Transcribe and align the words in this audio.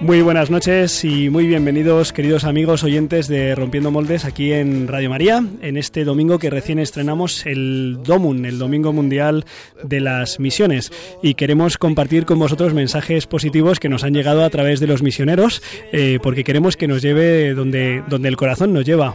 Muy 0.00 0.22
buenas 0.22 0.48
noches 0.48 1.04
y 1.04 1.28
muy 1.28 1.46
bienvenidos 1.46 2.14
queridos 2.14 2.44
amigos 2.44 2.82
oyentes 2.84 3.28
de 3.28 3.54
Rompiendo 3.54 3.90
Moldes 3.90 4.24
aquí 4.24 4.50
en 4.50 4.88
Radio 4.88 5.10
María, 5.10 5.44
en 5.60 5.76
este 5.76 6.04
domingo 6.04 6.38
que 6.38 6.48
recién 6.48 6.78
estrenamos 6.78 7.44
el 7.44 7.98
DOMUN, 8.02 8.46
el 8.46 8.58
Domingo 8.58 8.94
Mundial 8.94 9.44
de 9.84 10.00
las 10.00 10.40
Misiones, 10.40 10.90
y 11.22 11.34
queremos 11.34 11.76
compartir 11.76 12.24
con 12.24 12.38
vosotros 12.38 12.72
mensajes 12.72 13.26
positivos 13.26 13.78
que 13.78 13.90
nos 13.90 14.02
han 14.02 14.14
llegado 14.14 14.42
a 14.42 14.48
través 14.48 14.80
de 14.80 14.86
los 14.86 15.02
misioneros, 15.02 15.62
eh, 15.92 16.18
porque 16.22 16.44
queremos 16.44 16.78
que 16.78 16.88
nos 16.88 17.02
lleve 17.02 17.52
donde, 17.52 18.02
donde 18.08 18.28
el 18.28 18.38
corazón 18.38 18.72
nos 18.72 18.86
lleva. 18.86 19.14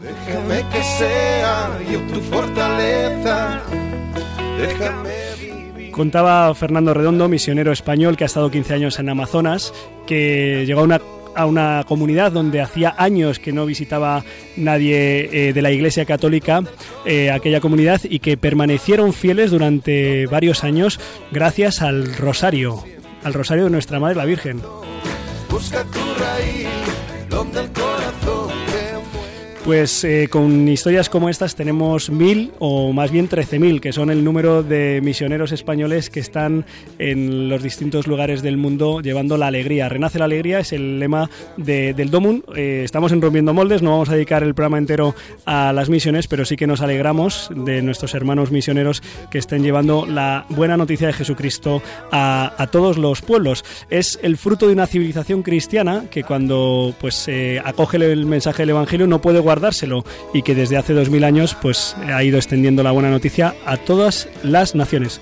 Déjame 0.00 0.64
que 0.70 0.82
sea 0.82 1.78
yo 1.90 2.00
tu 2.02 2.20
fortaleza. 2.20 3.62
Déjame 4.56 5.09
Contaba 6.00 6.54
Fernando 6.54 6.94
Redondo, 6.94 7.28
misionero 7.28 7.72
español 7.72 8.16
que 8.16 8.24
ha 8.24 8.26
estado 8.26 8.50
15 8.50 8.72
años 8.72 8.98
en 8.98 9.10
Amazonas, 9.10 9.74
que 10.06 10.64
llegó 10.64 10.80
a 10.80 10.84
una, 10.84 11.00
a 11.34 11.44
una 11.44 11.84
comunidad 11.86 12.32
donde 12.32 12.62
hacía 12.62 12.94
años 12.96 13.38
que 13.38 13.52
no 13.52 13.66
visitaba 13.66 14.24
nadie 14.56 15.28
eh, 15.30 15.52
de 15.52 15.60
la 15.60 15.70
Iglesia 15.70 16.06
Católica 16.06 16.64
eh, 17.04 17.30
aquella 17.30 17.60
comunidad 17.60 18.00
y 18.04 18.20
que 18.20 18.38
permanecieron 18.38 19.12
fieles 19.12 19.50
durante 19.50 20.24
varios 20.24 20.64
años 20.64 20.98
gracias 21.32 21.82
al 21.82 22.16
rosario, 22.16 22.82
al 23.22 23.34
rosario 23.34 23.64
de 23.64 23.70
nuestra 23.70 24.00
Madre 24.00 24.16
la 24.16 24.24
Virgen. 24.24 24.62
busca 25.50 25.84
donde 27.28 27.60
el. 27.60 27.99
Pues 29.70 30.02
eh, 30.02 30.26
con 30.28 30.66
historias 30.66 31.08
como 31.08 31.28
estas 31.28 31.54
tenemos 31.54 32.10
mil 32.10 32.50
o 32.58 32.92
más 32.92 33.12
bien 33.12 33.28
trece 33.28 33.60
mil, 33.60 33.80
que 33.80 33.92
son 33.92 34.10
el 34.10 34.24
número 34.24 34.64
de 34.64 35.00
misioneros 35.00 35.52
españoles 35.52 36.10
que 36.10 36.18
están 36.18 36.66
en 36.98 37.48
los 37.48 37.62
distintos 37.62 38.08
lugares 38.08 38.42
del 38.42 38.56
mundo 38.56 39.00
llevando 39.00 39.36
la 39.36 39.46
alegría. 39.46 39.88
Renace 39.88 40.18
la 40.18 40.24
alegría 40.24 40.58
es 40.58 40.72
el 40.72 40.98
lema 40.98 41.30
de- 41.56 41.94
del 41.94 42.10
Domun. 42.10 42.42
Eh, 42.56 42.82
estamos 42.84 43.12
en 43.12 43.22
Rompiendo 43.22 43.54
Moldes, 43.54 43.80
no 43.80 43.92
vamos 43.92 44.08
a 44.08 44.14
dedicar 44.14 44.42
el 44.42 44.54
programa 44.56 44.76
entero 44.78 45.14
a 45.44 45.72
las 45.72 45.88
misiones, 45.88 46.26
pero 46.26 46.44
sí 46.44 46.56
que 46.56 46.66
nos 46.66 46.80
alegramos 46.80 47.48
de 47.54 47.80
nuestros 47.80 48.12
hermanos 48.14 48.50
misioneros 48.50 49.04
que 49.30 49.38
estén 49.38 49.62
llevando 49.62 50.04
la 50.04 50.46
buena 50.48 50.76
noticia 50.76 51.06
de 51.06 51.12
Jesucristo 51.12 51.80
a, 52.10 52.54
a 52.58 52.66
todos 52.66 52.98
los 52.98 53.22
pueblos. 53.22 53.64
Es 53.88 54.18
el 54.20 54.36
fruto 54.36 54.66
de 54.66 54.72
una 54.72 54.88
civilización 54.88 55.44
cristiana 55.44 56.06
que 56.10 56.24
cuando 56.24 56.92
pues 57.00 57.28
eh, 57.28 57.62
acoge 57.64 57.98
el 57.98 58.26
mensaje 58.26 58.62
del 58.62 58.70
Evangelio 58.70 59.06
no 59.06 59.20
puede 59.22 59.38
guardárselo 59.60 60.04
y 60.32 60.42
que 60.42 60.54
desde 60.54 60.78
hace 60.78 60.94
dos 60.94 61.10
mil 61.10 61.24
años 61.24 61.54
pues 61.60 61.94
ha 62.12 62.22
ido 62.24 62.38
extendiendo 62.38 62.82
la 62.82 62.92
buena 62.92 63.10
noticia 63.10 63.54
a 63.66 63.76
todas 63.76 64.28
las 64.42 64.74
naciones. 64.74 65.20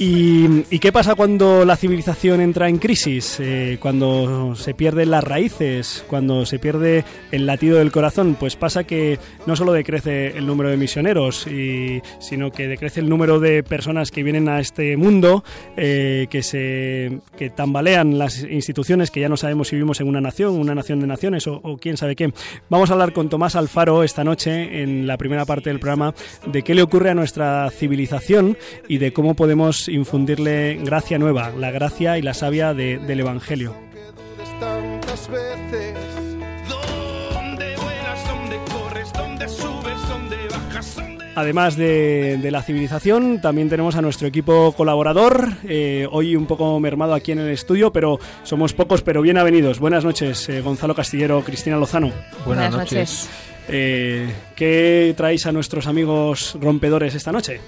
¿Y, 0.00 0.64
y 0.70 0.78
qué 0.78 0.92
pasa 0.92 1.16
cuando 1.16 1.64
la 1.64 1.74
civilización 1.74 2.40
entra 2.40 2.68
en 2.68 2.78
crisis? 2.78 3.38
Eh, 3.40 3.78
cuando 3.80 4.54
se 4.54 4.72
pierden 4.72 5.10
las 5.10 5.24
raíces, 5.24 6.04
cuando 6.06 6.46
se 6.46 6.60
pierde 6.60 7.04
el 7.32 7.46
latido 7.46 7.78
del 7.78 7.90
corazón, 7.90 8.36
pues 8.38 8.54
pasa 8.54 8.84
que 8.84 9.18
no 9.46 9.56
solo 9.56 9.72
decrece 9.72 10.38
el 10.38 10.46
número 10.46 10.70
de 10.70 10.76
misioneros, 10.76 11.48
y- 11.48 12.00
sino 12.20 12.52
que 12.52 12.68
decrece 12.68 13.00
el 13.00 13.08
número 13.08 13.40
de 13.40 13.64
personas 13.64 14.12
que 14.12 14.22
vienen 14.22 14.48
a 14.48 14.60
este 14.60 14.96
mundo, 14.96 15.42
eh, 15.76 16.28
que 16.30 16.44
se 16.44 17.18
que 17.36 17.50
tambalean 17.50 18.18
las 18.18 18.44
instituciones, 18.44 19.10
que 19.10 19.18
ya 19.20 19.28
no 19.28 19.36
sabemos 19.36 19.66
si 19.66 19.74
vivimos 19.74 20.00
en 20.00 20.06
una 20.06 20.20
nación, 20.20 20.54
una 20.60 20.76
nación 20.76 21.00
de 21.00 21.08
naciones 21.08 21.48
o, 21.48 21.54
o 21.60 21.76
quién 21.76 21.96
sabe 21.96 22.14
qué. 22.14 22.32
Vamos 22.70 22.90
a 22.90 22.92
hablar 22.92 23.12
con 23.12 23.28
Tomás 23.28 23.56
Alfaro 23.56 24.04
esta 24.04 24.22
noche 24.22 24.80
en 24.80 25.08
la 25.08 25.16
primera 25.16 25.44
parte 25.44 25.70
del 25.70 25.80
programa 25.80 26.14
de 26.46 26.62
qué 26.62 26.76
le 26.76 26.82
ocurre 26.82 27.10
a 27.10 27.14
nuestra 27.14 27.68
civilización 27.72 28.56
y 28.86 28.98
de 28.98 29.12
cómo 29.12 29.34
podemos 29.34 29.87
infundirle 29.88 30.78
gracia 30.84 31.18
nueva, 31.18 31.50
la 31.56 31.70
gracia 31.70 32.18
y 32.18 32.22
la 32.22 32.34
savia 32.34 32.74
de- 32.74 32.98
del 32.98 33.20
Evangelio. 33.20 33.74
dudes 34.16 34.60
tantas 34.60 35.28
veces. 35.28 35.94
¿Dónde 36.68 37.76
vuelas? 37.76 38.28
¿Dónde 38.28 38.56
corres? 38.72 39.12
¿Dónde 39.12 39.48
subes? 39.48 40.08
¿Dónde 40.08 40.36
bajas? 40.50 40.96
¿Dónde... 40.96 41.24
Además 41.34 41.76
de, 41.76 42.38
de 42.42 42.50
la 42.50 42.62
civilización, 42.62 43.40
también 43.40 43.68
tenemos 43.68 43.94
a 43.96 44.02
nuestro 44.02 44.26
equipo 44.26 44.72
colaborador, 44.72 45.48
eh, 45.68 46.06
hoy 46.10 46.34
un 46.34 46.46
poco 46.46 46.78
mermado 46.80 47.14
aquí 47.14 47.32
en 47.32 47.38
el 47.38 47.50
estudio, 47.50 47.92
pero 47.92 48.18
somos 48.42 48.72
pocos 48.72 49.02
pero 49.02 49.22
bien 49.22 49.38
avenidos. 49.38 49.78
Buenas 49.78 50.04
noches, 50.04 50.48
eh, 50.48 50.60
Gonzalo 50.60 50.94
Castillero, 50.94 51.42
Cristina 51.44 51.76
Lozano. 51.76 52.10
Buenas, 52.44 52.72
noches. 52.72 53.28
Eh, 53.68 54.32
¿Qué 54.56 55.14
traéis 55.16 55.46
a 55.46 55.52
nuestros 55.52 55.86
amigos 55.86 56.56
rompedores 56.60 57.14
esta 57.14 57.30
noche? 57.32 57.60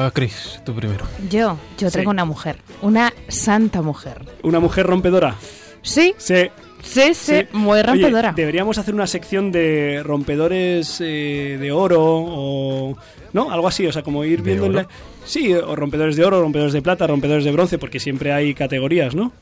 Ah, 0.00 0.10
Chris, 0.14 0.60
tú 0.64 0.74
primero. 0.74 1.04
Yo, 1.28 1.56
yo 1.76 1.90
traigo 1.90 2.10
Sí. 2.10 2.14
una 2.14 2.24
mujer, 2.24 2.56
una 2.82 3.12
santa 3.28 3.82
mujer. 3.82 4.22
¿Una 4.42 4.60
mujer 4.60 4.86
rompedora? 4.86 5.34
Sí, 5.82 6.14
Sí. 6.18 6.50
sí, 6.82 7.14
sí, 7.14 7.46
muy 7.52 7.82
rompedora. 7.82 8.28
Oye, 8.30 8.36
deberíamos 8.36 8.78
hacer 8.78 8.94
una 8.94 9.06
sección 9.08 9.50
de 9.50 10.02
rompedores 10.04 11.00
eh, 11.00 11.56
de 11.60 11.72
oro 11.72 12.00
o... 12.02 12.96
¿No? 13.32 13.50
Algo 13.50 13.66
así, 13.68 13.86
o 13.86 13.92
sea, 13.92 14.02
como 14.02 14.24
ir 14.24 14.38
¿De 14.42 14.52
viendo... 14.52 14.66
en 14.66 14.74
la- 14.76 14.88
Sí, 15.26 15.52
o 15.52 15.76
rompedores 15.76 16.16
de 16.16 16.24
oro, 16.24 16.40
rompedores 16.40 16.72
de 16.72 16.80
plata, 16.80 17.06
rompedores 17.06 17.44
de 17.44 17.52
bronce, 17.52 17.76
porque 17.78 18.00
siempre 18.00 18.32
hay 18.32 18.54
categorías, 18.54 19.14
¿no? 19.14 19.32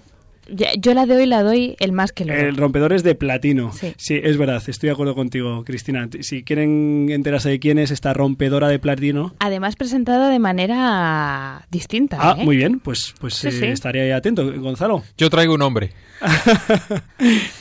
Yo 0.48 0.94
la 0.94 1.06
de 1.06 1.16
hoy 1.16 1.26
la 1.26 1.42
doy 1.42 1.76
el 1.80 1.92
más 1.92 2.12
que 2.12 2.24
lo 2.24 2.32
El 2.32 2.56
rompedores 2.56 3.02
de 3.02 3.14
platino. 3.14 3.72
Sí. 3.72 4.20
es 4.22 4.36
verdad, 4.36 4.62
estoy 4.66 4.88
de 4.88 4.92
acuerdo 4.92 5.14
contigo, 5.14 5.64
Cristina. 5.64 6.08
Si 6.20 6.44
quieren 6.44 7.08
enterarse 7.10 7.48
de 7.48 7.58
quién 7.58 7.78
es 7.78 7.90
esta 7.90 8.12
rompedora 8.12 8.68
de 8.68 8.78
platino... 8.78 9.34
Además 9.40 9.76
presentada 9.76 10.30
de 10.30 10.38
manera 10.38 11.66
distinta. 11.70 12.18
Ah, 12.20 12.36
¿eh? 12.38 12.44
muy 12.44 12.56
bien, 12.56 12.80
pues, 12.80 13.14
pues 13.20 13.34
Sí, 13.34 13.48
eh, 13.48 13.52
sí. 13.52 13.64
estaré 13.66 14.02
ahí 14.02 14.10
atento. 14.12 14.52
Gonzalo, 14.60 15.02
Yo 15.18 15.30
traigo 15.30 15.54
un 15.54 15.62
hombre. 15.62 15.92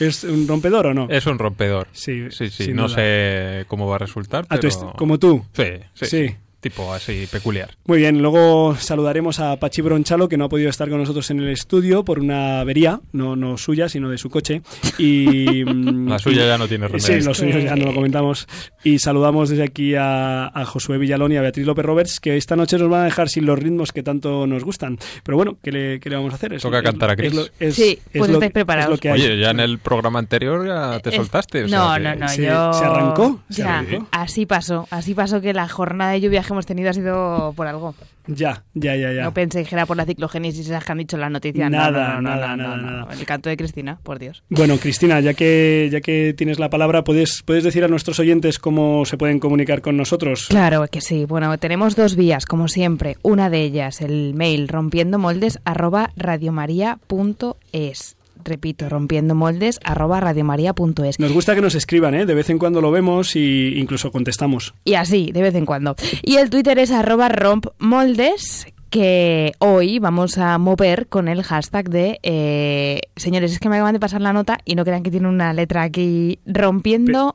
¿es 0.00 0.24
un 0.24 0.46
rompedor 0.48 0.86
o 0.86 0.94
no? 0.94 1.08
Es 1.10 1.26
un 1.26 1.38
rompedor. 1.38 1.88
Sí, 1.92 2.30
Sí, 2.30 2.48
sí. 2.50 2.72
No 2.72 2.88
duda. 2.88 2.94
sé 2.96 3.64
cómo 3.68 3.86
va 3.86 3.96
a 3.96 3.98
resultar, 3.98 4.44
A 4.48 4.56
tu 4.56 4.62
pero... 4.62 4.68
est- 4.68 4.96
como 4.96 5.18
tú. 5.18 5.44
Sí, 5.52 5.64
sí, 5.94 6.06
Sí. 6.06 6.28
sí. 6.28 6.36
Tipo 6.66 6.92
así, 6.92 7.28
peculiar. 7.30 7.70
Muy 7.84 7.98
bien, 7.98 8.20
luego 8.20 8.74
saludaremos 8.76 9.38
a 9.38 9.56
Pachi 9.56 9.82
Bronchalo, 9.82 10.28
que 10.28 10.36
no 10.36 10.46
ha 10.46 10.48
podido 10.48 10.68
estar 10.68 10.88
con 10.88 10.98
nosotros 10.98 11.30
en 11.30 11.38
el 11.38 11.48
estudio 11.50 12.04
por 12.04 12.18
una 12.18 12.58
avería, 12.60 13.00
no, 13.12 13.36
no 13.36 13.56
suya, 13.56 13.88
sino 13.88 14.10
de 14.10 14.18
su 14.18 14.30
coche. 14.30 14.62
Y, 14.98 15.64
mm, 15.64 16.08
La 16.10 16.18
suya 16.18 16.44
ya 16.46 16.58
no 16.58 16.66
tiene 16.66 16.88
remedio. 16.88 17.06
Sí, 17.06 17.20
lo 17.24 17.30
Es 17.30 17.38
suyo 17.38 17.52
que- 17.52 17.64
ya 17.64 17.76
no 17.76 17.84
lo 17.86 17.94
comentamos. 17.94 18.48
Y 18.82 18.98
saludamos 18.98 19.48
desde 19.48 19.62
aquí 19.62 19.94
a, 19.94 20.46
a 20.48 20.64
Josué 20.64 20.98
Villalón 20.98 21.30
y 21.32 21.36
a 21.36 21.40
Beatriz 21.42 21.66
López 21.66 21.84
Roberts, 21.84 22.18
que 22.18 22.36
esta 22.36 22.56
noche 22.56 22.78
nos 22.78 22.88
van 22.88 23.02
a 23.02 23.04
dejar 23.04 23.28
sin 23.28 23.46
los 23.46 23.56
ritmos 23.58 23.92
que 23.92 24.02
tanto 24.02 24.46
nos 24.48 24.64
gustan. 24.64 24.98
Pero 25.22 25.36
bueno, 25.36 25.58
¿qué 25.62 25.70
le, 25.70 26.00
qué 26.00 26.10
le 26.10 26.16
vamos 26.16 26.32
a 26.32 26.36
hacer? 26.36 26.52
Es- 26.54 26.62
Toca 26.62 26.78
es- 26.78 26.84
cantar 26.84 27.10
a 27.10 27.12
es 27.12 27.18
Chris. 27.18 27.34
lo- 27.34 27.46
es- 27.60 27.74
Sí, 27.76 27.98
es 28.12 28.18
pues 28.18 28.28
lo- 28.28 28.34
estáis 28.38 28.52
preparados. 28.52 28.92
es 28.92 28.96
lo 28.96 29.00
que 29.00 29.10
hay. 29.10 29.20
Oye, 29.20 29.38
ya 29.38 29.50
en 29.50 29.60
el 29.60 29.78
programa 29.78 30.18
anterior 30.18 30.66
ya 30.66 30.98
te 30.98 31.10
Es- 31.10 31.14
soltaste. 31.16 31.64
o 31.64 31.68
sea 31.68 31.78
no, 31.78 31.98
no, 32.00 32.14
no, 32.16 32.28
¿Se- 32.28 32.44
yo... 32.44 32.72
se 32.72 32.84
arrancó? 32.84 33.40
¿Se 33.50 33.62
Ya, 33.62 33.78
arrancó? 33.78 34.08
así 34.10 34.46
pasó. 34.46 34.88
Así 34.90 35.14
pasó 35.14 35.40
que 35.40 35.52
la 35.52 35.68
jornada 35.68 36.12
de 36.12 36.20
lluvia 36.20 36.42
hemos 36.56 36.66
tenido 36.66 36.90
ha 36.90 36.92
sido 36.92 37.52
por 37.54 37.66
algo. 37.66 37.94
Ya, 38.26 38.64
ya, 38.74 38.96
ya, 38.96 39.12
ya. 39.12 39.22
No 39.22 39.32
penséis 39.32 39.68
que 39.68 39.74
era 39.74 39.86
por 39.86 39.96
la 39.96 40.04
ciclogénesis 40.04 40.66
esas 40.66 40.84
que 40.84 40.92
han 40.92 40.98
dicho 40.98 41.16
en 41.16 41.20
las 41.20 41.30
noticias. 41.30 41.70
No, 41.70 41.76
Nada, 41.76 42.14
no, 42.14 42.22
no, 42.22 42.22
no, 42.22 42.36
nada, 42.36 42.56
nada, 42.56 42.76
nada. 42.76 43.08
El 43.12 43.24
canto 43.24 43.48
de 43.48 43.56
Cristina, 43.56 43.98
por 44.02 44.18
Dios. 44.18 44.42
Bueno, 44.48 44.78
Cristina, 44.78 45.20
ya 45.20 45.34
que, 45.34 45.88
ya 45.92 46.00
que 46.00 46.34
tienes 46.36 46.58
la 46.58 46.70
palabra, 46.70 47.04
¿puedes, 47.04 47.42
¿puedes 47.44 47.62
decir 47.62 47.84
a 47.84 47.88
nuestros 47.88 48.18
oyentes 48.18 48.58
cómo 48.58 49.04
se 49.04 49.16
pueden 49.16 49.38
comunicar 49.38 49.80
con 49.80 49.96
nosotros? 49.96 50.46
Claro 50.48 50.86
que 50.90 51.00
sí. 51.00 51.24
Bueno, 51.24 51.56
tenemos 51.58 51.94
dos 51.94 52.16
vías, 52.16 52.46
como 52.46 52.68
siempre. 52.68 53.16
Una 53.22 53.50
de 53.50 53.62
ellas, 53.62 54.00
el 54.00 54.34
mail 54.34 54.68
rompiendo 54.68 55.18
moldes 55.18 55.60
arroba 55.64 56.10
radiomaria.es. 56.16 58.15
Repito, 58.46 58.88
rompiendo 58.88 59.34
moldes 59.34 59.80
arroba 59.82 60.20
radiomaria.es. 60.20 61.18
Nos 61.18 61.32
gusta 61.32 61.56
que 61.56 61.60
nos 61.60 61.74
escriban, 61.74 62.14
¿eh? 62.14 62.26
De 62.26 62.34
vez 62.34 62.48
en 62.48 62.58
cuando 62.58 62.80
lo 62.80 62.92
vemos 62.92 63.34
y 63.34 63.74
incluso 63.76 64.12
contestamos. 64.12 64.72
Y 64.84 64.94
así, 64.94 65.32
de 65.32 65.42
vez 65.42 65.54
en 65.56 65.66
cuando. 65.66 65.96
Y 66.22 66.36
el 66.36 66.48
Twitter 66.48 66.78
es 66.78 66.92
arroba 66.92 67.28
rompmoldes, 67.28 68.68
que 68.88 69.52
hoy 69.58 69.98
vamos 69.98 70.38
a 70.38 70.56
mover 70.58 71.08
con 71.08 71.26
el 71.26 71.42
hashtag 71.42 71.90
de... 71.90 72.20
eh, 72.22 73.00
señores, 73.16 73.50
es 73.50 73.58
que 73.58 73.68
me 73.68 73.76
acaban 73.76 73.94
de 73.94 74.00
pasar 74.00 74.20
la 74.20 74.32
nota 74.32 74.58
y 74.64 74.76
no 74.76 74.84
crean 74.84 75.02
que 75.02 75.10
tiene 75.10 75.28
una 75.28 75.52
letra 75.52 75.82
aquí 75.82 76.38
rompiendo 76.46 77.34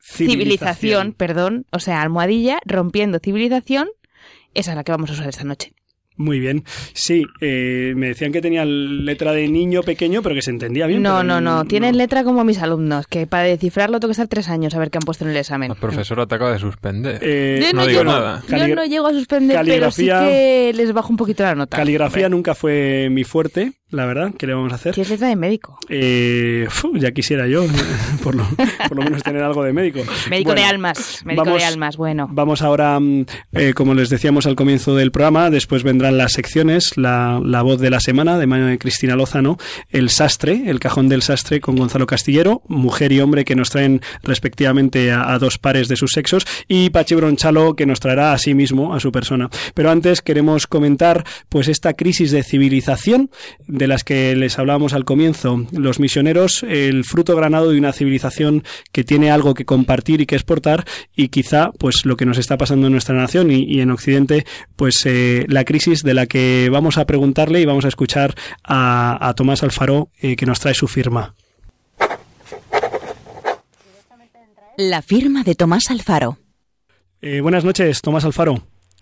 civilización, 0.00 1.14
perdón, 1.14 1.66
o 1.72 1.78
sea, 1.78 2.02
almohadilla, 2.02 2.58
rompiendo 2.64 3.18
civilización, 3.18 3.88
esa 4.54 4.72
es 4.72 4.76
la 4.76 4.84
que 4.84 4.92
vamos 4.92 5.10
a 5.10 5.14
usar 5.14 5.28
esta 5.28 5.44
noche. 5.44 5.72
Muy 6.16 6.38
bien. 6.40 6.64
Sí, 6.94 7.24
eh, 7.40 7.92
me 7.96 8.08
decían 8.08 8.32
que 8.32 8.40
tenía 8.40 8.64
letra 8.64 9.32
de 9.32 9.48
niño 9.48 9.82
pequeño, 9.82 10.22
pero 10.22 10.34
que 10.34 10.42
se 10.42 10.50
entendía 10.50 10.86
bien. 10.86 11.02
No, 11.02 11.22
no, 11.22 11.40
no. 11.40 11.64
Tienen 11.64 11.96
letra 11.98 12.24
como 12.24 12.42
mis 12.44 12.58
alumnos, 12.58 13.06
que 13.06 13.26
para 13.26 13.44
descifrarlo 13.44 14.00
tengo 14.00 14.08
que 14.08 14.12
estar 14.12 14.28
tres 14.28 14.48
años 14.48 14.74
a 14.74 14.78
ver 14.78 14.90
qué 14.90 14.98
han 14.98 15.02
puesto 15.04 15.24
en 15.24 15.30
el 15.30 15.36
examen. 15.36 15.68
La 15.68 15.74
profesora 15.74 16.26
te 16.26 16.34
acaba 16.34 16.52
de 16.52 16.58
suspender. 16.58 17.18
Eh, 17.22 17.60
Yo 17.62 17.72
no, 17.72 17.80
no 17.82 17.86
digo 17.86 18.00
llego, 18.02 18.12
nada. 18.12 18.42
yo 18.48 18.74
no 18.74 18.84
llego 18.86 19.06
a 19.08 19.12
suspender, 19.12 19.60
pero 19.64 19.90
sí 19.90 20.06
caligrafía- 20.06 20.28
que 20.28 20.72
les 20.74 20.92
bajo 20.92 21.10
un 21.10 21.16
poquito 21.16 21.42
la 21.42 21.54
nota. 21.54 21.76
Caligrafía 21.76 22.28
nunca 22.28 22.54
fue 22.54 23.08
mi 23.10 23.24
fuerte, 23.24 23.72
la 23.90 24.06
verdad. 24.06 24.32
¿Qué 24.38 24.46
le 24.46 24.54
vamos 24.54 24.72
a 24.72 24.76
hacer? 24.76 24.94
¿Qué 24.94 25.02
es 25.02 25.10
letra 25.10 25.28
de 25.28 25.36
médico? 25.36 25.78
Eh, 25.88 26.66
ya 26.94 27.10
quisiera 27.12 27.46
yo, 27.46 27.64
por 28.22 28.34
lo, 28.34 28.46
por 28.88 28.96
lo 28.96 29.02
menos 29.02 29.22
tener 29.22 29.42
algo 29.42 29.62
de 29.62 29.72
médico. 29.72 30.00
Médico 30.30 30.54
de 30.54 30.64
almas. 30.64 31.22
Médico 31.24 31.44
vamos- 31.44 31.60
de 31.60 31.66
almas, 31.66 31.96
bueno. 31.96 32.28
Vamos 32.30 32.62
ahora, 32.62 32.98
mm, 32.98 33.24
eh, 33.52 33.72
como 33.74 33.94
les 33.94 34.08
decíamos 34.08 34.46
al 34.46 34.54
comienzo 34.56 34.94
del 34.94 35.10
programa, 35.12 35.50
después 35.50 35.84
las 36.10 36.32
secciones, 36.32 36.96
la, 36.96 37.40
voz 37.62 37.80
de 37.80 37.90
la 37.90 38.00
semana 38.00 38.38
de 38.38 38.46
mano 38.46 38.76
Cristina 38.78 39.16
Lozano, 39.16 39.58
el 39.90 40.10
sastre, 40.10 40.64
el 40.66 40.80
cajón 40.80 41.08
del 41.08 41.22
sastre 41.22 41.60
con 41.60 41.76
Gonzalo 41.76 42.06
Castillero, 42.06 42.62
mujer 42.68 43.12
y 43.12 43.20
hombre 43.20 43.44
que 43.44 43.54
nos 43.54 43.70
traen 43.70 44.00
respectivamente 44.22 45.12
a, 45.12 45.38
dos 45.38 45.58
pares 45.58 45.88
de 45.88 45.96
sus 45.96 46.12
sexos, 46.12 46.46
y 46.68 46.90
Pachi 46.90 47.14
Bronchalo 47.14 47.76
que 47.76 47.86
nos 47.86 48.00
traerá 48.00 48.32
a 48.32 48.38
sí 48.38 48.54
mismo, 48.54 48.94
a 48.94 49.00
su 49.00 49.12
persona. 49.12 49.48
Pero 49.74 49.90
antes 49.90 50.22
queremos 50.22 50.66
comentar 50.66 51.24
pues 51.48 51.68
esta 51.68 51.94
crisis 51.94 52.30
de 52.30 52.42
civilización 52.42 53.30
de 53.66 53.86
las 53.86 54.04
que 54.04 54.34
les 54.36 54.58
hablábamos 54.58 54.92
al 54.92 55.04
comienzo. 55.04 55.66
Los 55.72 56.00
misioneros, 56.00 56.62
el 56.62 57.04
fruto 57.04 57.36
granado 57.36 57.70
de 57.70 57.78
una 57.78 57.92
civilización 57.92 58.64
que 58.92 59.04
tiene 59.04 59.30
algo 59.30 59.54
que 59.54 59.64
compartir 59.64 60.20
y 60.20 60.26
que 60.26 60.34
exportar 60.36 60.84
y 61.14 61.28
quizá 61.28 61.70
pues 61.78 62.04
lo 62.04 62.16
que 62.16 62.26
nos 62.26 62.38
está 62.38 62.56
pasando 62.56 62.86
en 62.86 62.92
nuestra 62.92 63.16
nación 63.16 63.50
y, 63.50 63.64
y 63.64 63.80
en 63.80 63.90
Occidente 63.90 64.46
pues 64.76 65.04
eh, 65.06 65.46
la 65.48 65.64
crisis 65.64 65.95
de 66.02 66.14
la 66.14 66.26
que 66.26 66.68
vamos 66.70 66.98
a 66.98 67.04
preguntarle 67.04 67.60
y 67.60 67.66
vamos 67.66 67.84
a 67.84 67.88
escuchar 67.88 68.34
a, 68.64 69.28
a 69.28 69.34
Tomás 69.34 69.62
Alfaro 69.62 70.08
eh, 70.20 70.36
que 70.36 70.46
nos 70.46 70.60
trae 70.60 70.74
su 70.74 70.88
firma. 70.88 71.34
La 74.76 75.00
firma 75.02 75.42
de 75.42 75.54
Tomás 75.54 75.90
Alfaro. 75.90 76.36
Eh, 77.22 77.40
buenas 77.40 77.64
noches, 77.64 78.02
Tomás 78.02 78.24
Alfaro. 78.24 78.56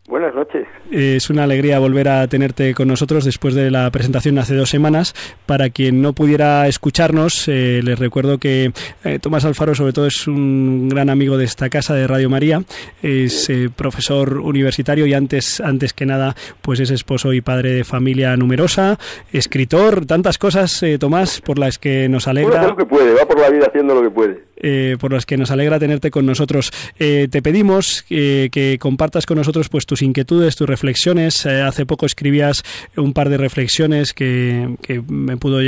Buenas 0.06 0.34
noches. 0.34 0.63
Es 0.96 1.28
una 1.28 1.42
alegría 1.42 1.80
volver 1.80 2.08
a 2.08 2.28
tenerte 2.28 2.72
con 2.72 2.86
nosotros 2.86 3.24
después 3.24 3.56
de 3.56 3.68
la 3.68 3.90
presentación 3.90 4.38
hace 4.38 4.54
dos 4.54 4.70
semanas. 4.70 5.12
Para 5.44 5.70
quien 5.70 6.00
no 6.00 6.12
pudiera 6.12 6.68
escucharnos, 6.68 7.48
eh, 7.48 7.80
les 7.82 7.98
recuerdo 7.98 8.38
que 8.38 8.70
eh, 9.02 9.18
Tomás 9.18 9.44
Alfaro, 9.44 9.74
sobre 9.74 9.92
todo, 9.92 10.06
es 10.06 10.28
un 10.28 10.88
gran 10.88 11.10
amigo 11.10 11.36
de 11.36 11.46
esta 11.46 11.68
casa 11.68 11.94
de 11.94 12.06
Radio 12.06 12.30
María. 12.30 12.62
Es 13.02 13.50
eh, 13.50 13.70
profesor 13.74 14.38
universitario 14.38 15.04
y 15.06 15.14
antes, 15.14 15.60
antes 15.60 15.92
que 15.94 16.06
nada, 16.06 16.36
pues 16.62 16.78
es 16.78 16.92
esposo 16.92 17.32
y 17.32 17.40
padre 17.40 17.70
de 17.70 17.82
familia 17.82 18.36
numerosa, 18.36 18.96
escritor, 19.32 20.06
tantas 20.06 20.38
cosas, 20.38 20.80
eh, 20.84 20.98
Tomás, 20.98 21.40
por 21.40 21.58
las 21.58 21.80
que 21.80 22.08
nos 22.08 22.28
Uno 22.28 22.38
hace 22.38 22.46
alegra 22.46 22.68
lo 22.68 22.76
que 22.76 22.86
puede, 22.86 23.14
va 23.14 23.26
por 23.26 23.40
la 23.40 23.50
vida 23.50 23.66
haciendo 23.66 23.96
lo 23.96 24.02
que 24.02 24.10
puede. 24.10 24.44
Eh, 24.66 24.96
por 24.98 25.12
las 25.12 25.26
que 25.26 25.36
nos 25.36 25.50
alegra 25.50 25.78
tenerte 25.78 26.10
con 26.10 26.24
nosotros. 26.24 26.70
Eh, 26.98 27.28
te 27.30 27.42
pedimos 27.42 28.06
eh, 28.08 28.48
que 28.50 28.78
compartas 28.80 29.26
con 29.26 29.36
nosotros 29.36 29.68
pues 29.68 29.84
tus 29.84 30.00
inquietudes, 30.00 30.56
tus 30.56 30.66
reflexiones. 30.66 31.44
Hace 31.44 31.84
poco 31.84 32.06
escribías 32.06 32.62
un 32.96 33.12
par 33.12 33.28
de 33.28 33.36
reflexiones 33.36 34.14
que, 34.14 34.76
que 34.80 35.02
me 35.02 35.36
pudo, 35.36 35.58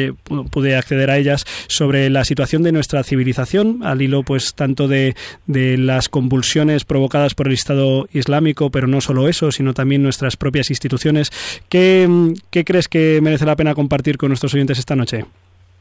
pude 0.51 0.77
acceder 0.77 1.11
a 1.11 1.19
ellas 1.19 1.45
sobre 1.69 2.09
la 2.09 2.25
situación 2.25 2.63
de 2.63 2.73
nuestra 2.73 3.05
civilización, 3.05 3.81
al 3.85 4.01
hilo 4.01 4.23
pues 4.23 4.55
tanto 4.55 4.89
de, 4.89 5.15
de 5.47 5.77
las 5.77 6.09
convulsiones 6.09 6.85
provocadas 6.85 7.35
por 7.35 7.49
el 7.49 7.53
Estado 7.53 8.09
Islámico, 8.15 8.71
pero 8.71 8.87
no 8.87 9.03
solo 9.03 9.29
eso, 9.29 9.53
sino 9.53 9.75
también 9.75 10.03
nuestras 10.03 10.39
propias 10.39 10.71
instituciones. 10.71 11.31
¿Qué, 11.69 12.09
qué 12.51 12.65
crees 12.65 12.89
que 12.89 13.21
merece 13.21 13.45
la 13.45 13.57
pena 13.57 13.75
compartir 13.75 14.17
con 14.17 14.31
nuestros 14.31 14.55
oyentes 14.55 14.79
esta 14.79 14.97
noche? 14.97 15.27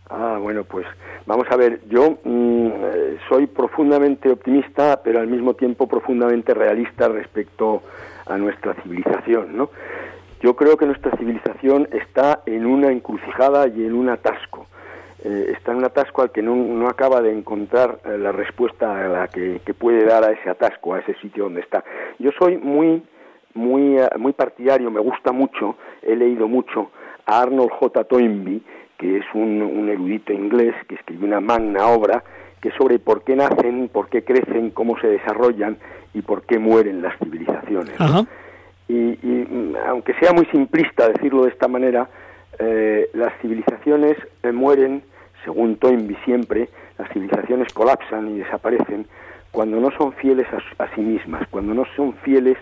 Ah, 0.09 0.37
bueno, 0.39 0.63
pues 0.63 0.85
vamos 1.25 1.47
a 1.49 1.55
ver, 1.55 1.81
yo 1.89 2.19
mm, 2.23 2.69
soy 3.27 3.47
profundamente 3.47 4.29
optimista, 4.29 5.01
pero 5.03 5.19
al 5.19 5.27
mismo 5.27 5.55
tiempo 5.55 5.87
profundamente 5.87 6.53
realista 6.53 7.07
respecto 7.07 7.81
a 8.27 8.37
nuestra 8.37 8.75
civilización, 8.83 9.57
¿no? 9.57 9.69
Yo 10.41 10.55
creo 10.55 10.77
que 10.77 10.85
nuestra 10.85 11.15
civilización 11.17 11.87
está 11.91 12.43
en 12.45 12.67
una 12.67 12.91
encrucijada 12.91 13.67
y 13.67 13.83
en 13.83 13.95
un 13.95 14.09
atasco. 14.09 14.67
Eh, 15.23 15.53
está 15.57 15.71
en 15.71 15.79
un 15.79 15.85
atasco 15.85 16.21
al 16.21 16.31
que 16.31 16.43
no, 16.43 16.55
no 16.55 16.87
acaba 16.87 17.19
de 17.21 17.31
encontrar 17.31 17.97
eh, 18.05 18.15
la 18.19 18.31
respuesta 18.31 19.05
a 19.05 19.07
la 19.07 19.27
que, 19.27 19.61
que 19.65 19.73
puede 19.73 20.05
dar 20.05 20.23
a 20.23 20.31
ese 20.31 20.49
atasco, 20.49 20.93
a 20.93 20.99
ese 20.99 21.15
sitio 21.15 21.45
donde 21.45 21.61
está. 21.61 21.83
Yo 22.19 22.29
soy 22.37 22.57
muy, 22.57 23.01
muy, 23.55 23.97
eh, 23.97 24.07
muy 24.19 24.33
partidario, 24.33 24.91
me 24.91 24.99
gusta 24.99 25.31
mucho, 25.31 25.77
he 26.03 26.15
leído 26.15 26.47
mucho 26.47 26.91
a 27.25 27.41
Arnold 27.41 27.71
J. 27.71 28.03
Toynbee, 28.03 28.61
que 28.97 29.17
es 29.17 29.25
un, 29.33 29.61
un 29.61 29.89
erudito 29.89 30.33
inglés 30.33 30.75
que 30.87 30.95
escribió 30.95 31.27
una 31.27 31.39
magna 31.39 31.87
obra 31.87 32.23
que 32.65 32.69
es 32.69 32.75
sobre 32.75 32.97
por 32.97 33.23
qué 33.23 33.35
nacen, 33.35 33.89
por 33.93 34.09
qué 34.09 34.23
crecen, 34.23 34.71
cómo 34.71 34.97
se 34.99 35.07
desarrollan 35.07 35.77
y 36.15 36.21
por 36.21 36.43
qué 36.47 36.57
mueren 36.57 37.01
las 37.01 37.15
civilizaciones. 37.19 37.95
Y, 38.87 39.19
y, 39.21 39.47
mm, 39.47 39.75
aunque 39.87 40.15
sea 40.15 40.31
muy 40.33 40.45
simplista 40.47 41.07
decirlo 41.09 41.43
de 41.43 41.49
esta 41.49 41.67
manera, 41.67 42.09
eh, 42.57 43.09
las 43.13 43.33
civilizaciones 43.39 44.17
eh, 44.41 44.51
mueren, 44.51 45.03
según 45.43 45.75
Toynbee 45.75 46.17
siempre, 46.25 46.69
las 46.97 47.07
civilizaciones 47.11 47.71
colapsan 47.73 48.29
y 48.29 48.39
desaparecen 48.39 49.05
cuando 49.51 49.79
no 49.79 49.91
son 49.91 50.13
fieles 50.13 50.47
a, 50.51 50.83
a 50.83 50.95
sí 50.95 51.01
mismas, 51.01 51.47
cuando 51.49 51.73
no 51.73 51.83
son 51.95 52.13
fieles 52.23 52.57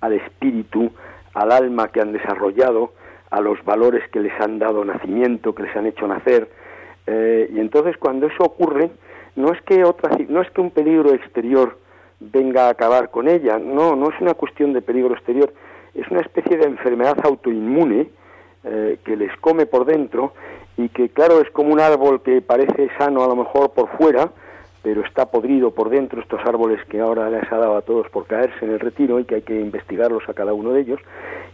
al 0.00 0.14
espíritu, 0.14 0.92
al 1.34 1.52
alma 1.52 1.88
que 1.88 2.00
han 2.00 2.12
desarrollado, 2.12 2.94
a 3.32 3.40
los 3.40 3.64
valores 3.64 4.06
que 4.10 4.20
les 4.20 4.38
han 4.40 4.58
dado 4.58 4.84
nacimiento, 4.84 5.54
que 5.54 5.62
les 5.62 5.74
han 5.74 5.86
hecho 5.86 6.06
nacer. 6.06 6.50
Eh, 7.06 7.50
y 7.50 7.58
entonces 7.60 7.96
cuando 7.96 8.26
eso 8.26 8.44
ocurre, 8.44 8.90
no 9.36 9.52
es 9.52 9.62
que 9.62 9.84
otra, 9.84 10.10
no 10.28 10.42
es 10.42 10.50
que 10.50 10.60
un 10.60 10.70
peligro 10.70 11.14
exterior 11.14 11.78
venga 12.20 12.66
a 12.66 12.70
acabar 12.70 13.10
con 13.10 13.28
ella, 13.28 13.58
no, 13.58 13.96
no 13.96 14.10
es 14.10 14.20
una 14.20 14.34
cuestión 14.34 14.74
de 14.74 14.82
peligro 14.82 15.14
exterior, 15.14 15.50
es 15.94 16.06
una 16.10 16.20
especie 16.20 16.58
de 16.58 16.66
enfermedad 16.66 17.16
autoinmune 17.24 18.10
eh, 18.64 18.98
que 19.02 19.16
les 19.16 19.34
come 19.38 19.64
por 19.64 19.86
dentro 19.86 20.34
y 20.76 20.90
que 20.90 21.08
claro 21.08 21.40
es 21.40 21.50
como 21.52 21.72
un 21.72 21.80
árbol 21.80 22.22
que 22.22 22.42
parece 22.42 22.90
sano 22.98 23.24
a 23.24 23.28
lo 23.28 23.34
mejor 23.34 23.72
por 23.72 23.88
fuera, 23.96 24.30
pero 24.82 25.04
está 25.04 25.26
podrido 25.30 25.70
por 25.70 25.90
dentro 25.90 26.20
estos 26.20 26.40
árboles 26.44 26.80
que 26.88 27.00
ahora 27.00 27.30
les 27.30 27.50
ha 27.52 27.56
dado 27.56 27.76
a 27.76 27.82
todos 27.82 28.08
por 28.10 28.26
caerse 28.26 28.64
en 28.64 28.72
el 28.72 28.80
retiro 28.80 29.20
y 29.20 29.24
que 29.24 29.36
hay 29.36 29.42
que 29.42 29.60
investigarlos 29.60 30.22
a 30.28 30.34
cada 30.34 30.52
uno 30.54 30.72
de 30.72 30.80
ellos 30.80 31.00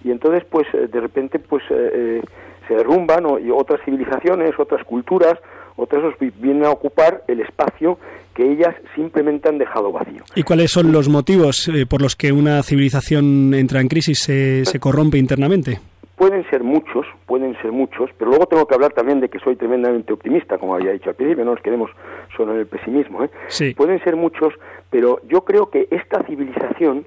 y 0.04 0.11
entonces 0.11 0.44
pues 0.50 0.66
eh, 0.73 0.88
de 0.90 1.00
repente 1.00 1.38
pues 1.38 1.62
eh, 1.70 1.90
eh, 1.94 2.23
se 2.66 2.75
derrumban 2.75 3.26
o- 3.26 3.38
y 3.38 3.50
otras 3.50 3.80
civilizaciones, 3.85 4.52
otras 4.58 4.85
culturas, 4.85 5.35
otras 5.76 6.02
vienen 6.40 6.64
a 6.64 6.70
ocupar 6.70 7.23
el 7.28 7.40
espacio 7.40 7.99
que 8.35 8.50
ellas 8.52 8.75
simplemente 8.94 9.49
han 9.49 9.58
dejado 9.58 9.90
vacío. 9.92 10.23
¿Y 10.35 10.42
cuáles 10.42 10.70
son 10.70 10.92
los 10.92 11.08
motivos 11.08 11.70
por 11.88 12.00
los 12.02 12.14
que 12.16 12.30
una 12.32 12.62
civilización 12.62 13.52
entra 13.54 13.80
en 13.80 13.88
crisis, 13.88 14.20
se, 14.20 14.64
se 14.64 14.78
corrompe 14.80 15.18
internamente? 15.18 15.80
Pueden 16.18 16.44
ser 16.50 16.64
muchos, 16.64 17.06
pueden 17.26 17.56
ser 17.62 17.70
muchos, 17.70 18.10
pero 18.18 18.30
luego 18.30 18.46
tengo 18.46 18.66
que 18.66 18.75
hablar 18.75 18.92
también 18.92 19.20
de 19.20 19.28
que 19.28 19.38
soy 19.38 19.54
tremendamente 19.54 20.12
optimista, 20.12 20.58
como 20.58 20.75
había 20.75 20.90
dicho 20.90 21.08
al 21.08 21.14
principio, 21.14 21.44
no 21.44 21.52
nos 21.52 21.62
quedemos 21.62 21.92
solo 22.37 22.54
en 22.54 22.58
el 22.58 22.66
pesimismo. 22.66 23.22
¿eh? 23.22 23.30
Sí. 23.46 23.72
Pueden 23.75 24.02
ser 24.02 24.16
muchos, 24.16 24.52
pero 24.90 25.20
yo 25.28 25.44
creo 25.44 25.70
que 25.70 25.87
esta 25.92 26.25
civilización 26.25 27.06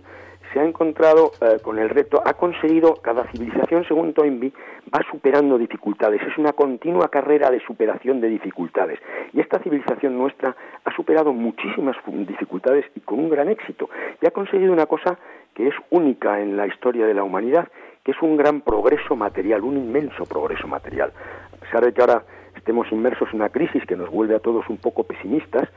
se 0.53 0.60
ha 0.60 0.65
encontrado 0.65 1.32
eh, 1.41 1.58
con 1.62 1.77
el 1.80 1.89
reto, 1.89 2.22
ha 2.25 2.34
conseguido, 2.36 2.96
cada 3.01 3.30
civilización, 3.32 3.86
según 3.86 4.13
Toynbee, 4.13 4.53
va 4.94 5.01
superando 5.10 5.58
dificultades, 5.58 6.22
es 6.22 6.38
una 6.38 6.53
continua 6.53 7.10
carrera 7.10 7.50
de 7.50 7.60
superación 7.62 8.22
de 8.22 8.30
dificultades. 8.30 9.00
Y 9.34 9.39
esta 9.39 9.60
civilización 9.60 10.18
nuestra 10.18 10.56
ha 10.84 10.96
superado 10.96 11.34
muchísimas 11.34 11.96
dificultades 12.06 12.86
y 12.96 13.01
con 13.01 13.20
un 13.20 13.30
gran 13.30 13.50
éxito. 13.50 13.89
Y 14.22 14.27
ha 14.27 14.32
conseguido 14.32 14.74
una 14.74 14.86
cosa 14.86 15.18
que 15.53 15.68
es 15.68 15.75
única 15.89 16.39
en 16.39 16.58
la 16.58 16.68
historia 16.68 17.06
de 17.06 17.13
la 17.13 17.24
humanidad, 17.24 17.68
que 18.03 18.12
es 18.12 18.22
un 18.22 18.38
gran 18.38 18.62
progreso 18.62 19.15
material, 19.15 19.63
un 19.63 19.77
inmenso 19.77 20.25
progreso 20.25 20.67
material. 20.67 21.12
A 21.53 21.58
pesar 21.58 21.86
de 21.86 21.93
que 21.93 22.01
ahora 22.01 22.24
estemos 22.55 22.91
inmersos 22.91 23.29
en 23.29 23.38
una 23.38 23.50
crisis 23.50 23.86
que 23.86 23.96
nos 23.96 24.10
vuelve 24.10 24.36
a 24.36 24.39
todos 24.39 24.67
un 24.70 24.77
poco 24.77 25.03
pesimistas, 25.03 25.70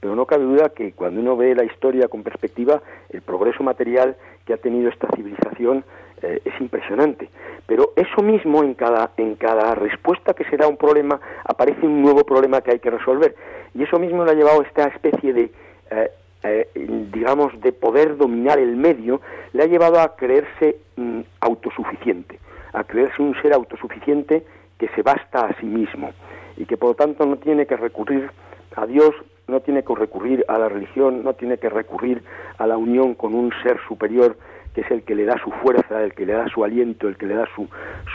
pero 0.00 0.16
no 0.16 0.26
cabe 0.26 0.42
duda 0.42 0.70
que 0.70 0.92
cuando 0.92 1.20
uno 1.20 1.36
ve 1.36 1.54
la 1.54 1.64
historia 1.64 2.08
con 2.08 2.24
perspectiva, 2.24 2.82
el 3.10 3.22
progreso 3.22 3.62
material 3.62 4.16
que 4.44 4.52
ha 4.52 4.56
tenido 4.56 4.88
esta 4.88 5.06
civilización 5.14 5.84
eh, 6.22 6.40
es 6.44 6.60
impresionante. 6.60 7.30
Pero 7.66 7.92
eso 7.94 8.22
mismo, 8.22 8.64
en 8.64 8.74
cada, 8.74 9.12
en 9.16 9.36
cada 9.36 9.76
respuesta 9.76 10.34
que 10.34 10.44
se 10.44 10.56
da 10.56 10.64
a 10.64 10.68
un 10.68 10.76
problema, 10.76 11.20
aparece 11.44 11.86
un 11.86 12.02
nuevo 12.02 12.24
problema 12.24 12.60
que 12.60 12.72
hay 12.72 12.78
que 12.80 12.90
resolver. 12.90 13.36
Y 13.74 13.84
eso 13.84 13.98
mismo 14.00 14.24
le 14.24 14.32
ha 14.32 14.34
llevado 14.34 14.60
a 14.60 14.64
esta 14.64 14.88
especie 14.88 15.32
de, 15.32 15.52
eh, 15.90 16.10
eh, 16.42 16.68
digamos, 17.12 17.58
de 17.60 17.72
poder 17.72 18.16
dominar 18.16 18.58
el 18.58 18.76
medio, 18.76 19.20
le 19.52 19.62
ha 19.62 19.66
llevado 19.66 20.00
a 20.00 20.16
creerse 20.16 20.76
mm, 20.96 21.20
autosuficiente, 21.40 22.38
a 22.72 22.84
creerse 22.84 23.22
un 23.22 23.34
ser 23.40 23.52
autosuficiente 23.52 24.44
que 24.78 24.88
se 24.88 25.02
basta 25.02 25.46
a 25.46 25.54
sí 25.60 25.66
mismo 25.66 26.10
y 26.56 26.64
que 26.64 26.76
por 26.76 26.90
lo 26.90 26.94
tanto 26.94 27.24
no 27.26 27.36
tiene 27.36 27.66
que 27.66 27.76
recurrir 27.76 28.30
a 28.74 28.86
Dios, 28.86 29.14
no 29.46 29.60
tiene 29.60 29.82
que 29.82 29.94
recurrir 29.94 30.44
a 30.48 30.58
la 30.58 30.68
religión, 30.68 31.22
no 31.22 31.34
tiene 31.34 31.58
que 31.58 31.68
recurrir 31.68 32.22
a 32.58 32.66
la 32.66 32.76
unión 32.76 33.14
con 33.14 33.34
un 33.34 33.52
ser 33.62 33.78
superior 33.86 34.36
que 34.74 34.80
es 34.82 34.90
el 34.90 35.02
que 35.02 35.14
le 35.14 35.24
da 35.24 35.38
su 35.42 35.50
fuerza, 35.50 36.02
el 36.02 36.14
que 36.14 36.26
le 36.26 36.32
da 36.32 36.48
su 36.48 36.64
aliento, 36.64 37.08
el 37.08 37.16
que 37.16 37.26
le 37.26 37.34
da 37.34 37.46
su, 37.54 37.68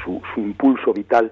su, 0.04 0.22
su 0.34 0.42
impulso 0.42 0.94
vital. 0.94 1.32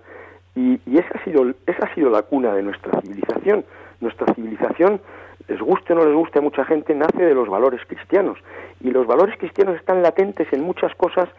Y, 0.56 0.80
y 0.86 0.98
esa, 0.98 1.18
ha 1.18 1.24
sido, 1.24 1.52
esa 1.66 1.86
ha 1.86 1.96
sido 1.96 2.10
la 2.10 2.22
cuna 2.22 2.54
de 2.54 2.64
nuestra 2.64 3.02
civilización. 3.02 3.66
Nuestra 4.02 4.34
civilización, 4.36 5.02
les 5.48 5.60
guste 5.60 5.94
o 5.94 5.96
no 5.96 6.06
les 6.06 6.14
guste 6.14 6.40
a 6.40 6.42
mucha 6.42 6.66
gente, 6.66 6.94
nace 6.96 7.24
de 7.24 7.36
los 7.36 7.48
valores 7.48 7.82
cristianos. 7.88 8.38
Y 8.82 8.92
los 8.92 9.06
valores 9.06 9.38
cristianos 9.38 9.76
están 9.76 10.02
latentes 10.02 10.52
en 10.52 10.62
muchas 10.62 10.94
cosas 10.96 11.30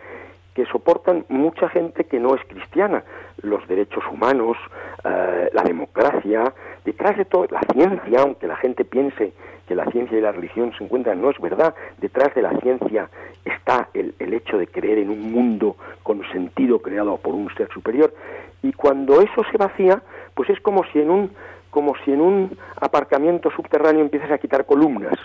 que 0.54 0.64
soportan 0.66 1.26
mucha 1.28 1.68
gente 1.68 2.04
que 2.04 2.18
no 2.18 2.34
es 2.34 2.40
cristiana, 2.48 3.04
los 3.42 3.66
derechos 3.68 4.02
humanos, 4.10 4.56
eh, 5.04 5.50
la 5.52 5.62
democracia, 5.62 6.54
detrás 6.82 7.18
de 7.18 7.26
todo, 7.26 7.46
la 7.50 7.60
ciencia, 7.74 8.22
aunque 8.22 8.46
la 8.46 8.56
gente 8.56 8.86
piense 8.86 9.34
que 9.68 9.74
la 9.74 9.84
ciencia 9.90 10.16
y 10.16 10.22
la 10.22 10.32
religión 10.32 10.72
se 10.78 10.84
encuentran, 10.84 11.20
no 11.20 11.28
es 11.28 11.38
verdad, 11.40 11.74
detrás 11.98 12.34
de 12.34 12.40
la 12.40 12.58
ciencia 12.60 13.10
está 13.44 13.90
el, 13.92 14.14
el 14.18 14.32
hecho 14.32 14.56
de 14.56 14.66
creer 14.66 14.98
en 14.98 15.10
un 15.10 15.30
mundo 15.30 15.76
con 16.02 16.22
sentido 16.32 16.78
creado 16.78 17.18
por 17.18 17.34
un 17.34 17.52
ser 17.54 17.68
superior, 17.68 18.14
y 18.62 18.72
cuando 18.72 19.20
eso 19.20 19.44
se 19.50 19.58
vacía, 19.58 20.00
pues 20.34 20.48
es 20.48 20.60
como 20.60 20.84
si 20.84 21.00
en 21.00 21.10
un, 21.10 21.30
como 21.76 21.92
si 22.06 22.10
en 22.10 22.22
un 22.22 22.56
aparcamiento 22.80 23.50
subterráneo 23.50 24.00
empiezas 24.00 24.30
a 24.30 24.38
quitar 24.38 24.64
columnas, 24.64 25.18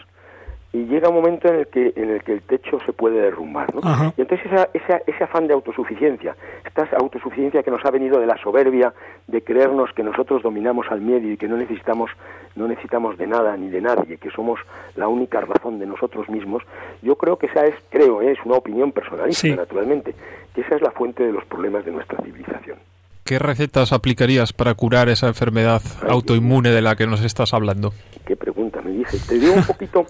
y 0.73 0.83
llega 0.85 1.07
un 1.07 1.15
momento 1.15 1.47
en 1.47 1.55
el 1.61 1.67
que 1.67 1.93
en 1.95 2.09
el 2.09 2.23
que 2.23 2.33
el 2.33 2.41
techo 2.41 2.79
se 2.85 2.91
puede 2.93 3.21
derrumbar 3.21 3.73
¿no? 3.75 3.79
Ajá. 3.83 4.13
y 4.17 4.21
entonces 4.21 4.45
esa, 4.51 4.69
esa- 4.73 5.01
ese 5.05 5.23
afán 5.25 5.47
de 5.47 5.53
autosuficiencia 5.53 6.33
esta 6.65 6.87
autosuficiencia 6.97 7.61
que 7.63 7.71
nos 7.71 7.83
ha 7.85 7.91
venido 7.91 8.19
de 8.21 8.25
la 8.25 8.37
soberbia 8.37 8.93
de 9.27 9.41
creernos 9.43 9.91
que 9.93 10.01
nosotros 10.03 10.41
dominamos 10.43 10.85
al 10.89 11.01
medio 11.01 11.29
y 11.33 11.35
que 11.37 11.49
no 11.49 11.57
necesitamos 11.57 12.09
no 12.55 12.67
necesitamos 12.69 13.17
de 13.17 13.27
nada 13.27 13.55
ni 13.57 13.67
de 13.69 13.81
nadie 13.81 14.17
que 14.17 14.29
somos 14.31 14.59
la 14.95 15.09
única 15.09 15.41
razón 15.41 15.77
de 15.79 15.85
nosotros 15.87 16.29
mismos 16.29 16.63
yo 17.01 17.15
creo 17.17 17.37
que 17.37 17.47
esa 17.47 17.65
es 17.65 17.75
creo 17.89 18.21
¿eh? 18.21 18.31
es 18.31 18.39
una 18.45 18.55
opinión 18.55 18.93
personalista 18.93 19.41
Sí. 19.47 19.53
naturalmente 19.53 20.15
que 20.55 20.61
esa 20.61 20.75
es 20.75 20.81
la 20.81 20.91
fuente 20.91 21.25
de 21.25 21.33
los 21.33 21.43
problemas 21.45 21.83
de 21.83 21.91
nuestra 21.91 22.17
civilización 22.23 22.77
¿Qué 23.23 23.39
recetas 23.39 23.93
aplicarías 23.93 24.51
para 24.51 24.73
curar 24.73 25.07
esa 25.09 25.27
enfermedad 25.27 25.81
autoinmune 26.07 26.69
de 26.71 26.81
la 26.81 26.95
que 26.95 27.07
nos 27.07 27.23
estás 27.23 27.53
hablando? 27.53 27.93
qué 28.25 28.35
pregunta 28.35 28.81
me 28.81 28.91
dice. 28.91 29.17
Te 29.27 29.37
digo 29.39 29.53
un 29.53 29.63
poquito, 29.65 30.05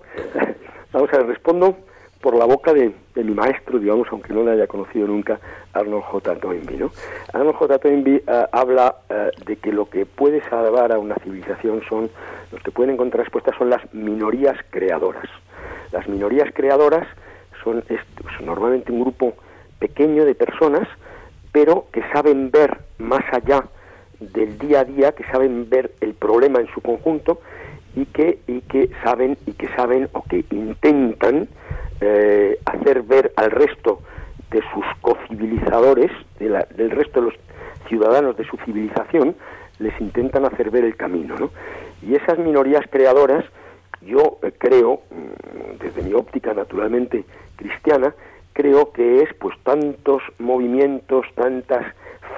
vamos 0.94 1.10
a 1.14 1.18
ver, 1.18 1.28
respondo 1.28 1.78
por 2.22 2.36
la 2.36 2.46
boca 2.46 2.72
de, 2.74 2.94
de 3.16 3.24
mi 3.24 3.34
maestro, 3.34 3.80
digamos, 3.80 4.08
aunque 4.12 4.32
no 4.34 4.44
le 4.44 4.52
haya 4.52 4.68
conocido 4.68 5.08
nunca, 5.08 5.40
Arnold 5.74 6.04
J. 6.04 6.36
Toynbee, 6.36 6.78
¿no? 6.78 6.92
Arnold 7.34 7.56
J. 7.56 7.80
Toynbee 7.80 8.24
eh, 8.28 8.46
habla 8.52 8.96
eh, 9.10 9.32
de 9.46 9.56
que 9.56 9.72
lo 9.72 9.90
que 9.90 10.06
puede 10.06 10.48
salvar 10.50 10.92
a 10.92 11.00
una 11.00 11.16
civilización 11.16 11.82
son, 11.90 12.12
los 12.52 12.62
que 12.62 12.70
pueden 12.72 12.94
encontrar 12.94 13.24
respuestas 13.24 13.56
son 13.58 13.70
las 13.72 13.82
minorías 13.94 14.56
creadoras. 14.70 15.26
Las 15.92 16.08
minorías 16.08 16.50
creadoras 16.54 17.08
son, 17.64 17.84
es- 17.90 18.00
son 18.38 18.46
normalmente 18.46 18.92
un 18.92 19.02
grupo 19.02 19.34
pequeño 19.80 20.24
de 20.26 20.36
personas, 20.36 20.88
pero 21.52 21.88
que 21.92 22.02
saben 22.14 22.52
ver 22.52 22.78
más 22.98 23.24
allá 23.32 23.66
del 24.20 24.58
día 24.58 24.82
a 24.82 24.86
día, 24.86 25.12
que 25.14 25.24
saben 25.26 25.70
ver 25.70 25.92
el 26.02 26.14
problema 26.14 26.60
en 26.60 26.68
su 26.68 26.82
conjunto 26.82 27.42
y 27.96 28.06
que 28.06 28.40
y 28.48 28.62
que 28.62 28.90
saben 29.04 29.38
y 29.46 29.54
que 29.54 29.68
saben 29.76 30.10
o 30.14 30.24
que 30.24 30.46
intentan 30.52 31.48
eh, 32.00 32.58
hacer 32.66 33.04
ver 33.04 33.34
al 33.36 33.52
resto 33.52 34.02
de 34.52 34.62
sus 34.74 34.86
cocivilizadores, 35.02 36.12
de 36.40 36.66
del 36.76 36.92
resto 36.92 37.20
de 37.22 37.28
los 37.28 37.36
ciudadanos 37.88 38.38
de 38.38 38.46
su 38.46 38.58
civilización, 38.58 39.36
les 39.80 40.00
intentan 40.00 40.46
hacer 40.46 40.70
ver 40.70 40.86
el 40.86 40.96
camino, 40.96 41.36
¿no? 41.38 41.50
Y 42.02 42.16
esas 42.16 42.38
minorías 42.38 42.86
creadoras, 42.90 43.44
yo 44.02 44.40
eh, 44.44 44.52
creo, 44.58 45.02
mm, 45.10 45.84
desde 45.84 46.04
mi 46.04 46.14
óptica 46.14 46.54
naturalmente 46.54 47.26
cristiana, 47.56 48.14
creo 48.62 48.92
que 48.92 49.24
es 49.24 49.34
pues 49.40 49.58
tantos 49.64 50.22
movimientos, 50.38 51.26
tantas 51.34 51.84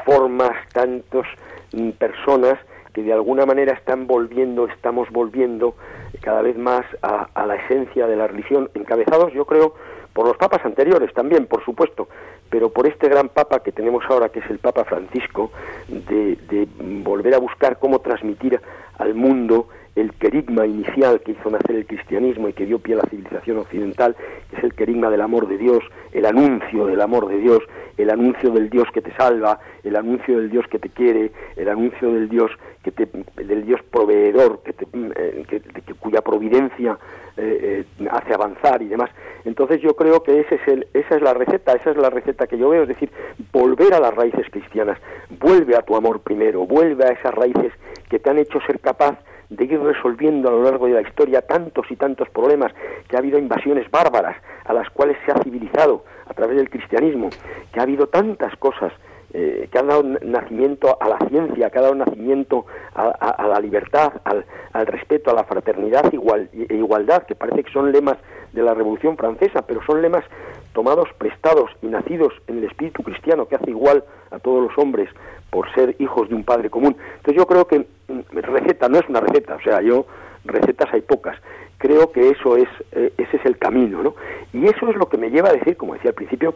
formas, 0.05 0.51
tantos 0.71 1.25
mm, 1.73 1.89
personas 1.91 2.57
que 2.93 3.03
de 3.03 3.11
alguna 3.11 3.45
manera 3.45 3.73
están 3.73 4.07
volviendo, 4.07 4.67
estamos 4.67 5.09
volviendo 5.11 5.75
cada 6.21 6.41
vez 6.41 6.57
más 6.57 6.85
a, 7.01 7.27
a 7.33 7.45
la 7.45 7.55
esencia 7.55 8.07
de 8.07 8.15
la 8.15 8.27
religión, 8.27 8.69
encabezados 8.73 9.33
yo 9.33 9.43
creo 9.45 9.75
por 10.13 10.25
los 10.25 10.37
papas 10.37 10.63
anteriores 10.63 11.11
también, 11.13 11.45
por 11.45 11.65
supuesto, 11.65 12.07
pero 12.49 12.69
por 12.69 12.87
este 12.87 13.09
gran 13.09 13.27
papa 13.27 13.61
que 13.61 13.73
tenemos 13.73 14.05
ahora, 14.07 14.29
que 14.29 14.39
es 14.39 14.49
el 14.49 14.59
Papa 14.59 14.85
Francisco, 14.85 15.51
de, 15.89 16.37
de 16.47 16.67
volver 17.03 17.33
a 17.33 17.39
buscar 17.39 17.79
cómo 17.79 17.99
transmitir 17.99 18.61
al 18.99 19.13
mundo 19.13 19.67
el 19.95 20.11
querigma 20.13 20.65
inicial 20.65 21.21
que 21.21 21.33
hizo 21.33 21.49
nacer 21.49 21.75
el 21.75 21.85
cristianismo 21.85 22.49
y 22.49 22.53
que 22.53 22.65
dio 22.65 22.79
pie 22.79 22.95
a 22.95 22.97
la 22.97 23.09
civilización 23.09 23.57
occidental, 23.57 24.15
que 24.49 24.57
es 24.57 24.63
el 24.63 24.73
querigma 24.73 25.09
del 25.09 25.21
amor 25.21 25.47
de 25.47 25.57
Dios, 25.57 25.83
el 26.11 26.25
anuncio 26.25 26.87
del 26.87 27.01
amor 27.01 27.27
de 27.27 27.37
Dios, 27.37 27.59
el 27.97 28.09
anuncio 28.09 28.51
del 28.51 28.69
Dios 28.69 28.87
que 28.93 29.01
te 29.01 29.13
salva, 29.15 29.59
el 29.83 29.95
anuncio 29.95 30.37
del 30.37 30.49
Dios 30.49 30.65
que 30.67 30.79
te 30.79 30.89
quiere, 30.89 31.31
el 31.55 31.69
anuncio 31.69 32.11
del 32.11 32.27
Dios 32.27 32.51
que 32.83 32.91
te, 32.91 33.07
del 33.35 33.65
Dios 33.65 33.81
proveedor, 33.91 34.61
que 34.63 34.73
te, 34.73 34.87
eh, 34.93 35.45
cuya 35.99 36.21
providencia 36.21 36.97
eh, 37.37 37.85
eh, 37.99 38.07
hace 38.11 38.33
avanzar 38.33 38.81
y 38.81 38.87
demás. 38.87 39.11
Entonces 39.45 39.81
yo 39.81 39.95
creo 39.95 40.23
que 40.23 40.39
ese 40.39 40.55
es 40.55 40.67
el, 40.67 40.87
esa 40.93 41.15
es 41.15 41.21
la 41.21 41.33
receta, 41.33 41.73
esa 41.73 41.91
es 41.91 41.97
la 41.97 42.09
receta 42.09 42.47
que 42.47 42.57
yo 42.57 42.69
veo, 42.69 42.83
es 42.83 42.89
decir, 42.89 43.11
volver 43.51 43.93
a 43.93 43.99
las 43.99 44.13
raíces 44.13 44.47
cristianas, 44.49 44.97
vuelve 45.39 45.75
a 45.75 45.81
tu 45.81 45.95
amor 45.95 46.21
primero, 46.21 46.65
vuelve 46.65 47.05
a 47.05 47.11
esas 47.11 47.33
raíces 47.33 47.71
que 48.09 48.19
te 48.19 48.29
han 48.29 48.39
hecho 48.39 48.59
ser 48.61 48.79
capaz 48.79 49.19
de 49.55 49.65
ir 49.65 49.79
resolviendo 49.79 50.49
a 50.49 50.51
lo 50.51 50.63
largo 50.63 50.87
de 50.87 50.93
la 50.93 51.01
historia 51.01 51.41
tantos 51.41 51.85
y 51.89 51.95
tantos 51.95 52.29
problemas, 52.29 52.73
que 53.07 53.15
ha 53.15 53.19
habido 53.19 53.37
invasiones 53.37 53.89
bárbaras 53.91 54.35
a 54.65 54.73
las 54.73 54.89
cuales 54.89 55.17
se 55.25 55.31
ha 55.31 55.41
civilizado 55.43 56.05
a 56.25 56.33
través 56.33 56.57
del 56.57 56.69
cristianismo, 56.69 57.29
que 57.71 57.79
ha 57.79 57.83
habido 57.83 58.07
tantas 58.07 58.55
cosas 58.57 58.91
eh, 59.35 59.67
que 59.71 59.79
han 59.79 59.87
dado 59.87 60.03
nacimiento 60.03 60.95
a 61.01 61.09
la 61.09 61.17
ciencia, 61.27 61.69
que 61.69 61.79
ha 61.79 61.81
dado 61.81 61.95
nacimiento 61.95 62.67
a, 62.93 63.47
la 63.47 63.59
libertad, 63.59 64.13
al, 64.23 64.45
respeto, 64.85 65.31
a 65.31 65.33
la 65.33 65.43
fraternidad 65.43 66.11
igual, 66.13 66.49
e 66.53 66.75
igualdad, 66.75 67.23
que 67.23 67.33
parece 67.33 67.63
que 67.63 67.71
son 67.71 67.91
lemas 67.91 68.17
de 68.53 68.63
la 68.63 68.73
Revolución 68.73 69.17
Francesa, 69.17 69.63
pero 69.65 69.81
son 69.85 70.01
lemas 70.01 70.23
tomados, 70.73 71.09
prestados 71.17 71.69
y 71.81 71.87
nacidos 71.87 72.33
en 72.47 72.59
el 72.59 72.65
espíritu 72.65 73.03
cristiano, 73.03 73.47
que 73.47 73.55
hace 73.55 73.69
igual 73.69 74.03
a 74.31 74.39
todos 74.39 74.63
los 74.63 74.77
hombres 74.77 75.09
por 75.49 75.71
ser 75.73 75.95
hijos 75.99 76.29
de 76.29 76.35
un 76.35 76.43
padre 76.43 76.69
común. 76.69 76.95
Entonces 77.17 77.35
yo 77.35 77.45
creo 77.45 77.67
que 77.67 77.79
mm, 77.79 78.19
receta 78.31 78.89
no 78.89 78.97
es 78.97 79.07
una 79.07 79.19
receta, 79.19 79.55
o 79.55 79.61
sea, 79.61 79.81
yo 79.81 80.05
recetas 80.45 80.91
hay 80.93 81.01
pocas. 81.01 81.37
Creo 81.77 82.11
que 82.11 82.29
eso 82.29 82.57
es 82.57 82.69
eh, 82.93 83.13
ese 83.17 83.37
es 83.37 83.45
el 83.45 83.57
camino, 83.57 84.01
¿no? 84.01 84.15
Y 84.53 84.65
eso 84.65 84.89
es 84.89 84.95
lo 84.95 85.07
que 85.09 85.17
me 85.17 85.29
lleva 85.29 85.49
a 85.49 85.53
decir, 85.53 85.77
como 85.77 85.93
decía 85.93 86.09
al 86.11 86.15
principio, 86.15 86.55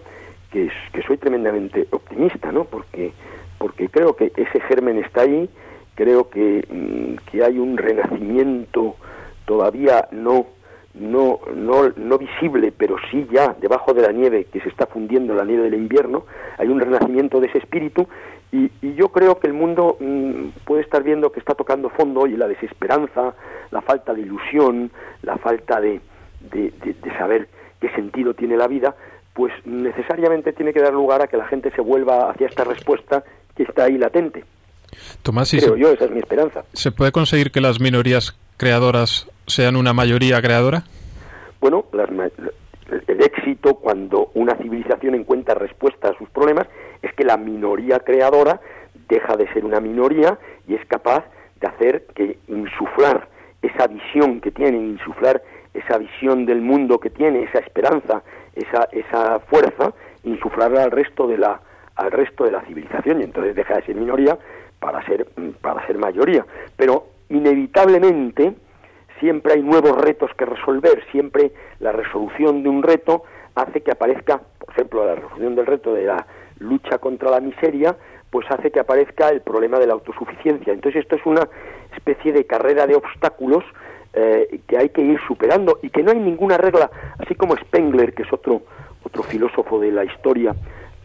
que, 0.51 0.71
que 0.93 1.01
soy 1.03 1.17
tremendamente 1.17 1.87
optimista, 1.91 2.51
¿no? 2.51 2.63
Porque 2.63 3.11
porque 3.57 3.89
creo 3.89 4.15
que 4.15 4.31
ese 4.35 4.59
germen 4.61 4.99
está 4.99 5.21
ahí, 5.21 5.49
creo 5.95 6.29
que, 6.29 6.65
mm, 6.69 7.29
que 7.29 7.43
hay 7.43 7.57
un 7.59 7.77
renacimiento 7.77 8.95
todavía 9.45 10.07
no 10.11 10.45
no, 10.99 11.39
no, 11.55 11.89
no 11.95 12.17
visible, 12.17 12.71
pero 12.75 12.95
sí 13.11 13.27
ya 13.31 13.55
debajo 13.59 13.93
de 13.93 14.01
la 14.01 14.11
nieve, 14.11 14.45
que 14.51 14.59
se 14.61 14.69
está 14.69 14.85
fundiendo 14.87 15.33
la 15.33 15.45
nieve 15.45 15.63
del 15.63 15.75
invierno, 15.75 16.25
hay 16.57 16.67
un 16.67 16.79
renacimiento 16.79 17.39
de 17.39 17.47
ese 17.47 17.59
espíritu 17.59 18.07
y, 18.51 18.69
yo 18.95 19.09
creo 19.09 19.39
que 19.39 19.47
el 19.47 19.53
mundo 19.53 19.97
mm, 19.99 20.49
puede 20.65 20.81
estar 20.81 21.03
viendo 21.03 21.31
que 21.31 21.39
está 21.39 21.53
tocando 21.53 21.89
fondo 21.89 22.25
y 22.27 22.35
la 22.37 22.47
desesperanza, 22.47 23.33
la 23.71 23.81
falta 23.81 24.13
de 24.13 24.21
ilusión, 24.21 24.89
la 25.21 25.37
falta 25.37 25.79
de, 25.81 25.99
de, 26.51 26.71
de- 26.83 26.93
de 26.93 27.17
saber 27.17 27.47
qué 27.79 27.89
sentido 27.89 28.33
tiene 28.33 28.57
la 28.57 28.67
vida, 28.67 28.95
pues 29.33 29.53
necesariamente 29.65 30.53
tiene 30.53 30.73
que 30.73 30.81
dar 30.81 30.93
lugar 30.93 31.21
a 31.21 31.27
que 31.27 31.37
la 31.37 31.45
gente 31.47 31.69
se 31.71 31.81
vuelva 31.81 32.31
hacia 32.31 32.47
esta 32.47 32.63
respuesta 32.63 33.23
que 33.55 33.63
está 33.63 33.83
ahí 33.83 33.97
latente. 33.97 34.43
Tomás, 35.23 35.53
¿y 35.53 35.59
creo 35.59 35.75
se, 35.75 35.79
yo, 35.79 35.91
esa 35.91 36.05
es 36.05 36.11
mi 36.11 36.19
esperanza. 36.19 36.63
se 36.73 36.91
puede 36.91 37.11
conseguir 37.11 37.51
que 37.51 37.61
las 37.61 37.79
minorías 37.79 38.37
creadoras 38.57 39.27
sean 39.45 39.75
una 39.75 39.93
mayoría 39.93 40.41
creadora? 40.41 40.83
Bueno, 41.59 41.85
las 41.93 42.09
el 43.07 43.21
éxito 43.21 43.75
cuando 43.75 44.31
una 44.33 44.55
civilización 44.55 45.15
encuentra 45.15 45.55
respuesta 45.55 46.09
a 46.09 46.17
sus 46.17 46.29
problemas 46.29 46.67
es 47.01 47.13
que 47.13 47.23
la 47.23 47.37
minoría 47.37 47.99
creadora 47.99 48.61
deja 49.09 49.35
de 49.35 49.51
ser 49.53 49.65
una 49.65 49.79
minoría 49.79 50.37
y 50.67 50.75
es 50.75 50.85
capaz 50.85 51.25
de 51.59 51.67
hacer 51.67 52.05
que 52.15 52.37
insuflar 52.47 53.27
esa 53.61 53.87
visión 53.87 54.39
que 54.39 54.51
tiene, 54.51 54.77
insuflar 54.77 55.41
esa 55.73 55.97
visión 55.97 56.45
del 56.45 56.61
mundo 56.61 56.99
que 56.99 57.09
tiene, 57.09 57.43
esa 57.43 57.59
esperanza, 57.59 58.23
esa, 58.55 58.87
esa 58.91 59.39
fuerza, 59.39 59.93
insuflarla 60.23 60.83
al 60.83 60.91
resto 60.91 61.27
de 61.27 61.37
la 61.37 61.61
al 61.95 62.11
resto 62.11 62.43
de 62.43 62.51
la 62.51 62.61
civilización 62.61 63.21
y 63.21 63.23
entonces 63.23 63.55
deja 63.55 63.77
de 63.77 63.85
ser 63.87 63.95
minoría 63.95 64.37
para 64.79 65.05
ser 65.05 65.27
para 65.61 65.85
ser 65.87 65.97
mayoría, 65.97 66.45
pero 66.75 67.07
inevitablemente 67.29 68.53
siempre 69.19 69.53
hay 69.53 69.63
nuevos 69.63 69.97
retos 69.99 70.31
que 70.37 70.45
resolver, 70.45 71.03
siempre 71.11 71.51
la 71.79 71.91
resolución 71.91 72.63
de 72.63 72.69
un 72.69 72.83
reto 72.83 73.23
hace 73.55 73.81
que 73.81 73.91
aparezca, 73.91 74.41
por 74.59 74.69
ejemplo, 74.69 75.05
la 75.05 75.15
resolución 75.15 75.55
del 75.55 75.65
reto 75.65 75.93
de 75.93 76.05
la 76.05 76.27
lucha 76.59 76.99
contra 76.99 77.31
la 77.31 77.39
miseria, 77.39 77.95
pues 78.29 78.45
hace 78.51 78.71
que 78.71 78.79
aparezca 78.79 79.29
el 79.29 79.41
problema 79.41 79.79
de 79.79 79.87
la 79.87 79.93
autosuficiencia. 79.93 80.73
Entonces 80.73 81.01
esto 81.01 81.15
es 81.15 81.25
una 81.25 81.47
especie 81.95 82.31
de 82.33 82.45
carrera 82.45 82.85
de 82.85 82.95
obstáculos 82.95 83.63
eh, 84.13 84.61
que 84.67 84.77
hay 84.77 84.89
que 84.89 85.01
ir 85.01 85.19
superando 85.27 85.79
y 85.81 85.89
que 85.89 86.03
no 86.03 86.11
hay 86.11 86.19
ninguna 86.19 86.57
regla, 86.57 86.89
así 87.19 87.35
como 87.35 87.55
Spengler, 87.57 88.13
que 88.13 88.23
es 88.23 88.33
otro 88.33 88.61
otro 89.07 89.23
filósofo 89.23 89.79
de 89.79 89.91
la 89.91 90.03
historia 90.03 90.53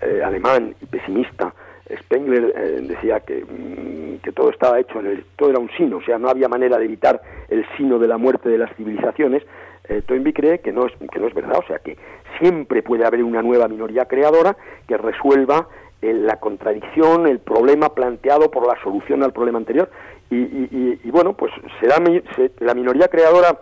eh, 0.00 0.22
alemán 0.24 0.74
y 0.80 0.86
pesimista, 0.86 1.54
Spengler 2.00 2.52
eh, 2.56 2.80
decía 2.82 3.20
que, 3.20 3.44
mm, 3.44 4.22
que 4.22 4.32
todo 4.32 4.50
estaba 4.50 4.78
hecho 4.80 5.00
en 5.00 5.06
el, 5.06 5.24
todo 5.36 5.50
era 5.50 5.58
un 5.58 5.70
sino, 5.76 5.98
o 5.98 6.02
sea, 6.02 6.18
no 6.18 6.28
había 6.28 6.48
manera 6.48 6.78
de 6.78 6.84
evitar 6.84 7.20
el 7.48 7.64
sino 7.76 7.98
de 7.98 8.08
la 8.08 8.18
muerte 8.18 8.48
de 8.48 8.58
las 8.58 8.74
civilizaciones. 8.76 9.42
Eh, 9.88 10.02
Toynbee 10.06 10.32
cree 10.32 10.60
que 10.60 10.72
no 10.72 10.86
es 10.86 10.92
que 11.10 11.18
no 11.18 11.26
es 11.26 11.34
verdad, 11.34 11.58
o 11.58 11.66
sea, 11.66 11.78
que 11.80 11.96
siempre 12.38 12.82
puede 12.82 13.04
haber 13.04 13.24
una 13.24 13.42
nueva 13.42 13.66
minoría 13.68 14.04
creadora 14.06 14.56
que 14.86 14.96
resuelva 14.96 15.68
eh, 16.00 16.12
la 16.14 16.36
contradicción, 16.36 17.26
el 17.26 17.40
problema 17.40 17.94
planteado 17.94 18.50
por 18.50 18.66
la 18.66 18.80
solución 18.82 19.22
al 19.22 19.32
problema 19.32 19.58
anterior. 19.58 19.90
Y, 20.30 20.36
y- 20.36 20.68
y- 20.70 21.00
y, 21.04 21.10
bueno, 21.10 21.34
pues 21.36 21.52
será 21.80 21.96
se- 22.36 22.52
la 22.60 22.74
minoría 22.74 23.08
creadora 23.08 23.58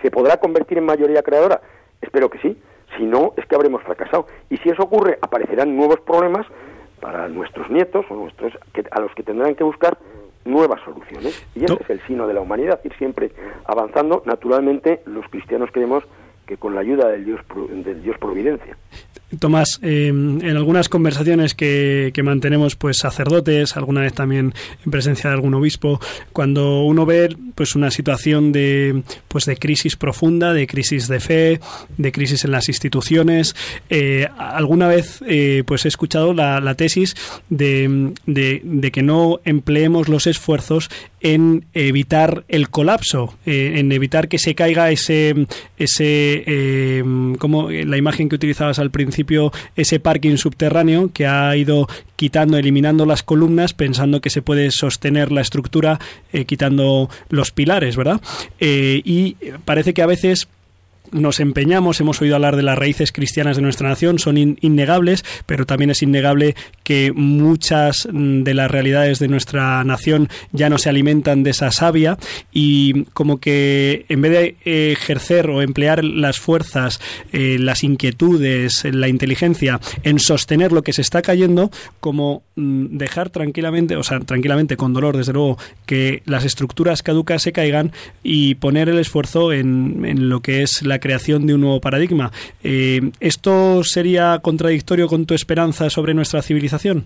se 0.00 0.10
podrá 0.10 0.38
convertir 0.38 0.78
en 0.78 0.84
mayoría 0.86 1.22
creadora. 1.22 1.60
Espero 2.00 2.30
que 2.30 2.38
sí. 2.38 2.56
Si 2.96 3.04
no, 3.04 3.32
es 3.36 3.46
que 3.46 3.54
habremos 3.54 3.82
fracasado. 3.82 4.26
Y 4.50 4.56
si 4.58 4.68
eso 4.70 4.82
ocurre, 4.82 5.18
aparecerán 5.22 5.76
nuevos 5.76 6.00
problemas 6.00 6.46
para 7.02 7.28
nuestros 7.28 7.68
nietos 7.68 8.06
o 8.08 8.14
nuestros 8.14 8.52
que, 8.72 8.84
a 8.92 9.00
los 9.00 9.12
que 9.14 9.24
tendrán 9.24 9.56
que 9.56 9.64
buscar 9.64 9.98
nuevas 10.44 10.80
soluciones. 10.82 11.44
Y 11.54 11.64
ese 11.64 11.74
es 11.74 11.90
el 11.90 12.00
sino 12.06 12.28
de 12.28 12.34
la 12.34 12.40
humanidad, 12.40 12.80
ir 12.84 12.94
siempre 12.96 13.32
avanzando. 13.64 14.22
Naturalmente, 14.24 15.02
los 15.04 15.26
cristianos 15.28 15.70
creemos 15.72 16.04
que 16.46 16.56
con 16.56 16.74
la 16.76 16.80
ayuda 16.80 17.08
del 17.08 17.24
Dios, 17.24 17.40
del 17.84 18.02
Dios 18.02 18.16
Providencia. 18.18 18.76
Tomás, 19.38 19.78
eh, 19.82 20.08
en 20.08 20.56
algunas 20.56 20.88
conversaciones 20.88 21.54
que, 21.54 22.10
que 22.14 22.22
mantenemos, 22.22 22.76
pues 22.76 22.98
sacerdotes, 22.98 23.76
alguna 23.76 24.02
vez 24.02 24.12
también 24.12 24.52
en 24.84 24.90
presencia 24.90 25.30
de 25.30 25.34
algún 25.36 25.54
obispo, 25.54 26.00
cuando 26.32 26.82
uno 26.82 27.06
ve 27.06 27.36
pues 27.54 27.74
una 27.74 27.90
situación 27.90 28.52
de 28.52 29.02
pues 29.28 29.44
de 29.46 29.56
crisis 29.56 29.96
profunda, 29.96 30.52
de 30.52 30.66
crisis 30.66 31.08
de 31.08 31.20
fe, 31.20 31.60
de 31.96 32.12
crisis 32.12 32.44
en 32.44 32.50
las 32.50 32.68
instituciones, 32.68 33.56
eh, 33.90 34.28
alguna 34.38 34.86
vez 34.88 35.22
eh, 35.26 35.62
pues 35.66 35.84
he 35.84 35.88
escuchado 35.88 36.34
la, 36.34 36.60
la 36.60 36.74
tesis 36.74 37.14
de- 37.48 38.12
de 38.26 38.90
que 38.92 39.02
no 39.02 39.40
empleemos 39.44 40.08
los 40.08 40.26
esfuerzos 40.26 40.90
en 41.22 41.66
evitar 41.72 42.44
el 42.48 42.68
colapso, 42.68 43.34
eh, 43.46 43.74
en 43.76 43.92
evitar 43.92 44.28
que 44.28 44.38
se 44.38 44.54
caiga 44.54 44.90
ese 44.90 45.46
ese 45.78 46.42
eh, 46.46 47.04
como 47.38 47.70
la 47.70 47.96
imagen 47.96 48.28
que 48.28 48.34
utilizabas 48.34 48.78
al 48.78 48.90
principio, 48.90 49.52
ese 49.76 50.00
parking 50.00 50.36
subterráneo 50.36 51.10
que 51.12 51.26
ha 51.26 51.56
ido 51.56 51.88
quitando, 52.16 52.58
eliminando 52.58 53.06
las 53.06 53.22
columnas, 53.22 53.72
pensando 53.72 54.20
que 54.20 54.30
se 54.30 54.42
puede 54.42 54.70
sostener 54.70 55.32
la 55.32 55.40
estructura 55.40 56.00
eh, 56.32 56.44
quitando 56.44 57.08
los 57.28 57.52
pilares, 57.52 57.96
¿verdad? 57.96 58.20
Y 58.60 59.36
parece 59.64 59.94
que 59.94 60.02
a 60.02 60.06
veces 60.06 60.48
nos 61.12 61.40
empeñamos, 61.40 62.00
hemos 62.00 62.20
oído 62.20 62.34
hablar 62.34 62.56
de 62.56 62.62
las 62.62 62.76
raíces 62.78 63.12
cristianas 63.12 63.56
de 63.56 63.62
nuestra 63.62 63.88
nación, 63.88 64.18
son 64.18 64.36
in- 64.38 64.58
innegables, 64.60 65.24
pero 65.46 65.66
también 65.66 65.90
es 65.90 66.02
innegable 66.02 66.56
que 66.82 67.12
muchas 67.14 68.08
mm, 68.10 68.42
de 68.42 68.54
las 68.54 68.70
realidades 68.70 69.18
de 69.18 69.28
nuestra 69.28 69.84
nación 69.84 70.28
ya 70.52 70.68
no 70.68 70.78
se 70.78 70.88
alimentan 70.88 71.42
de 71.42 71.50
esa 71.50 71.70
savia 71.70 72.18
y 72.52 73.04
como 73.12 73.38
que 73.38 74.06
en 74.08 74.22
vez 74.22 74.32
de 74.32 74.56
ejercer 74.92 75.50
o 75.50 75.62
emplear 75.62 76.04
las 76.04 76.38
fuerzas, 76.40 77.00
eh, 77.32 77.56
las 77.60 77.84
inquietudes, 77.84 78.84
la 78.84 79.08
inteligencia 79.08 79.80
en 80.02 80.18
sostener 80.18 80.72
lo 80.72 80.82
que 80.82 80.92
se 80.92 81.02
está 81.02 81.22
cayendo, 81.22 81.70
como 82.00 82.42
mm, 82.56 82.96
dejar 82.96 83.30
tranquilamente, 83.30 83.96
o 83.96 84.02
sea, 84.02 84.20
tranquilamente, 84.20 84.76
con 84.76 84.92
dolor, 84.92 85.16
desde 85.16 85.32
luego, 85.32 85.58
que 85.86 86.22
las 86.24 86.44
estructuras 86.44 87.02
caducas 87.02 87.42
se 87.42 87.52
caigan 87.52 87.92
y 88.22 88.54
poner 88.56 88.88
el 88.88 88.98
esfuerzo 88.98 89.52
en, 89.52 90.04
en 90.04 90.28
lo 90.28 90.40
que 90.40 90.62
es 90.62 90.82
la 90.82 90.98
creación 91.02 91.46
de 91.46 91.54
un 91.54 91.60
nuevo 91.60 91.80
paradigma. 91.80 92.30
Eh, 92.62 93.00
¿Esto 93.20 93.82
sería 93.82 94.38
contradictorio 94.42 95.08
con 95.08 95.26
tu 95.26 95.34
esperanza 95.34 95.90
sobre 95.90 96.14
nuestra 96.14 96.40
civilización? 96.40 97.04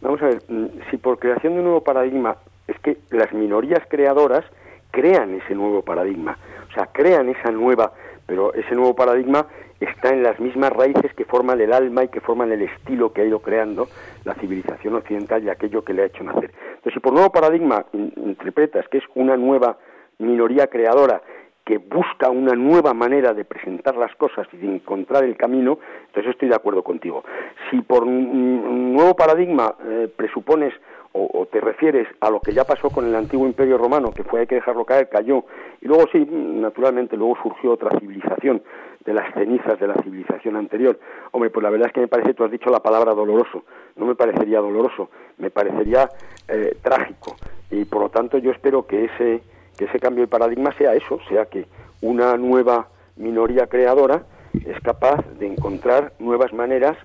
Vamos 0.00 0.20
a 0.22 0.26
ver, 0.26 0.42
mm, 0.48 0.66
si 0.90 0.96
por 0.96 1.18
creación 1.18 1.52
de 1.52 1.58
un 1.60 1.64
nuevo 1.66 1.84
paradigma 1.84 2.36
es 2.66 2.76
que 2.80 2.96
las 3.10 3.32
minorías 3.32 3.82
creadoras 3.88 4.44
crean 4.90 5.34
ese 5.34 5.54
nuevo 5.54 5.82
paradigma, 5.82 6.38
o 6.70 6.72
sea, 6.74 6.86
crean 6.92 7.28
esa 7.28 7.50
nueva, 7.50 7.92
pero 8.26 8.54
ese 8.54 8.74
nuevo 8.74 8.94
paradigma 8.96 9.46
está 9.78 10.10
en 10.10 10.22
las 10.22 10.38
mismas 10.40 10.70
raíces 10.72 11.12
que 11.14 11.24
forman 11.24 11.60
el 11.60 11.72
alma 11.72 12.04
y 12.04 12.08
que 12.08 12.20
forman 12.20 12.50
el 12.52 12.62
estilo 12.62 13.12
que 13.12 13.22
ha 13.22 13.24
ido 13.24 13.40
creando 13.40 13.88
la 14.24 14.34
civilización 14.34 14.94
occidental 14.94 15.42
y 15.44 15.48
aquello 15.50 15.82
que 15.84 15.94
le 15.94 16.02
ha 16.02 16.06
hecho 16.06 16.22
nacer. 16.24 16.50
Entonces, 16.76 16.94
si 16.94 17.00
por 17.00 17.12
nuevo 17.12 17.30
paradigma 17.30 17.84
in- 17.92 18.12
interpretas 18.16 18.86
que 18.88 18.98
es 18.98 19.04
una 19.14 19.36
nueva 19.36 19.78
minoría 20.18 20.66
creadora 20.66 21.22
que 21.70 21.78
busca 21.78 22.30
una 22.30 22.54
nueva 22.54 22.94
manera 22.94 23.32
de 23.32 23.44
presentar 23.44 23.96
las 23.96 24.12
cosas 24.16 24.48
y 24.52 24.56
de 24.56 24.66
encontrar 24.66 25.22
el 25.22 25.36
camino, 25.36 25.78
entonces 26.06 26.32
estoy 26.32 26.48
de 26.48 26.56
acuerdo 26.56 26.82
contigo. 26.82 27.22
Si 27.70 27.80
por 27.80 28.02
un, 28.02 28.92
nuevo 28.92 29.14
paradigma 29.14 29.76
eh, 29.84 30.08
presupones 30.16 30.74
o, 31.12 31.30
o 31.32 31.46
te 31.46 31.60
refieres 31.60 32.08
a 32.18 32.28
lo 32.28 32.40
que 32.40 32.52
ya 32.52 32.64
pasó 32.64 32.90
con 32.90 33.06
el 33.06 33.14
antiguo 33.14 33.46
imperio 33.46 33.78
romano, 33.78 34.10
que 34.10 34.24
fue 34.24 34.40
hay 34.40 34.46
que 34.48 34.56
dejarlo 34.56 34.84
caer, 34.84 35.08
cayó, 35.08 35.44
y 35.80 35.86
luego 35.86 36.06
sí, 36.10 36.26
naturalmente, 36.28 37.16
luego 37.16 37.38
surgió 37.40 37.74
otra 37.74 37.96
civilización 38.00 38.62
de 39.04 39.14
las 39.14 39.32
cenizas 39.32 39.78
de 39.78 39.86
la 39.86 39.94
civilización 40.02 40.56
anterior. 40.56 40.98
Hombre, 41.30 41.50
pues 41.50 41.62
la 41.62 41.70
verdad 41.70 41.86
es 41.86 41.92
que 41.92 42.00
me 42.00 42.08
parece, 42.08 42.34
tú 42.34 42.42
has 42.42 42.50
dicho 42.50 42.68
la 42.70 42.80
palabra 42.80 43.14
doloroso, 43.14 43.62
no 43.94 44.06
me 44.06 44.16
parecería 44.16 44.58
doloroso, 44.58 45.08
me 45.38 45.50
parecería 45.50 46.08
eh, 46.48 46.76
trágico, 46.82 47.36
y 47.70 47.84
por 47.84 48.02
lo 48.02 48.08
tanto 48.08 48.38
yo 48.38 48.50
espero 48.50 48.88
que 48.88 49.04
ese 49.04 49.59
que 49.80 49.86
ese 49.86 49.98
cambio 49.98 50.24
de 50.24 50.28
paradigma 50.28 50.76
sea 50.76 50.94
eso, 50.94 51.18
sea 51.26 51.46
que 51.46 51.64
una 52.02 52.36
nueva 52.36 52.88
minoría 53.16 53.66
creadora 53.66 54.24
es 54.52 54.78
capaz 54.82 55.24
de 55.38 55.46
encontrar 55.46 56.12
nuevas 56.18 56.52
maneras 56.52 56.98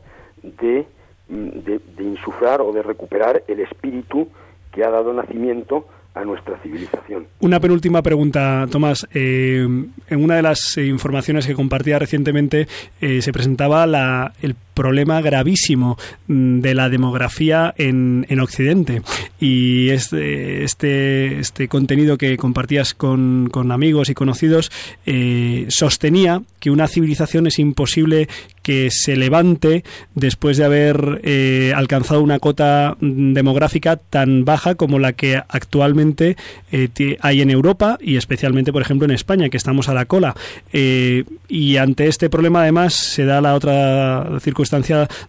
de, 0.43 0.85
mm, 1.29 1.49
de, 1.63 1.79
de 1.95 2.03
insuflar 2.03 2.59
o 2.59 2.73
de 2.73 2.83
recuperar 2.83 3.43
el 3.47 3.61
espíritu 3.61 4.27
que 4.73 4.83
ha 4.83 4.89
dado 4.89 5.13
nacimiento 5.13 5.87
a 6.15 6.25
nuestra 6.25 6.57
civilización. 6.57 7.27
Una 7.39 7.61
penúltima 7.61 8.01
pregunta, 8.01 8.65
Tomás. 8.69 9.07
Eh, 9.13 9.65
en 10.09 10.23
una 10.23 10.35
de 10.35 10.41
las 10.41 10.77
eh, 10.77 10.85
informaciones 10.85 11.47
que 11.47 11.53
compartía 11.53 11.97
recientemente 11.97 12.67
eh, 12.99 13.21
se 13.21 13.31
presentaba 13.31 13.87
la, 13.87 14.33
el 14.41 14.55
problema 14.75 15.21
gravísimo 15.21 15.97
mm, 16.27 16.59
de 16.59 16.75
la 16.75 16.89
demografía 16.89 17.73
en, 17.77 18.27
en 18.29 18.39
Occidente. 18.39 19.01
Y 19.39 19.89
este, 19.89 20.63
este, 20.63 21.39
este 21.39 21.67
contenido 21.67 22.17
que 22.17 22.37
compartías 22.37 22.93
con, 22.93 23.49
con 23.51 23.71
amigos 23.71 24.09
y 24.09 24.13
conocidos 24.13 24.71
eh, 25.07 25.65
sostenía 25.69 26.43
que 26.59 26.69
una 26.69 26.87
civilización 26.87 27.47
es 27.47 27.59
imposible 27.59 28.27
que 28.61 28.89
se 28.89 29.15
levante 29.15 29.83
después 30.15 30.57
de 30.57 30.65
haber 30.65 31.21
eh, 31.23 31.71
alcanzado 31.75 32.21
una 32.21 32.39
cota 32.39 32.97
mm, 32.99 33.33
demográfica 33.33 33.97
tan 33.97 34.43
baja 34.43 34.75
como 34.75 34.97
la 34.97 35.13
que 35.13 35.35
actualmente 35.47 36.35
eh, 36.71 37.17
hay 37.21 37.41
en 37.41 37.51
Europa 37.51 37.97
y 38.01 38.17
especialmente, 38.17 38.73
por 38.73 38.81
ejemplo, 38.81 39.05
en 39.05 39.11
España, 39.11 39.49
que 39.49 39.57
estamos 39.57 39.87
a 39.87 39.93
la 39.93 40.05
cola. 40.05 40.35
Eh, 40.73 41.25
y 41.47 41.77
ante 41.77 42.07
este 42.07 42.29
problema, 42.29 42.63
además, 42.63 42.95
se 42.95 43.25
da 43.25 43.39
la 43.39 43.53
otra 43.53 44.39
circunstancia 44.41 44.64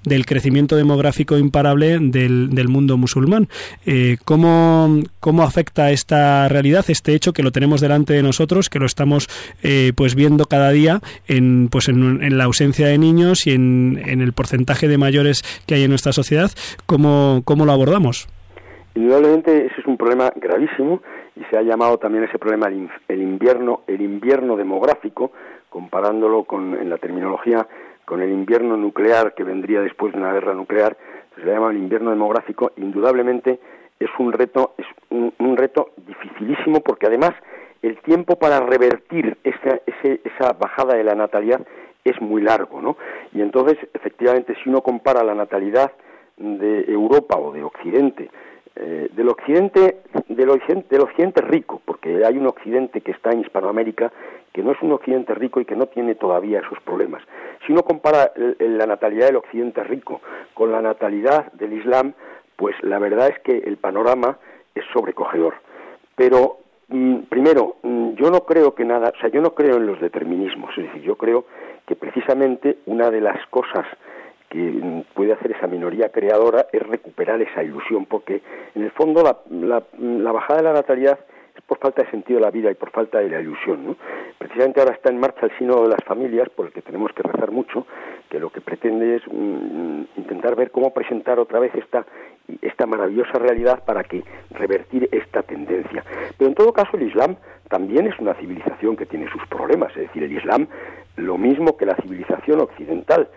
del 0.05 0.27
crecimiento 0.27 0.77
demográfico 0.77 1.39
imparable 1.39 1.99
del, 2.01 2.51
del 2.51 2.69
mundo 2.69 2.97
musulmán. 2.97 3.49
Eh, 3.85 4.17
¿cómo, 4.25 5.01
¿Cómo 5.21 5.43
afecta 5.43 5.91
esta 5.91 6.49
realidad, 6.49 6.85
este 6.89 7.15
hecho 7.15 7.33
que 7.33 7.43
lo 7.43 7.53
tenemos 7.53 7.81
delante 7.81 8.13
de 8.13 8.23
nosotros, 8.23 8.69
que 8.69 8.79
lo 8.79 8.87
estamos 8.87 9.29
eh, 9.63 9.93
pues 9.97 10.15
viendo 10.15 10.45
cada 10.47 10.71
día 10.71 11.01
en, 11.29 11.69
pues 11.71 11.89
en, 11.89 12.23
en 12.23 12.39
la 12.39 12.45
ausencia 12.45 12.87
de 12.87 12.99
niños 12.99 13.47
y 13.47 13.53
en, 13.53 14.01
en 14.05 14.21
el 14.21 14.33
porcentaje 14.33 14.89
de 14.89 14.99
mayores 14.99 15.43
que 15.67 15.75
hay 15.75 15.85
en 15.85 15.91
nuestra 15.91 16.13
sociedad? 16.13 16.51
¿Cómo, 16.87 17.43
cómo 17.45 17.65
lo 17.65 17.73
abordamos? 17.73 18.29
Indudablemente 18.95 19.67
ese 19.67 19.81
es 19.81 19.87
un 19.87 19.99
problema 19.99 20.33
gravísimo 20.37 21.03
y 21.37 21.45
se 21.51 21.59
ha 21.59 21.63
llamado 21.63 21.99
también 21.99 22.25
ese 22.25 22.39
problema 22.39 22.69
el 22.69 23.21
invierno 23.21 23.83
el 23.87 24.01
invierno 24.01 24.57
demográfico 24.57 25.33
comparándolo 25.69 26.45
con 26.45 26.75
en 26.75 26.89
la 26.89 26.97
terminología 26.97 27.67
con 28.07 28.23
el 28.23 28.31
invierno 28.31 28.79
nuclear 28.79 29.35
que 29.35 29.45
vendría 29.45 29.83
después 29.83 30.15
de 30.15 30.19
una 30.19 30.33
guerra 30.33 30.55
nuclear 30.55 30.97
se 31.35 31.45
le 31.45 31.53
llama 31.53 31.71
el 31.71 31.77
invierno 31.77 32.11
demográfico 32.11 32.73
indudablemente 32.77 33.61
es 34.01 34.09
un 34.19 34.33
reto 34.33 34.75
es 34.79 34.87
un, 35.11 35.57
reto 35.57 35.91
dificilísimo 35.99 36.81
porque 36.81 37.07
además 37.07 37.33
el 37.83 37.99
tiempo 37.99 38.37
para 38.39 38.61
revertir 38.61 39.37
esa, 39.45 39.81
esa 40.03 40.53
bajada 40.55 40.97
de 40.97 41.05
la 41.05 41.15
natalidad 41.15 41.61
es 42.05 42.21
muy 42.21 42.41
largo, 42.41 42.81
¿no? 42.81 42.97
Y 43.33 43.43
entonces, 43.43 43.79
efectivamente, 43.93 44.55
si 44.63 44.69
uno 44.69 44.81
compara 44.81 45.25
la 45.25 45.35
natalidad 45.35 45.93
de 46.37 46.85
Europa 46.89 47.37
o 47.39 47.53
de 47.53 47.65
Occidente, 47.65 48.31
eh, 48.77 49.09
del 49.13 49.29
Occidente, 49.29 49.99
del 50.29 50.51
Occidente, 50.51 51.41
rico, 51.41 51.81
porque 51.85 52.25
hay 52.25 52.37
un 52.37 52.47
Occidente 52.47 53.01
que 53.01 53.13
está 53.13 53.31
en 53.31 53.41
Hispanoamérica 53.41 54.13
que 54.53 54.63
no 54.63 54.73
es 54.73 54.81
un 54.83 54.93
Occidente 54.93 55.35
rico 55.35 55.61
y 55.61 55.65
que 55.65 55.77
no 55.77 55.87
tiene 55.87 56.15
todavía 56.15 56.61
esos 56.61 56.81
problemas. 56.81 57.23
Si 57.67 57.73
uno 57.73 57.83
compara 57.83 58.33
el- 58.37 58.79
la 58.79 58.87
natalidad 58.87 59.27
del 59.27 59.37
Occidente 59.37 59.83
rico 59.85 60.21
con 60.55 60.73
la 60.73 60.81
natalidad 60.81 61.53
del 61.53 61.73
Islam, 61.75 62.15
pues 62.57 62.75
la 62.83 62.99
verdad 62.99 63.29
es 63.29 63.39
que 63.41 63.59
el 63.59 63.77
panorama 63.77 64.39
es 64.75 64.85
sobrecogedor. 64.93 65.55
Pero 66.15 66.59
mm, 66.89 67.23
primero, 67.29 67.77
mm, 67.83 68.13
yo 68.15 68.31
no 68.31 68.45
creo 68.47 68.75
que 68.75 68.85
nada, 68.85 69.13
o 69.15 69.21
sea, 69.21 69.29
yo 69.29 69.41
no 69.43 69.55
creo 69.55 69.77
en 69.77 69.87
los 69.87 70.01
determinismos, 70.01 70.71
es 70.79 70.85
decir, 70.85 71.03
yo 71.03 71.17
creo 71.17 71.45
que 71.85 71.97
precisamente 71.97 72.79
una 72.87 73.11
de 73.11 73.21
las 73.21 73.45
cosas 73.49 73.85
que 74.49 74.59
mm, 74.59 75.03
puede 75.15 75.33
hacer 75.33 75.53
esa 75.53 75.67
minoría 75.67 76.11
creadora 76.11 76.67
es 76.73 76.83
recuperar 76.83 77.41
esa 77.43 77.63
ilusión, 77.63 78.07
porque 78.07 78.43
en 78.75 78.83
el 78.83 78.91
fondo 78.93 79.23
la, 79.23 79.39
la- 79.51 79.83
la 79.99 80.33
bajada 80.33 80.59
de 80.59 80.65
la 80.65 80.73
natalidad 80.73 81.19
es 81.55 81.63
por 81.63 81.79
falta 81.79 82.03
de 82.03 82.11
sentido 82.11 82.39
de 82.39 82.45
la 82.45 82.51
vida 82.51 82.71
y 82.71 82.75
por 82.75 82.91
falta 82.91 83.19
de 83.19 83.29
la 83.31 83.41
ilusión. 83.41 83.87
¿no? 83.87 83.97
Precisamente 84.39 84.81
ahora 84.81 84.93
está 84.95 85.11
en 85.11 85.19
marcha 85.19 85.47
el 85.47 85.57
sínodo 85.59 85.85
de 85.85 85.89
las 85.89 86.05
familias, 86.05 86.49
por 86.51 86.67
el 86.67 86.73
que 86.73 86.83
tenemos 86.83 87.13
que 87.13 87.23
rezar 87.23 87.51
mucho, 87.51 87.87
que 88.29 88.39
lo 88.39 88.51
que 88.51 88.61
pretende 88.61 89.17
es 89.17 89.23
mm, 89.27 90.03
intentar 90.17 90.55
ver 90.55 90.71
cómo 90.71 90.93
presentar 90.93 91.39
otra 91.41 91.59
vez 91.59 91.75
esta, 91.75 92.05
esta 92.63 92.87
maravillosa 92.87 93.39
realidad 93.39 93.85
para 93.85 94.05
que 94.05 94.23
revertir 94.51 95.09
esta 95.13 95.43
tendencia. 95.43 96.05
Pero 96.37 96.49
en 96.49 96.55
todo 96.55 96.73
caso 96.73 96.97
el 96.97 97.05
Islam 97.05 97.37
también 97.69 98.07
es 98.07 98.19
una 98.21 98.35
civilización 98.35 98.95
que 98.97 99.07
tiene 99.07 99.29
sus 99.31 99.45
problemas, 99.49 99.91
es 99.97 100.03
decir, 100.09 100.23
el 100.23 100.33
Islam, 100.37 100.69
lo 101.17 101.39
mismo 101.39 101.77
que 101.79 101.87
la 101.87 101.97
civilización 101.97 102.61
occidental, 102.61 103.29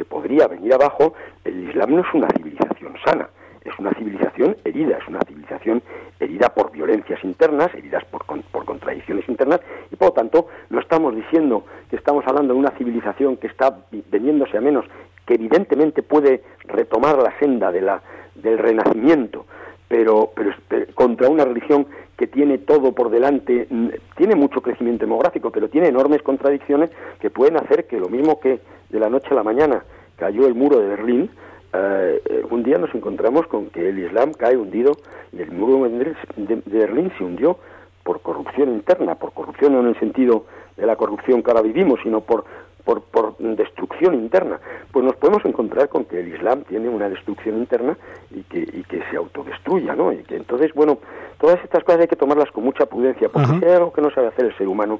se 0.00 0.06
podría 0.06 0.48
venir 0.48 0.72
abajo, 0.72 1.12
el 1.44 1.68
Islam 1.68 1.96
no 1.96 2.00
es 2.00 2.14
una 2.14 2.26
civilización 2.34 2.94
sana, 3.04 3.28
es 3.62 3.78
una 3.78 3.92
civilización 3.92 4.56
herida, 4.64 4.96
es 4.96 5.06
una 5.06 5.20
civilización 5.28 5.82
herida 6.18 6.48
por 6.54 6.72
violencias 6.72 7.22
internas, 7.22 7.68
heridas 7.74 8.02
por, 8.06 8.24
por 8.24 8.64
contradicciones 8.64 9.28
internas, 9.28 9.60
y 9.90 9.96
por 9.96 10.08
lo 10.08 10.14
tanto 10.14 10.46
no 10.70 10.80
estamos 10.80 11.14
diciendo 11.14 11.66
que 11.90 11.96
estamos 11.96 12.26
hablando 12.26 12.54
de 12.54 12.60
una 12.60 12.70
civilización 12.78 13.36
que 13.36 13.48
está 13.48 13.76
veniéndose 14.10 14.56
a 14.56 14.62
menos, 14.62 14.86
que 15.26 15.34
evidentemente 15.34 16.02
puede 16.02 16.44
retomar 16.64 17.18
la 17.18 17.38
senda 17.38 17.70
de 17.70 17.82
la, 17.82 18.00
del 18.36 18.56
renacimiento, 18.56 19.44
pero, 19.90 20.30
pero, 20.36 20.54
contra 20.94 21.28
una 21.28 21.44
religión 21.44 21.84
que 22.16 22.28
tiene 22.28 22.58
todo 22.58 22.92
por 22.92 23.10
delante, 23.10 23.66
mm, 23.68 23.88
tiene 24.16 24.36
mucho 24.36 24.62
crecimiento 24.62 25.04
demográfico, 25.04 25.50
pero 25.50 25.68
tiene 25.68 25.88
enormes 25.88 26.22
contradicciones 26.22 26.90
que 27.18 27.28
pueden 27.28 27.56
hacer 27.56 27.88
que 27.88 27.98
lo 27.98 28.08
mismo 28.08 28.38
que 28.38 28.60
de 28.88 29.00
la 29.00 29.10
noche 29.10 29.26
a 29.32 29.34
la 29.34 29.42
mañana 29.42 29.82
cayó 30.16 30.46
el 30.46 30.54
muro 30.54 30.78
de 30.78 30.86
Berlín, 30.86 31.30
eh, 31.72 32.22
eh, 32.24 32.44
un 32.48 32.62
día 32.62 32.78
nos 32.78 32.94
encontramos 32.94 33.48
con 33.48 33.70
que 33.70 33.88
el 33.88 33.98
Islam 33.98 34.32
cae 34.32 34.56
hundido 34.56 34.92
y 35.32 35.42
el 35.42 35.50
muro 35.50 35.88
de 35.88 36.62
Berlín 36.66 37.10
se 37.18 37.24
hundió 37.24 37.58
por 38.04 38.20
corrupción 38.20 38.68
interna, 38.68 39.16
por 39.16 39.32
corrupción 39.32 39.72
no 39.72 39.80
en 39.80 39.88
el 39.88 39.98
sentido 39.98 40.44
de 40.76 40.86
la 40.86 40.94
corrupción 40.94 41.42
que 41.42 41.50
ahora 41.50 41.62
vivimos, 41.62 41.98
sino 42.04 42.20
por, 42.20 42.44
por, 42.90 43.02
por 43.02 43.36
destrucción 43.38 44.14
interna. 44.14 44.58
Pues 44.90 45.04
nos 45.04 45.14
podemos 45.14 45.44
encontrar 45.44 45.88
con 45.88 46.04
que 46.06 46.18
el 46.18 46.34
Islam 46.34 46.62
tiene 46.64 46.88
una 46.88 47.08
destrucción 47.08 47.56
interna 47.58 47.96
y 48.32 48.42
que, 48.42 48.58
y 48.58 48.82
que 48.82 49.00
se 49.10 49.16
autodestruya, 49.16 49.94
¿no? 49.94 50.12
Y 50.12 50.24
que 50.24 50.34
entonces, 50.36 50.72
bueno, 50.74 50.98
todas 51.40 51.62
estas 51.62 51.84
cosas 51.84 52.00
hay 52.00 52.08
que 52.08 52.16
tomarlas 52.16 52.50
con 52.50 52.64
mucha 52.64 52.86
prudencia, 52.86 53.28
porque 53.28 53.46
Ajá. 53.48 53.58
si 53.60 53.64
hay 53.64 53.72
algo 53.74 53.92
que 53.92 54.02
no 54.02 54.10
sabe 54.10 54.26
hacer 54.28 54.46
el 54.46 54.56
ser 54.58 54.66
humano 54.66 54.98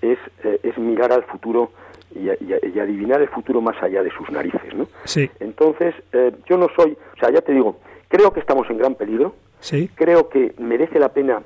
es, 0.00 0.18
eh, 0.44 0.60
es 0.62 0.78
mirar 0.78 1.12
al 1.12 1.24
futuro 1.24 1.72
y, 2.14 2.28
y- 2.30 2.74
y 2.74 2.78
adivinar 2.78 3.20
el 3.20 3.28
futuro 3.28 3.60
más 3.60 3.80
allá 3.82 4.02
de 4.04 4.10
sus 4.10 4.30
narices, 4.30 4.72
¿no? 4.76 4.86
Sí, 5.04 5.28
Entonces, 5.40 5.94
eh, 6.12 6.30
yo 6.48 6.56
no 6.58 6.68
soy, 6.76 6.96
o 7.16 7.18
sea, 7.18 7.30
ya 7.32 7.40
te 7.40 7.52
digo, 7.52 7.76
creo 8.08 8.32
que 8.32 8.38
estamos 8.40 8.70
en 8.70 8.78
gran 8.78 8.94
peligro, 8.94 9.34
sí. 9.58 9.90
creo 9.96 10.28
que 10.28 10.54
merece 10.58 11.00
la 11.00 11.08
pena 11.08 11.42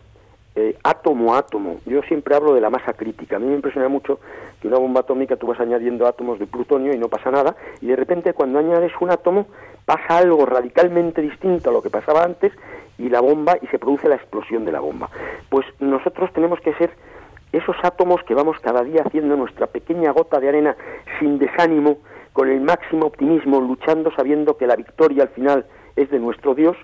eh, 0.57 0.77
átomo 0.83 1.35
a 1.35 1.39
átomo. 1.39 1.81
Yo 1.85 2.03
siempre 2.03 2.35
hablo 2.35 2.55
de 2.55 2.63
la 2.63 2.71
masa 2.71 2.95
crítica. 2.95 3.37
A 3.37 3.39
mí 3.39 3.47
me 3.47 3.55
impresiona 3.55 3.89
mucho 3.89 4.21
que 4.61 4.69
una 4.69 4.79
bomba 4.79 5.01
atómica 5.01 5.37
tú 5.37 5.47
vas 5.47 5.61
añadiendo 5.61 6.07
átomos 6.07 6.39
de 6.39 6.47
plutonio 6.47 6.95
y 6.95 6.99
no 6.99 7.09
pasa 7.09 7.31
nada, 7.31 7.55
y 7.83 7.87
de 7.87 7.97
repente 7.97 8.33
cuando 8.33 8.59
añades 8.59 8.93
un 9.01 9.11
átomo 9.11 9.47
pasa 9.85 10.17
algo 10.17 10.47
radicalmente 10.47 11.21
distinto 11.21 11.69
a 11.69 11.73
lo 11.75 11.83
que 11.83 11.91
pasaba 11.91 12.25
antes 12.25 12.53
y 12.99 13.11
la 13.11 13.21
bomba 13.21 13.59
y 13.61 13.67
se 13.67 13.79
produce 13.79 14.09
la 14.09 14.17
explosión 14.17 14.65
de 14.65 14.73
la 14.73 14.81
bomba. 14.81 15.11
Pues 15.51 15.67
nosotros 15.79 16.33
tenemos 16.33 16.59
que 16.61 16.73
ser 16.75 16.91
esos 17.53 17.77
átomos 17.83 18.23
que 18.25 18.35
vamos 18.35 18.59
cada 18.61 18.83
día 18.83 19.03
haciendo 19.05 19.37
nuestra 19.37 19.67
pequeña 19.67 20.11
gota 20.13 20.41
de 20.41 20.49
arena 20.49 20.77
sin 21.21 21.39
desánimo, 21.39 21.99
con 22.33 22.49
el 22.49 22.61
máximo 22.61 23.07
optimismo, 23.07 23.61
luchando 23.61 24.11
sabiendo 24.17 24.57
que 24.57 24.67
la 24.67 24.77
victoria 24.77 25.25
al 25.25 25.29
final 25.31 25.67
es 25.97 26.11
de 26.11 26.19
nuestro 26.19 26.55
Dios 26.55 26.77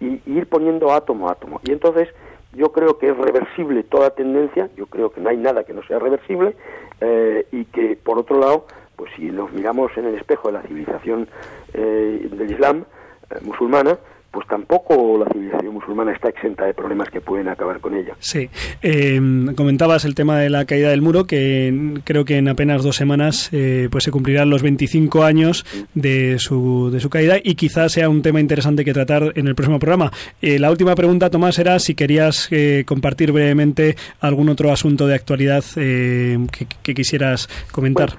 y, 0.00 0.20
y 0.26 0.38
ir 0.38 0.48
poniendo 0.48 0.92
átomo 0.92 1.28
a 1.28 1.32
átomo. 1.32 1.60
Y 1.64 1.72
entonces 1.72 2.08
yo 2.52 2.72
creo 2.72 2.98
que 2.98 3.10
es 3.10 3.16
reversible 3.16 3.82
toda 3.84 4.10
tendencia, 4.10 4.70
yo 4.76 4.86
creo 4.86 5.10
que 5.10 5.20
no 5.20 5.30
hay 5.30 5.36
nada 5.36 5.64
que 5.64 5.72
no 5.72 5.82
sea 5.84 5.98
reversible 5.98 6.56
eh, 7.00 7.46
y 7.52 7.64
que 7.66 7.96
por 7.96 8.18
otro 8.18 8.38
lado, 8.38 8.66
pues 8.96 9.12
si 9.16 9.30
nos 9.30 9.52
miramos 9.52 9.96
en 9.96 10.06
el 10.06 10.16
espejo 10.16 10.48
de 10.48 10.54
la 10.54 10.62
civilización 10.62 11.28
eh, 11.74 12.28
del 12.30 12.50
Islam 12.50 12.84
eh, 13.30 13.38
musulmana, 13.42 13.98
pues 14.30 14.46
tampoco 14.46 15.18
la 15.18 15.26
civilización 15.32 15.74
musulmana 15.74 16.12
está 16.12 16.28
exenta 16.28 16.64
de 16.64 16.74
problemas 16.74 17.10
que 17.10 17.20
pueden 17.20 17.48
acabar 17.48 17.80
con 17.80 17.94
ella. 17.94 18.14
Sí, 18.18 18.48
Eh, 18.82 19.20
comentabas 19.56 20.04
el 20.04 20.14
tema 20.14 20.38
de 20.38 20.50
la 20.50 20.64
caída 20.64 20.90
del 20.90 21.02
muro, 21.02 21.26
que 21.26 22.00
creo 22.04 22.24
que 22.24 22.38
en 22.38 22.48
apenas 22.48 22.82
dos 22.82 22.96
semanas 22.96 23.50
eh, 23.52 23.88
pues 23.90 24.04
se 24.04 24.10
cumplirán 24.10 24.50
los 24.50 24.62
25 24.62 25.24
años 25.24 25.64
de 25.94 26.38
su, 26.38 26.90
de 26.92 27.00
su 27.00 27.10
caída 27.10 27.36
y 27.42 27.54
quizás 27.54 27.92
sea 27.92 28.08
un 28.08 28.22
tema 28.22 28.40
interesante 28.40 28.84
que 28.84 28.92
tratar 28.92 29.32
en 29.34 29.48
el 29.48 29.54
próximo 29.54 29.78
programa. 29.78 30.10
Eh, 30.40 30.58
la 30.58 30.70
última 30.70 30.94
pregunta, 30.94 31.30
Tomás, 31.30 31.58
era 31.58 31.78
si 31.78 31.94
querías 31.94 32.48
eh, 32.50 32.84
compartir 32.86 33.32
brevemente 33.32 33.96
algún 34.20 34.48
otro 34.48 34.70
asunto 34.70 35.06
de 35.06 35.14
actualidad 35.14 35.64
eh, 35.76 36.38
que, 36.56 36.66
que 36.82 36.94
quisieras 36.94 37.48
comentar. 37.72 38.10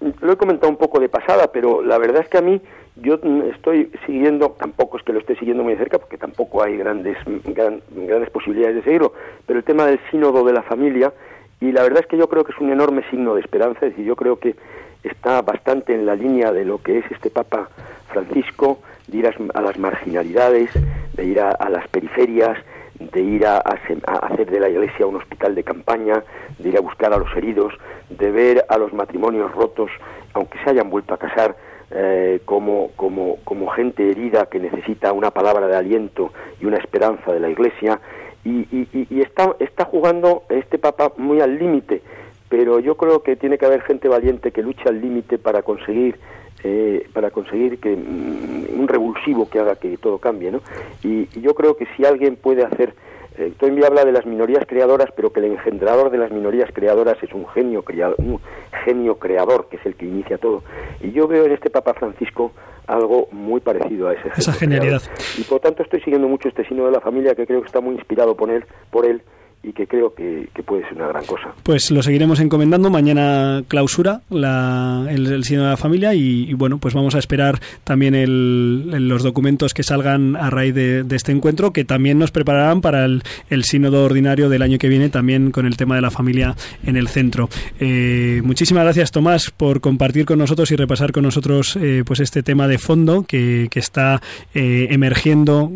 Bueno, 0.00 0.14
lo 0.20 0.32
he 0.32 0.36
comentado 0.36 0.70
un 0.70 0.78
poco 0.78 0.98
de 0.98 1.08
pasada, 1.08 1.50
pero 1.52 1.82
la 1.82 1.98
verdad 1.98 2.22
es 2.22 2.28
que 2.28 2.38
a 2.38 2.42
mí 2.42 2.60
yo 3.02 3.18
estoy 3.54 3.90
siguiendo, 4.06 4.50
tampoco 4.58 4.96
es 4.98 5.02
que 5.04 5.12
lo 5.12 5.18
esté 5.20 5.36
siguiendo 5.36 5.62
muy 5.62 5.72
de 5.74 5.78
cerca, 5.78 5.98
porque 5.98 6.18
tampoco 6.18 6.62
hay 6.62 6.76
grandes, 6.76 7.16
gran- 7.44 7.82
grandes 7.90 8.30
posibilidades 8.30 8.76
de 8.76 8.82
seguirlo, 8.82 9.12
pero 9.46 9.58
el 9.58 9.64
tema 9.64 9.86
del 9.86 10.00
sínodo 10.10 10.44
de 10.44 10.52
la 10.52 10.62
familia, 10.62 11.12
y 11.60 11.72
la 11.72 11.82
verdad 11.82 12.00
es 12.00 12.06
que 12.06 12.16
yo 12.16 12.28
creo 12.28 12.44
que 12.44 12.52
es 12.52 12.58
un 12.58 12.70
enorme 12.70 13.02
signo 13.10 13.34
de 13.34 13.40
esperanza, 13.40 13.86
es 13.86 13.92
decir, 13.92 14.04
yo 14.04 14.16
creo 14.16 14.38
que 14.38 14.54
está 15.02 15.40
bastante 15.42 15.94
en 15.94 16.06
la 16.06 16.14
línea 16.14 16.52
de 16.52 16.64
lo 16.64 16.82
que 16.82 16.98
es 16.98 17.10
este 17.10 17.30
Papa 17.30 17.68
Francisco, 18.08 18.80
de 19.06 19.18
ir 19.18 19.26
a, 19.26 19.60
las 19.60 19.78
marginalidades, 19.78 20.70
de 21.14 21.24
ir 21.24 21.40
a, 21.40 21.50
a 21.50 21.68
las 21.68 21.88
periferias, 21.88 22.58
de 22.98 23.20
ir 23.22 23.46
a 23.46 23.58
hacer 23.58 24.50
de 24.50 24.60
la 24.60 24.68
iglesia 24.68 25.06
un 25.06 25.16
hospital 25.16 25.54
de 25.54 25.64
campaña, 25.64 26.22
de 26.58 26.68
ir 26.68 26.76
a 26.76 26.80
buscar 26.80 27.12
a 27.12 27.16
los 27.18 27.34
heridos, 27.34 27.72
de 28.10 28.30
ver 28.30 28.64
a 28.68 28.76
los 28.78 28.92
matrimonios 28.92 29.50
rotos, 29.52 29.90
aunque 30.34 30.58
se 30.62 30.70
hayan 30.70 30.90
vuelto 30.90 31.14
a 31.14 31.18
casar, 31.18 31.56
eh, 31.90 32.40
como, 32.44 32.90
como, 32.96 33.36
como 33.44 33.68
gente 33.68 34.10
herida 34.10 34.46
que 34.46 34.58
necesita 34.60 35.12
una 35.12 35.30
palabra 35.30 35.66
de 35.66 35.76
aliento 35.76 36.32
y 36.60 36.66
una 36.66 36.76
esperanza 36.78 37.32
de 37.32 37.40
la 37.40 37.48
iglesia, 37.50 38.00
y, 38.44 38.60
y- 38.70 39.20
está, 39.20 39.54
está 39.58 39.84
jugando 39.84 40.44
este 40.48 40.78
Papa 40.78 41.12
muy 41.18 41.40
al 41.40 41.58
límite, 41.58 42.00
pero 42.48 42.80
yo 42.80 42.96
creo 42.96 43.22
que 43.22 43.36
tiene 43.36 43.58
que 43.58 43.66
haber 43.66 43.82
gente 43.82 44.08
valiente 44.08 44.50
que 44.50 44.62
luche 44.62 44.82
al 44.88 45.00
límite 45.00 45.36
para 45.38 45.62
conseguir 45.62 46.18
eh, 46.62 47.06
para 47.14 47.30
conseguir 47.30 47.78
que 47.80 47.96
mm, 47.96 48.78
un 48.80 48.86
revulsivo 48.88 49.48
que 49.48 49.58
haga 49.60 49.76
que 49.76 49.96
todo 49.96 50.18
cambie, 50.18 50.50
¿no? 50.50 50.60
Y 51.02 51.26
yo 51.40 51.54
creo 51.54 51.76
que 51.76 51.86
si 51.96 52.04
alguien 52.04 52.36
puede 52.36 52.64
hacer 52.64 52.94
eh, 53.40 53.52
Toynbee 53.58 53.84
habla 53.86 54.04
de 54.04 54.12
las 54.12 54.26
minorías 54.26 54.64
creadoras, 54.66 55.08
pero 55.16 55.32
que 55.32 55.40
el 55.40 55.46
engendrador 55.46 56.10
de 56.10 56.18
las 56.18 56.30
minorías 56.30 56.70
creadoras 56.72 57.16
es 57.22 57.32
un 57.32 57.46
genio 57.48 57.82
creador, 57.82 58.16
un 58.18 58.40
genio 58.84 59.16
creador 59.16 59.68
que 59.68 59.76
es 59.76 59.86
el 59.86 59.94
que 59.96 60.06
inicia 60.06 60.38
todo. 60.38 60.62
Y 61.00 61.12
yo 61.12 61.26
veo 61.26 61.44
en 61.46 61.52
este 61.52 61.70
Papa 61.70 61.94
Francisco 61.94 62.52
algo 62.86 63.28
muy 63.30 63.60
parecido 63.60 64.08
a 64.08 64.14
ese 64.14 64.28
Esa 64.36 64.52
genio 64.52 64.80
genialidad. 64.80 65.02
creador. 65.02 65.24
Y 65.38 65.42
por 65.44 65.60
tanto 65.60 65.82
estoy 65.82 66.00
siguiendo 66.00 66.28
mucho 66.28 66.48
este 66.48 66.64
signo 66.66 66.86
de 66.86 66.92
la 66.92 67.00
familia 67.00 67.34
que 67.34 67.46
creo 67.46 67.60
que 67.60 67.66
está 67.66 67.80
muy 67.80 67.94
inspirado 67.94 68.36
por 68.36 68.50
él, 68.50 68.64
por 68.90 69.06
él 69.06 69.22
y 69.62 69.72
que 69.72 69.86
creo 69.86 70.14
que, 70.14 70.48
que 70.54 70.62
puede 70.62 70.82
ser 70.88 70.94
una 70.96 71.08
gran 71.08 71.24
cosa. 71.26 71.48
Pues 71.62 71.90
lo 71.90 72.02
seguiremos 72.02 72.40
encomendando. 72.40 72.88
Mañana 72.88 73.62
clausura 73.68 74.22
la, 74.30 75.06
el, 75.10 75.26
el 75.26 75.44
Sínodo 75.44 75.66
de 75.66 75.70
la 75.72 75.76
Familia 75.76 76.14
y, 76.14 76.54
bueno, 76.54 76.78
pues 76.78 76.94
vamos 76.94 77.14
a 77.14 77.18
esperar 77.18 77.60
también 77.84 78.14
el- 78.14 79.08
los 79.08 79.22
documentos 79.22 79.74
que 79.74 79.82
salgan 79.82 80.34
a 80.36 80.48
raíz 80.50 80.74
de, 80.74 81.04
este 81.10 81.32
encuentro, 81.32 81.72
que 81.72 81.84
también 81.84 82.18
nos 82.18 82.30
prepararán 82.30 82.80
para 82.80 83.04
el, 83.04 83.22
el 83.50 83.64
Sínodo 83.64 84.04
ordinario 84.04 84.48
del 84.48 84.62
año 84.62 84.78
que 84.78 84.88
viene, 84.88 85.10
también 85.10 85.50
con 85.50 85.66
el 85.66 85.76
tema 85.76 85.94
de 85.94 86.00
la 86.00 86.10
familia 86.10 86.54
en 86.84 86.96
el 86.96 87.08
centro. 87.08 87.48
Eh, 87.78 88.40
muchísimas 88.44 88.84
gracias, 88.84 89.10
Tomás, 89.10 89.50
por 89.50 89.80
compartir 89.82 90.24
con 90.24 90.38
nosotros 90.38 90.70
y 90.70 90.76
repasar 90.76 91.12
con 91.12 91.24
nosotros 91.24 91.76
eh, 91.76 92.02
pues 92.06 92.20
este 92.20 92.42
tema 92.42 92.66
de 92.66 92.78
fondo 92.78 93.24
que, 93.24 93.68
que 93.70 93.78
está 93.78 94.22
eh, 94.54 94.88
emergiendo 94.90 95.70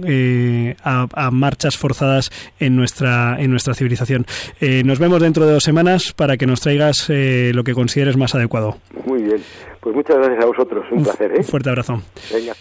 a, 0.85 1.07
a 1.12 1.31
marchas 1.31 1.77
forzadas 1.77 2.31
en 2.61 2.77
nuestra, 2.77 3.37
en 3.38 3.51
nuestra 3.51 3.74
civilización. 3.75 4.27
Eh, 4.61 4.83
nos 4.85 4.99
vemos 4.99 5.21
dentro 5.21 5.47
de 5.47 5.53
dos 5.53 5.65
semanas 5.65 6.13
para 6.13 6.37
que 6.37 6.47
nos 6.47 6.61
traigas 6.61 7.09
eh, 7.09 7.53
lo 7.55 7.65
que 7.65 7.75
consideres 7.75 8.17
más 8.17 8.35
adecuado. 8.35 8.79
Muy 9.07 9.23
bien. 9.23 9.43
Pues 9.81 9.95
muchas 9.95 10.17
gracias 10.17 10.43
a 10.43 10.47
vosotros. 10.47 10.87
Un 10.91 11.03
placer, 11.03 11.33
¿eh? 11.33 11.39
Un 11.39 11.45
fuerte 11.45 11.69
abrazo. 11.69 12.03
Venga. 12.33 12.55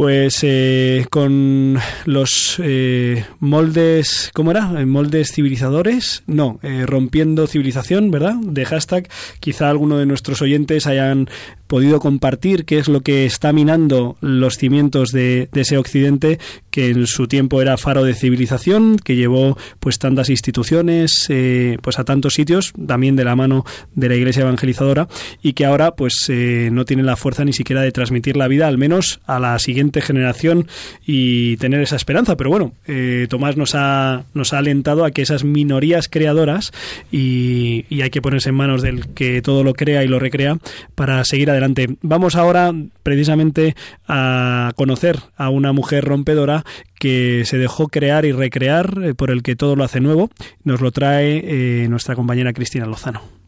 Pues 0.00 0.38
eh, 0.44 1.04
con 1.10 1.76
los 2.06 2.58
eh, 2.64 3.26
moldes, 3.38 4.30
¿cómo 4.32 4.50
era? 4.50 4.62
Moldes 4.86 5.30
civilizadores, 5.32 6.22
no, 6.26 6.58
eh, 6.62 6.84
rompiendo 6.86 7.46
civilización, 7.46 8.10
¿verdad? 8.10 8.36
De 8.42 8.64
hashtag, 8.64 9.08
quizá 9.40 9.68
alguno 9.68 9.98
de 9.98 10.06
nuestros 10.06 10.40
oyentes 10.40 10.86
hayan 10.86 11.28
podido 11.70 12.00
compartir 12.00 12.64
qué 12.64 12.78
es 12.78 12.88
lo 12.88 13.02
que 13.02 13.24
está 13.24 13.52
minando 13.52 14.16
los 14.20 14.58
cimientos 14.58 15.12
de, 15.12 15.48
ese 15.54 15.78
Occidente 15.78 16.40
que 16.72 16.90
en 16.90 17.06
su 17.06 17.28
tiempo 17.28 17.62
era 17.62 17.76
faro 17.76 18.02
de 18.02 18.14
civilización, 18.14 18.96
que 18.96 19.14
llevó 19.14 19.56
pues 19.78 20.00
tantas 20.00 20.30
instituciones 20.30 21.26
eh, 21.28 21.78
pues 21.80 22.00
a 22.00 22.04
tantos 22.04 22.34
sitios, 22.34 22.72
también 22.86 23.14
de 23.14 23.24
la 23.24 23.36
mano 23.36 23.64
de 23.94 24.08
la 24.08 24.16
Iglesia 24.16 24.42
evangelizadora, 24.42 25.06
y 25.42 25.52
que 25.52 25.64
ahora 25.64 25.92
pues 25.92 26.26
eh, 26.28 26.70
no 26.72 26.84
tiene 26.84 27.04
la 27.04 27.16
fuerza 27.16 27.44
ni 27.44 27.52
siquiera 27.52 27.82
de 27.82 27.92
transmitir 27.92 28.36
la 28.36 28.48
vida, 28.48 28.66
al 28.66 28.76
menos 28.76 29.20
a 29.26 29.38
la 29.38 29.56
siguiente 29.60 30.00
generación 30.00 30.66
y 31.06 31.56
tener 31.58 31.80
esa 31.82 31.94
esperanza. 31.94 32.36
Pero 32.36 32.50
bueno, 32.50 32.72
eh, 32.88 33.28
Tomás 33.30 33.56
nos 33.56 33.76
ha, 33.76 34.24
nos 34.34 34.52
ha 34.52 34.58
alentado 34.58 35.04
a 35.04 35.12
que 35.12 35.22
esas 35.22 35.44
minorías 35.44 36.08
creadoras 36.08 36.72
y, 37.12 37.84
y 37.88 38.02
hay 38.02 38.10
que 38.10 38.22
ponerse 38.22 38.48
en 38.48 38.56
manos 38.56 38.82
del 38.82 39.06
que 39.14 39.40
todo 39.40 39.62
lo 39.62 39.74
crea 39.74 40.02
y 40.02 40.08
lo 40.08 40.18
recrea 40.18 40.58
para 40.96 41.24
seguir 41.24 41.48
adelante. 41.48 41.59
Vamos 42.02 42.36
ahora 42.36 42.72
precisamente 43.02 43.74
a 44.06 44.72
conocer 44.76 45.18
a 45.36 45.50
una 45.50 45.72
mujer 45.72 46.04
rompedora 46.04 46.64
que 46.98 47.42
se 47.44 47.58
dejó 47.58 47.88
crear 47.88 48.24
y 48.24 48.32
recrear, 48.32 49.00
eh, 49.02 49.14
por 49.14 49.30
el 49.30 49.42
que 49.42 49.56
todo 49.56 49.76
lo 49.76 49.84
hace 49.84 50.00
nuevo. 50.00 50.30
Nos 50.64 50.80
lo 50.80 50.90
trae 50.90 51.42
eh, 51.44 51.88
nuestra 51.88 52.14
compañera 52.14 52.52
Cristina 52.52 52.86
Lozano. 52.86 53.39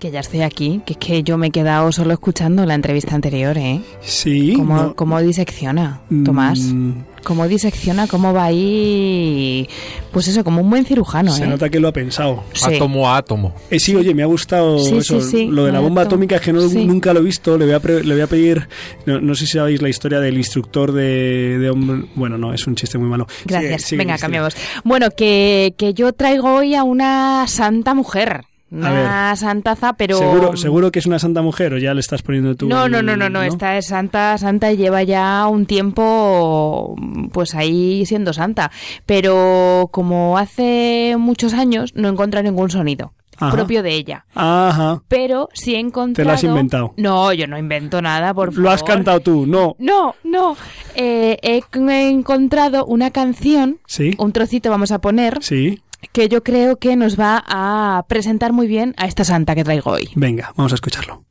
Que 0.00 0.10
ya 0.10 0.20
estoy 0.20 0.40
aquí, 0.40 0.80
que 0.86 0.94
es 0.94 0.98
que 0.98 1.22
yo 1.22 1.36
me 1.36 1.48
he 1.48 1.50
quedado 1.50 1.92
solo 1.92 2.14
escuchando 2.14 2.64
la 2.64 2.74
entrevista 2.74 3.14
anterior, 3.14 3.58
¿eh? 3.58 3.80
Sí. 4.00 4.54
¿Cómo, 4.56 4.74
no- 4.76 4.94
cómo 4.96 5.20
disecciona, 5.20 6.00
Tomás? 6.24 6.58
Mm, 6.58 6.92
¿Cómo 7.22 7.46
disecciona? 7.46 8.06
¿Cómo 8.06 8.32
va 8.32 8.44
ahí? 8.44 9.68
Pues 10.10 10.26
eso, 10.28 10.42
como 10.42 10.62
un 10.62 10.70
buen 10.70 10.86
cirujano, 10.86 11.32
se 11.32 11.44
¿eh? 11.44 11.46
nota 11.46 11.68
que 11.68 11.78
lo 11.80 11.88
ha 11.88 11.92
pensado. 11.92 12.44
Sí. 12.54 12.76
Átomo 12.76 13.10
a 13.10 13.18
átomo. 13.18 13.54
Eh, 13.70 13.78
sí, 13.78 13.94
oye, 13.94 14.14
me 14.14 14.22
ha 14.22 14.26
gustado 14.26 14.78
Sí, 14.78 14.96
eso. 14.96 15.20
sí, 15.20 15.30
sí, 15.30 15.46
lo 15.48 15.66
de 15.66 15.72
la 15.72 15.80
bomba 15.80 16.00
atómica 16.02 16.36
es 16.36 16.40
que 16.40 16.54
no, 16.54 16.66
sí. 16.66 16.82
nunca 16.86 17.12
lo 17.12 17.20
he 17.20 17.22
visto. 17.22 17.58
Le 17.58 17.66
voy 17.66 17.74
a, 17.74 17.80
pre- 17.80 18.02
le 18.02 18.14
voy 18.14 18.22
a 18.22 18.26
pedir. 18.26 18.68
No, 19.04 19.20
no 19.20 19.34
sé 19.34 19.44
si 19.46 19.58
sabéis 19.58 19.82
la 19.82 19.90
historia 19.90 20.18
del 20.18 20.38
instructor 20.38 20.92
de, 20.92 21.58
de 21.58 21.68
hombre- 21.70 22.06
Bueno, 22.14 22.38
no, 22.38 22.54
es 22.54 22.66
un 22.66 22.74
chiste 22.74 22.96
muy 22.96 23.08
malo. 23.10 23.26
Gracias. 23.44 23.82
Sigue- 23.82 23.86
sigue, 23.86 23.98
Venga, 23.98 24.16
cambiamos. 24.16 24.56
Bueno, 24.82 25.10
que, 25.10 25.74
que 25.76 25.92
yo 25.92 26.14
traigo 26.14 26.54
hoy 26.54 26.74
a 26.74 26.84
una 26.84 27.44
santa 27.48 27.92
mujer. 27.92 28.44
Una 28.70 29.34
santaza, 29.34 29.94
pero... 29.94 30.16
¿Seguro, 30.16 30.56
¿Seguro 30.56 30.92
que 30.92 31.00
es 31.00 31.06
una 31.06 31.18
santa 31.18 31.42
mujer 31.42 31.74
o 31.74 31.78
ya 31.78 31.92
le 31.92 32.00
estás 32.00 32.22
poniendo 32.22 32.54
tú? 32.54 32.68
No, 32.68 32.88
no, 32.88 33.02
no, 33.02 33.16
no, 33.16 33.28
no, 33.28 33.42
esta 33.42 33.76
es 33.76 33.86
santa, 33.86 34.38
santa 34.38 34.70
y 34.72 34.76
lleva 34.76 35.02
ya 35.02 35.46
un 35.48 35.66
tiempo 35.66 36.94
pues 37.32 37.54
ahí 37.54 38.06
siendo 38.06 38.32
santa, 38.32 38.70
pero 39.06 39.88
como 39.90 40.38
hace 40.38 41.16
muchos 41.18 41.52
años 41.54 41.92
no 41.94 42.08
encontré 42.08 42.42
ningún 42.42 42.70
sonido 42.70 43.12
Ajá. 43.40 43.50
propio 43.52 43.82
de 43.82 43.94
ella. 43.94 44.24
Ajá. 44.34 45.02
Pero 45.08 45.48
sí 45.52 45.74
he 45.74 45.78
encontrado... 45.78 46.24
Te 46.26 46.30
lo 46.30 46.34
has 46.34 46.44
inventado. 46.44 46.94
No, 46.96 47.32
yo 47.32 47.46
no 47.46 47.58
invento 47.58 48.00
nada, 48.02 48.32
por 48.34 48.50
favor. 48.52 48.62
Lo 48.64 48.70
has 48.70 48.82
cantado 48.82 49.20
tú, 49.20 49.46
no. 49.46 49.74
No, 49.78 50.14
no. 50.24 50.56
Eh, 50.94 51.38
he 51.42 51.60
he 51.90 52.08
encontrado 52.10 52.84
una 52.86 53.10
canción, 53.10 53.78
Sí. 53.86 54.14
un 54.18 54.32
trocito 54.32 54.70
vamos 54.70 54.92
a 54.92 55.00
poner, 55.00 55.38
Sí. 55.42 55.80
que 56.12 56.28
yo 56.28 56.42
creo 56.42 56.76
que 56.78 56.96
nos 56.96 57.18
va 57.18 57.42
a 57.46 58.04
presentar 58.08 58.52
muy 58.52 58.66
bien 58.66 58.94
a 58.96 59.06
esta 59.06 59.24
santa 59.24 59.54
que 59.54 59.64
traigo 59.64 59.90
hoy. 59.90 60.08
Venga, 60.14 60.52
vamos 60.56 60.72
a 60.72 60.74
escucharlo. 60.76 61.24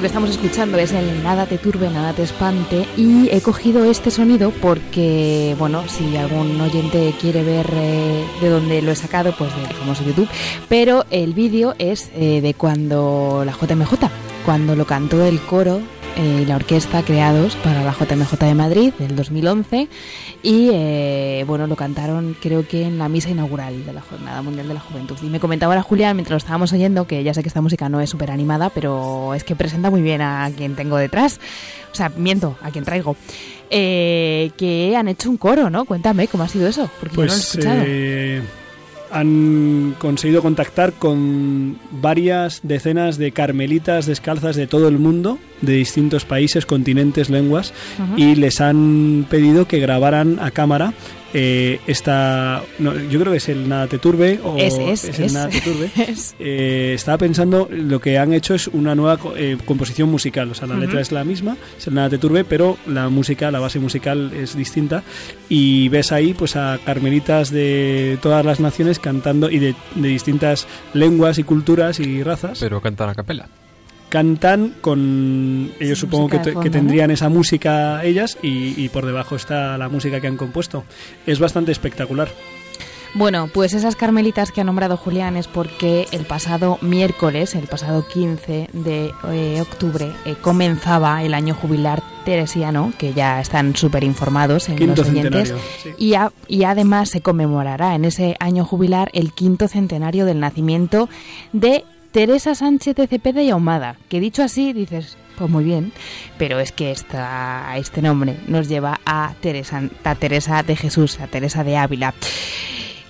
Que 0.00 0.06
estamos 0.06 0.30
escuchando 0.30 0.78
es 0.78 0.92
el 0.92 1.22
Nada 1.22 1.44
te 1.44 1.58
turbe, 1.58 1.90
nada 1.90 2.14
te 2.14 2.22
espante 2.22 2.86
y 2.96 3.28
he 3.30 3.42
cogido 3.42 3.84
este 3.84 4.10
sonido 4.10 4.50
porque, 4.50 5.54
bueno, 5.58 5.84
si 5.88 6.16
algún 6.16 6.58
oyente 6.58 7.14
quiere 7.20 7.42
ver 7.44 7.66
eh, 7.74 8.24
de 8.40 8.48
dónde 8.48 8.80
lo 8.80 8.92
he 8.92 8.96
sacado, 8.96 9.34
pues 9.36 9.54
del 9.54 9.66
famoso 9.66 10.02
YouTube, 10.02 10.28
pero 10.70 11.04
el 11.10 11.34
vídeo 11.34 11.74
es 11.78 12.10
eh, 12.14 12.40
de 12.40 12.54
cuando 12.54 13.42
la 13.44 13.52
JMJ, 13.52 14.08
cuando 14.46 14.74
lo 14.74 14.86
cantó 14.86 15.22
el 15.22 15.38
coro 15.38 15.82
eh, 16.16 16.40
y 16.42 16.44
la 16.46 16.56
orquesta 16.56 17.02
creados 17.02 17.56
para 17.56 17.82
la 17.82 17.92
JMJ 17.92 18.36
de 18.38 18.54
Madrid 18.54 18.92
del 18.98 19.16
2011 19.16 19.88
y 20.42 20.70
eh, 20.72 21.44
bueno 21.46 21.66
lo 21.66 21.76
cantaron 21.76 22.36
creo 22.40 22.66
que 22.66 22.82
en 22.82 22.98
la 22.98 23.08
misa 23.08 23.30
inaugural 23.30 23.84
de 23.86 23.92
la 23.92 24.00
Jornada 24.00 24.42
Mundial 24.42 24.68
de 24.68 24.74
la 24.74 24.80
Juventud. 24.80 25.16
Y 25.22 25.26
me 25.26 25.40
comentaba 25.40 25.74
la 25.74 25.82
Julia 25.82 26.12
mientras 26.14 26.32
lo 26.32 26.38
estábamos 26.38 26.72
oyendo 26.72 27.06
que 27.06 27.22
ya 27.22 27.32
sé 27.34 27.42
que 27.42 27.48
esta 27.48 27.60
música 27.60 27.88
no 27.88 28.00
es 28.00 28.10
súper 28.10 28.30
animada 28.30 28.70
pero 28.70 29.34
es 29.34 29.44
que 29.44 29.54
presenta 29.56 29.90
muy 29.90 30.02
bien 30.02 30.20
a 30.22 30.50
quien 30.56 30.74
tengo 30.76 30.96
detrás. 30.96 31.40
O 31.92 31.94
sea 31.94 32.10
miento 32.16 32.56
a 32.62 32.70
quien 32.70 32.84
traigo. 32.84 33.16
Eh, 33.72 34.50
que 34.56 34.96
han 34.96 35.06
hecho 35.06 35.30
un 35.30 35.36
coro 35.36 35.70
¿no? 35.70 35.84
cuéntame 35.84 36.26
cómo 36.26 36.42
ha 36.42 36.48
sido 36.48 36.66
eso 36.66 36.90
porque 36.98 37.14
yo 37.16 37.22
no 37.22 37.26
lo 37.28 37.32
he 37.32 37.36
Pues 37.36 37.48
escuchado. 37.50 37.82
eh, 37.86 38.42
han 39.12 39.94
conseguido 39.98 40.42
contactar 40.42 40.92
con 40.92 41.78
varias 41.90 42.60
decenas 42.62 43.18
de 43.18 43.32
carmelitas 43.32 44.06
descalzas 44.06 44.56
de 44.56 44.66
todo 44.66 44.88
el 44.88 44.98
mundo, 44.98 45.38
de 45.60 45.74
distintos 45.74 46.24
países, 46.24 46.66
continentes, 46.66 47.30
lenguas, 47.30 47.72
y 48.16 48.34
les 48.34 48.60
han 48.60 49.26
pedido 49.28 49.66
que 49.66 49.78
grabaran 49.78 50.38
a 50.40 50.50
cámara 50.50 50.92
eh, 51.34 51.80
esta... 51.86 52.62
no, 52.78 52.94
yo 52.94 53.20
creo 53.20 53.32
que 53.32 53.38
es 53.38 53.48
el 53.48 53.68
Nada 53.68 53.86
te 53.86 53.98
turbe 53.98 54.40
o 54.42 54.56
Es, 54.56 54.76
es, 54.78 55.18
el 55.18 55.24
es. 55.26 55.32
Nada 55.32 55.48
te 55.48 55.60
turbe. 55.60 55.90
Es- 56.08 56.34
Eh, 56.38 56.92
estaba 56.94 57.18
pensando, 57.18 57.68
lo 57.70 58.00
que 58.00 58.18
han 58.18 58.32
hecho 58.32 58.54
es 58.54 58.66
una 58.68 58.94
nueva 58.94 59.16
co- 59.18 59.34
eh, 59.36 59.56
composición 59.64 60.10
musical, 60.10 60.50
o 60.50 60.54
sea, 60.54 60.66
la 60.66 60.76
letra 60.76 61.00
es 61.00 61.12
la 61.12 61.22
misma, 61.24 61.56
es 61.78 61.86
el 61.86 61.94
Nada 61.94 62.10
te 62.10 62.18
turbe, 62.18 62.44
pero 62.44 62.76
la 62.86 63.08
música, 63.08 63.50
la 63.50 63.60
base 63.60 63.78
musical 63.78 64.32
es 64.34 64.56
distinta 64.56 65.02
y 65.48 65.88
ves 65.88 66.12
ahí 66.12 66.34
pues 66.34 66.56
a 66.56 66.78
carmelitas 66.84 67.50
de 67.50 68.18
todas 68.22 68.44
las 68.44 68.60
naciones 68.60 68.98
cantando 68.98 69.50
y 69.50 69.58
de, 69.58 69.74
de 69.94 70.08
distintas 70.08 70.66
lenguas 70.94 71.38
y 71.38 71.44
culturas 71.44 72.00
y 72.00 72.22
razas. 72.22 72.58
Pero 72.60 72.80
cantan 72.80 73.08
a 73.10 73.14
capela. 73.14 73.48
Cantan 74.10 74.74
con 74.82 75.70
ellos 75.80 75.98
Sí, 75.98 76.02
supongo 76.02 76.28
que, 76.28 76.68
tendrían 76.70 77.10
esa 77.10 77.28
música 77.30 78.04
ellas 78.04 78.36
y, 78.42 78.74
y 78.82 78.88
por 78.90 79.06
debajo 79.06 79.36
está 79.36 79.78
la 79.78 79.88
música 79.88 80.20
que 80.20 80.26
han 80.26 80.36
compuesto. 80.36 80.84
Es 81.26 81.38
bastante 81.38 81.72
espectacular. 81.72 82.28
Bueno, 83.12 83.48
pues 83.52 83.74
esas 83.74 83.96
carmelitas 83.96 84.52
que 84.52 84.60
ha 84.60 84.64
nombrado 84.64 84.96
Julián 84.96 85.36
es 85.36 85.48
porque 85.48 86.06
el 86.12 86.26
pasado 86.26 86.78
miércoles, 86.80 87.56
el 87.56 87.66
pasado 87.66 88.06
15 88.06 88.68
de 88.72 89.10
eh, 89.32 89.58
octubre, 89.60 90.12
eh, 90.24 90.36
comenzaba 90.40 91.24
el 91.24 91.34
año 91.34 91.54
jubilar 91.54 92.04
teresiano, 92.24 92.92
que 92.98 93.12
ya 93.12 93.40
están 93.40 93.74
súper 93.74 94.04
informados 94.04 94.68
en 94.68 94.76
Quinto 94.76 95.02
los 95.02 95.10
oyentes. 95.10 95.48
centenario. 95.48 95.56
sí. 95.82 95.90
Y, 95.98 96.14
a- 96.14 96.30
y 96.46 96.62
además 96.62 97.08
se 97.10 97.20
conmemorará 97.20 97.96
en 97.96 98.04
ese 98.04 98.36
año 98.38 98.64
jubilar 98.64 99.10
el 99.12 99.32
quinto 99.32 99.66
centenario 99.66 100.24
del 100.24 100.38
nacimiento 100.38 101.08
de 101.52 101.84
Teresa 102.12 102.54
Sánchez 102.54 102.96
de 102.96 103.06
Cepeda 103.06 103.42
y 103.42 103.50
Ahumada, 103.50 103.96
que 104.08 104.20
dicho 104.20 104.42
así 104.42 104.72
dices, 104.72 105.16
pues 105.38 105.48
muy 105.50 105.64
bien, 105.64 105.92
pero 106.38 106.58
es 106.58 106.72
que 106.72 106.90
esta, 106.90 107.76
este 107.76 108.02
nombre 108.02 108.36
nos 108.48 108.68
lleva 108.68 109.00
a 109.06 109.34
Teresa, 109.40 109.82
a 110.04 110.14
Teresa 110.14 110.62
de 110.62 110.76
Jesús, 110.76 111.20
a 111.20 111.28
Teresa 111.28 111.62
de 111.64 111.76
Ávila. 111.76 112.14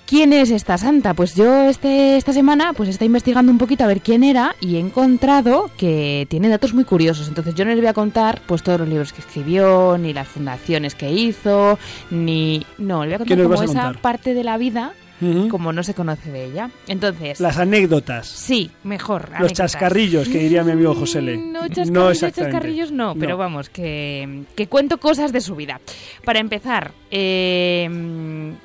¿Quién 0.07 0.33
es 0.33 0.51
esta 0.51 0.77
santa? 0.77 1.15
Pues 1.15 1.37
yo 1.37 1.69
este, 1.69 2.17
esta 2.17 2.33
semana 2.33 2.73
pues 2.73 2.89
está 2.89 3.05
investigando 3.05 3.53
un 3.53 3.59
poquito 3.59 3.85
a 3.85 3.87
ver 3.87 4.01
quién 4.01 4.25
era 4.25 4.57
y 4.61 4.75
he 4.75 4.81
encontrado 4.81 5.71
que 5.79 6.27
tiene 6.29 6.49
datos 6.49 6.75
muy 6.75 6.83
curiosos. 6.83 7.29
Entonces 7.29 7.55
yo 7.55 7.65
no 7.65 7.71
les 7.71 7.79
voy 7.79 7.87
a 7.87 7.93
contar 7.93 8.43
pues 8.45 8.65
todos 8.65 8.81
los 8.81 8.89
libros 8.89 9.13
que 9.13 9.21
escribió, 9.21 9.97
ni 9.99 10.13
las 10.13 10.27
fundaciones 10.27 10.97
que 10.97 11.13
hizo, 11.13 11.79
ni... 12.11 12.67
No, 12.77 13.05
le 13.05 13.11
voy 13.11 13.15
a 13.15 13.19
¿Qué 13.19 13.37
contar 13.37 13.45
como 13.45 13.55
esa 13.55 13.67
contar? 13.67 14.03
parte 14.03 14.35
de 14.35 14.43
la 14.43 14.59
vida 14.59 14.95
Como 15.51 15.73
no 15.73 15.83
se 15.83 15.93
conoce 15.95 16.31
de 16.31 16.45
ella. 16.47 16.71
Entonces, 16.87 17.41
Las 17.41 17.59
anécdotas. 17.59 18.27
sí, 18.27 18.71
mejor. 18.85 19.23
Los 19.25 19.31
anécdotas. 19.33 19.57
chascarrillos 19.73 20.29
que 20.29 20.39
diría 20.39 20.65
mi 20.65 20.73
amigo 20.73 20.95
José 20.95 21.21
Le. 21.21 21.37
No, 21.37 21.61
chascarrillos, 21.69 22.11
exactamente. 22.13 22.41
chascarrillos 22.53 22.93
no, 22.93 23.15
pero 23.15 23.37
vamos, 23.37 23.69
que, 23.69 24.45
que 24.57 24.67
cuento 24.67 24.99
cosas 24.99 25.33
de 25.33 25.41
su 25.41 25.55
vida. 25.57 25.81
Para 26.25 26.39
empezar, 26.41 26.93
eh, 27.11 27.89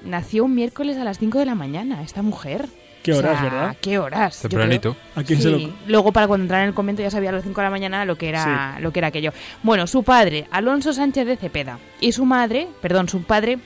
nació 0.06 0.46
un 0.46 0.56
miércoles 0.56 0.98
a 0.98 1.04
las 1.04 1.20
5 1.20 1.40
de 1.40 1.46
la 1.46 1.56
mañana 1.56 2.02
esta 2.04 2.22
mujer. 2.22 2.68
Qué 3.04 3.14
O 3.14 3.18
horas, 3.20 3.34
sea, 3.40 3.44
¿verdad? 3.44 3.78
Qué 3.82 4.00
horas. 4.00 4.40
Tempranito. 4.42 4.96
¿A 5.16 5.22
quién 5.24 5.40
se 5.40 5.52
lo.? 5.52 5.60
Luego 5.88 6.12
para 6.12 6.28
cuando 6.28 6.44
entrara 6.46 6.64
en 6.64 6.70
el 6.70 6.74
convento 6.76 7.04
ya 7.04 7.12
sabía 7.12 7.30
a 7.30 7.34
las 7.34 7.44
5 7.44 7.62
de 7.62 7.66
la 7.66 7.70
mañana 7.70 8.04
lo 8.06 8.16
que 8.18 8.30
era 8.30 8.80
lo 8.80 8.92
que 8.92 9.00
era 9.00 9.10
aquello. 9.10 9.32
Bueno, 9.62 9.86
su 9.86 10.02
padre, 10.04 10.48
Alonso 10.50 10.92
Sánchez 10.92 11.28
de 11.28 11.38
Cepeda, 11.38 11.78
y 12.00 12.14
su 12.14 12.26
madre, 12.26 12.68
perdón, 12.82 13.08
su 13.08 13.22
padre 13.22 13.60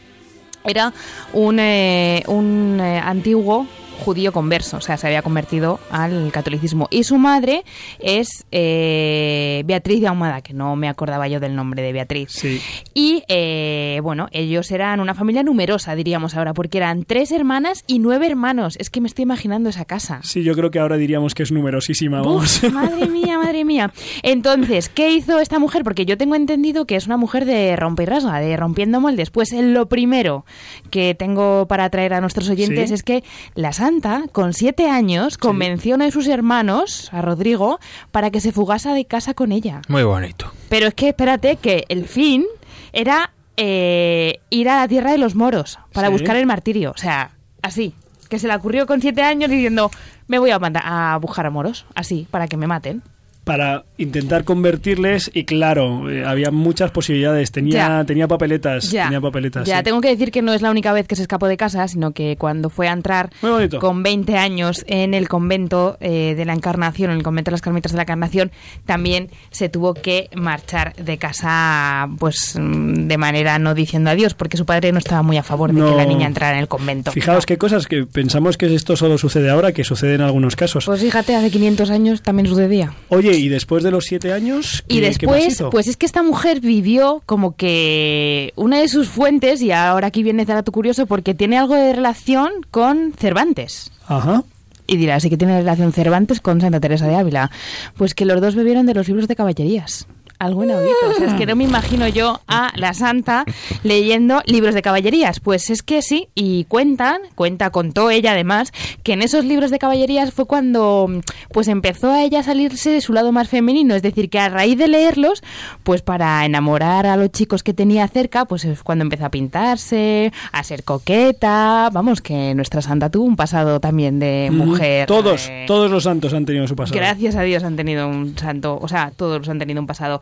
era 0.63 0.93
un, 1.33 1.59
eh, 1.59 2.23
un 2.27 2.79
eh, 2.81 2.99
antiguo 2.99 3.67
judío 3.99 4.31
converso, 4.31 4.77
o 4.77 4.81
sea, 4.81 4.97
se 4.97 5.07
había 5.07 5.21
convertido 5.21 5.79
al 5.91 6.31
catolicismo. 6.31 6.87
Y 6.89 7.03
su 7.03 7.17
madre 7.17 7.63
es 7.99 8.45
eh, 8.51 9.63
Beatriz 9.65 10.01
de 10.01 10.07
Ahumada, 10.07 10.41
que 10.41 10.53
no 10.53 10.75
me 10.75 10.87
acordaba 10.89 11.27
yo 11.27 11.39
del 11.39 11.55
nombre 11.55 11.81
de 11.83 11.91
Beatriz. 11.93 12.29
Sí. 12.31 12.59
Y 12.93 13.23
eh, 13.27 13.99
bueno, 14.03 14.27
ellos 14.31 14.71
eran 14.71 14.99
una 14.99 15.13
familia 15.13 15.43
numerosa, 15.43 15.95
diríamos 15.95 16.35
ahora, 16.35 16.53
porque 16.53 16.77
eran 16.77 17.03
tres 17.03 17.31
hermanas 17.31 17.83
y 17.87 17.99
nueve 17.99 18.27
hermanos. 18.27 18.75
Es 18.79 18.89
que 18.89 19.01
me 19.01 19.07
estoy 19.07 19.23
imaginando 19.23 19.69
esa 19.69 19.85
casa. 19.85 20.21
Sí, 20.23 20.43
yo 20.43 20.55
creo 20.55 20.71
que 20.71 20.79
ahora 20.79 20.97
diríamos 20.97 21.33
que 21.35 21.43
es 21.43 21.51
numerosísima, 21.51 22.21
vamos. 22.21 22.63
Uf, 22.63 22.71
madre 22.73 23.07
mía, 23.07 23.37
madre 23.37 23.65
mía. 23.65 23.91
Entonces, 24.23 24.89
¿qué 24.89 25.11
hizo 25.11 25.39
esta 25.39 25.59
mujer? 25.59 25.83
Porque 25.83 26.05
yo 26.05 26.17
tengo 26.17 26.35
entendido 26.35 26.85
que 26.85 26.95
es 26.95 27.05
una 27.05 27.17
mujer 27.17 27.45
de 27.45 27.75
rompe 27.75 28.03
y 28.03 28.05
rasga, 28.05 28.39
de 28.39 28.55
rompiendo 28.57 28.99
moldes. 29.01 29.29
Pues 29.29 29.51
lo 29.53 29.87
primero 29.87 30.45
que 30.91 31.15
tengo 31.15 31.67
para 31.67 31.89
traer 31.89 32.13
a 32.13 32.21
nuestros 32.21 32.49
oyentes 32.49 32.89
Sí. 32.89 32.93
es 32.93 33.03
que 33.03 33.23
la 33.55 33.73
santa, 33.89 34.23
con 34.31 34.53
siete 34.53 34.87
años, 34.89 35.37
convenció 35.37 35.93
a 35.93 35.95
uno 35.95 36.05
de 36.05 36.11
sus 36.11 36.27
hermanos, 36.27 37.09
a 37.11 37.21
Rodrigo, 37.21 37.79
para 38.11 38.29
que 38.29 38.39
se 38.41 38.51
fugase 38.51 38.89
de 38.89 39.05
casa 39.05 39.33
con 39.33 39.51
ella. 39.51 39.81
Muy 39.87 40.03
bonito. 40.03 40.51
Pero 40.69 40.87
es 40.87 40.93
que 40.93 41.09
espérate, 41.09 41.55
que 41.55 41.85
el 41.89 42.05
fin 42.05 42.45
era 42.93 43.31
eh, 43.57 44.39
ir 44.51 44.69
a 44.69 44.77
la 44.81 44.87
tierra 44.87 45.11
de 45.11 45.17
los 45.17 45.33
moros 45.35 45.79
para 45.91 46.07
Sí. 46.07 46.13
buscar 46.13 46.35
el 46.37 46.45
martirio. 46.45 46.91
O 46.91 46.97
sea, 46.97 47.31
así. 47.61 47.93
Que 48.29 48.37
se 48.37 48.47
le 48.47 48.55
ocurrió 48.55 48.85
con 48.85 49.01
siete 49.01 49.23
años 49.23 49.49
diciendo, 49.49 49.89
me 50.27 50.37
voy 50.37 50.51
a 50.51 50.59
mandar 50.59 50.83
a 50.85 51.17
buscar 51.17 51.47
a 51.47 51.49
moros, 51.49 51.85
así, 51.95 52.27
para 52.29 52.47
que 52.47 52.57
me 52.57 52.67
maten. 52.67 53.01
Para 53.49 53.83
intentar 53.97 54.43
convertirles, 54.43 55.31
y 55.33 55.43
claro, 55.45 56.07
eh, 56.07 56.23
había 56.23 56.51
muchas 56.51 56.91
posibilidades. 56.91 57.51
Tenía, 57.51 57.73
Ya. 57.99 58.05
tenía 58.05 58.27
papeletas. 58.27 58.91
Ya, 58.91 59.05
Tenía 59.05 59.19
papeletas. 59.21 59.65
ya 59.67 59.77
sí. 59.79 59.83
tengo 59.85 60.01
que 60.01 60.09
decir 60.09 60.29
que 60.31 60.43
no 60.43 60.53
es 60.53 60.61
la 60.61 60.69
única 60.69 60.93
vez 60.93 61.07
que 61.07 61.15
se 61.15 61.23
escapó 61.23 61.47
de 61.47 61.57
casa, 61.57 61.87
sino 61.87 62.11
que 62.11 62.35
cuando 62.37 62.69
fue 62.69 62.87
a 62.87 62.91
entrar 62.91 63.31
con 63.79 64.03
20 64.03 64.37
años 64.37 64.85
en 64.87 65.15
el 65.15 65.27
convento 65.27 65.97
eh, 65.99 66.35
de 66.37 66.45
la 66.45 66.53
Encarnación, 66.53 67.09
en 67.09 67.17
el 67.17 67.23
convento 67.23 67.49
de 67.49 67.53
las 67.53 67.61
Carmelitas 67.61 67.91
de 67.91 67.95
la 67.97 68.03
Encarnación, 68.03 68.51
también 68.85 69.29
se 69.49 69.67
tuvo 69.67 69.95
que 69.95 70.29
marchar 70.35 70.95
de 70.95 71.17
casa 71.17 72.07
pues 72.19 72.55
mm, 72.59 73.07
de 73.07 73.17
manera 73.17 73.57
no 73.57 73.73
diciendo 73.73 74.11
adiós, 74.11 74.35
porque 74.35 74.57
su 74.57 74.65
padre 74.65 74.91
no 74.91 74.99
estaba 74.99 75.23
muy 75.23 75.37
a 75.37 75.43
favor 75.43 75.73
de 75.73 75.79
No. 75.79 75.89
que 75.89 75.95
la 75.95 76.05
niña 76.05 76.27
entrara 76.27 76.53
en 76.53 76.59
el 76.59 76.67
convento. 76.67 77.11
Fijaos 77.11 77.43
No. 77.43 77.47
qué 77.47 77.57
cosas 77.57 77.87
que 77.87 78.05
pensamos 78.05 78.57
que 78.57 78.73
esto 78.75 78.95
solo 78.95 79.17
sucede 79.17 79.49
ahora, 79.49 79.71
que 79.71 79.83
sucede 79.83 80.13
en 80.15 80.21
algunos 80.21 80.55
casos. 80.55 80.85
Pues 80.85 81.01
fíjate, 81.01 81.35
hace 81.35 81.49
500 81.49 81.89
años 81.89 82.21
también 82.21 82.47
sucedía. 82.47 82.93
Oye, 83.09 83.38
y 83.39 83.49
después 83.49 83.83
de 83.83 83.91
los 83.91 84.05
siete 84.05 84.33
años. 84.33 84.83
Y 84.87 84.95
¿qué- 84.95 85.01
más 85.27 85.37
después, 85.43 85.63
pues 85.71 85.87
es 85.87 85.97
que 85.97 86.05
esta 86.05 86.23
mujer 86.23 86.59
vivió 86.61 87.21
como 87.25 87.55
que 87.55 88.53
una 88.55 88.79
de 88.79 88.87
sus 88.87 89.07
fuentes, 89.09 89.61
y 89.61 89.71
ahora 89.71 90.07
aquí 90.07 90.23
viene 90.23 90.43
el 90.43 90.47
dato 90.47 90.71
curioso, 90.71 91.05
porque 91.05 91.33
tiene 91.33 91.57
algo 91.57 91.75
de 91.75 91.93
relación 91.93 92.51
con 92.71 93.13
Cervantes. 93.17 93.91
Ajá. 94.07 94.43
Y 94.87 94.97
dirás, 94.97 95.23
¿y 95.25 95.29
qué 95.29 95.37
tiene 95.37 95.57
relación 95.59 95.93
Cervantes 95.93 96.39
con 96.41 96.59
Santa 96.61 96.79
Teresa 96.79 97.05
de 97.07 97.15
Ávila? 97.15 97.51
Pues 97.95 98.15
que 98.15 98.25
los 98.25 98.41
dos 98.41 98.55
bebieron 98.55 98.87
de 98.87 98.95
los 98.95 99.07
libros 99.07 99.27
de 99.27 99.35
caballerías. 99.35 100.07
Algo 100.39 100.63
inaudito. 100.63 100.95
O 101.09 101.13
sea, 101.15 101.27
es 101.27 101.33
que 101.33 101.45
no 101.45 101.55
me 101.57 101.65
imagino 101.65 102.07
yo 102.07 102.39
a 102.47 102.71
la 102.75 102.93
santa 102.93 103.43
leyendo 103.83 104.41
libros 104.45 104.73
de 104.73 104.81
caballerías. 104.81 105.41
Pues 105.41 105.69
es 105.69 105.83
que 105.83 106.01
sí, 106.01 106.29
y 106.33 106.63
cuentan, 106.63 107.21
cuenta, 107.35 107.71
contó 107.71 108.09
ella 108.09 108.31
además, 108.31 108.71
que 109.03 109.13
en 109.13 109.21
esos 109.21 109.43
libros 109.43 109.69
de 109.69 109.79
caballerías 109.79 110.33
fue 110.33 110.45
cuando 110.45 111.09
pues 111.51 111.67
empezó 111.67 112.11
a 112.11 112.23
ella 112.23 112.39
a 112.39 112.43
salirse 112.43 112.89
de 112.89 113.01
su 113.01 113.11
lado 113.11 113.33
más 113.33 113.49
femenino. 113.49 113.95
Es 113.95 114.01
decir, 114.01 114.29
que 114.29 114.39
a 114.39 114.47
raíz 114.47 114.77
de 114.77 114.87
leerlos, 114.87 115.43
pues 115.83 116.01
para 116.01 116.45
enamorar 116.45 117.05
a 117.05 117.17
los 117.17 117.31
chicos 117.31 117.61
que 117.61 117.73
tenía 117.73 118.07
cerca, 118.07 118.45
pues 118.45 118.63
es 118.63 118.81
cuando 118.81 119.03
empezó 119.03 119.25
a 119.25 119.29
pintarse, 119.29 120.31
a 120.53 120.63
ser 120.63 120.83
coqueta. 120.83 121.89
Vamos, 121.91 122.21
que 122.21 122.55
nuestra 122.55 122.81
santa 122.81 123.09
tuvo 123.09 123.25
un 123.25 123.35
pasado 123.35 123.81
también 123.81 124.19
de 124.19 124.49
mujer. 124.51 125.05
Todos, 125.05 125.49
eh, 125.49 125.65
todos 125.67 125.91
los 125.91 126.03
santos 126.03 126.33
han 126.33 126.45
tenido 126.45 126.65
su 126.67 126.75
pasado. 126.75 126.97
Gracias 126.97 127.35
a 127.35 127.41
Dios 127.41 127.63
han 127.63 127.75
tenido 127.75 128.07
un 128.07 128.37
santo, 128.37 128.79
o 128.81 128.87
sea, 128.87 129.11
todos 129.15 129.47
han 129.49 129.59
tenido 129.59 129.81
un 129.81 129.87
pasado. 129.87 130.21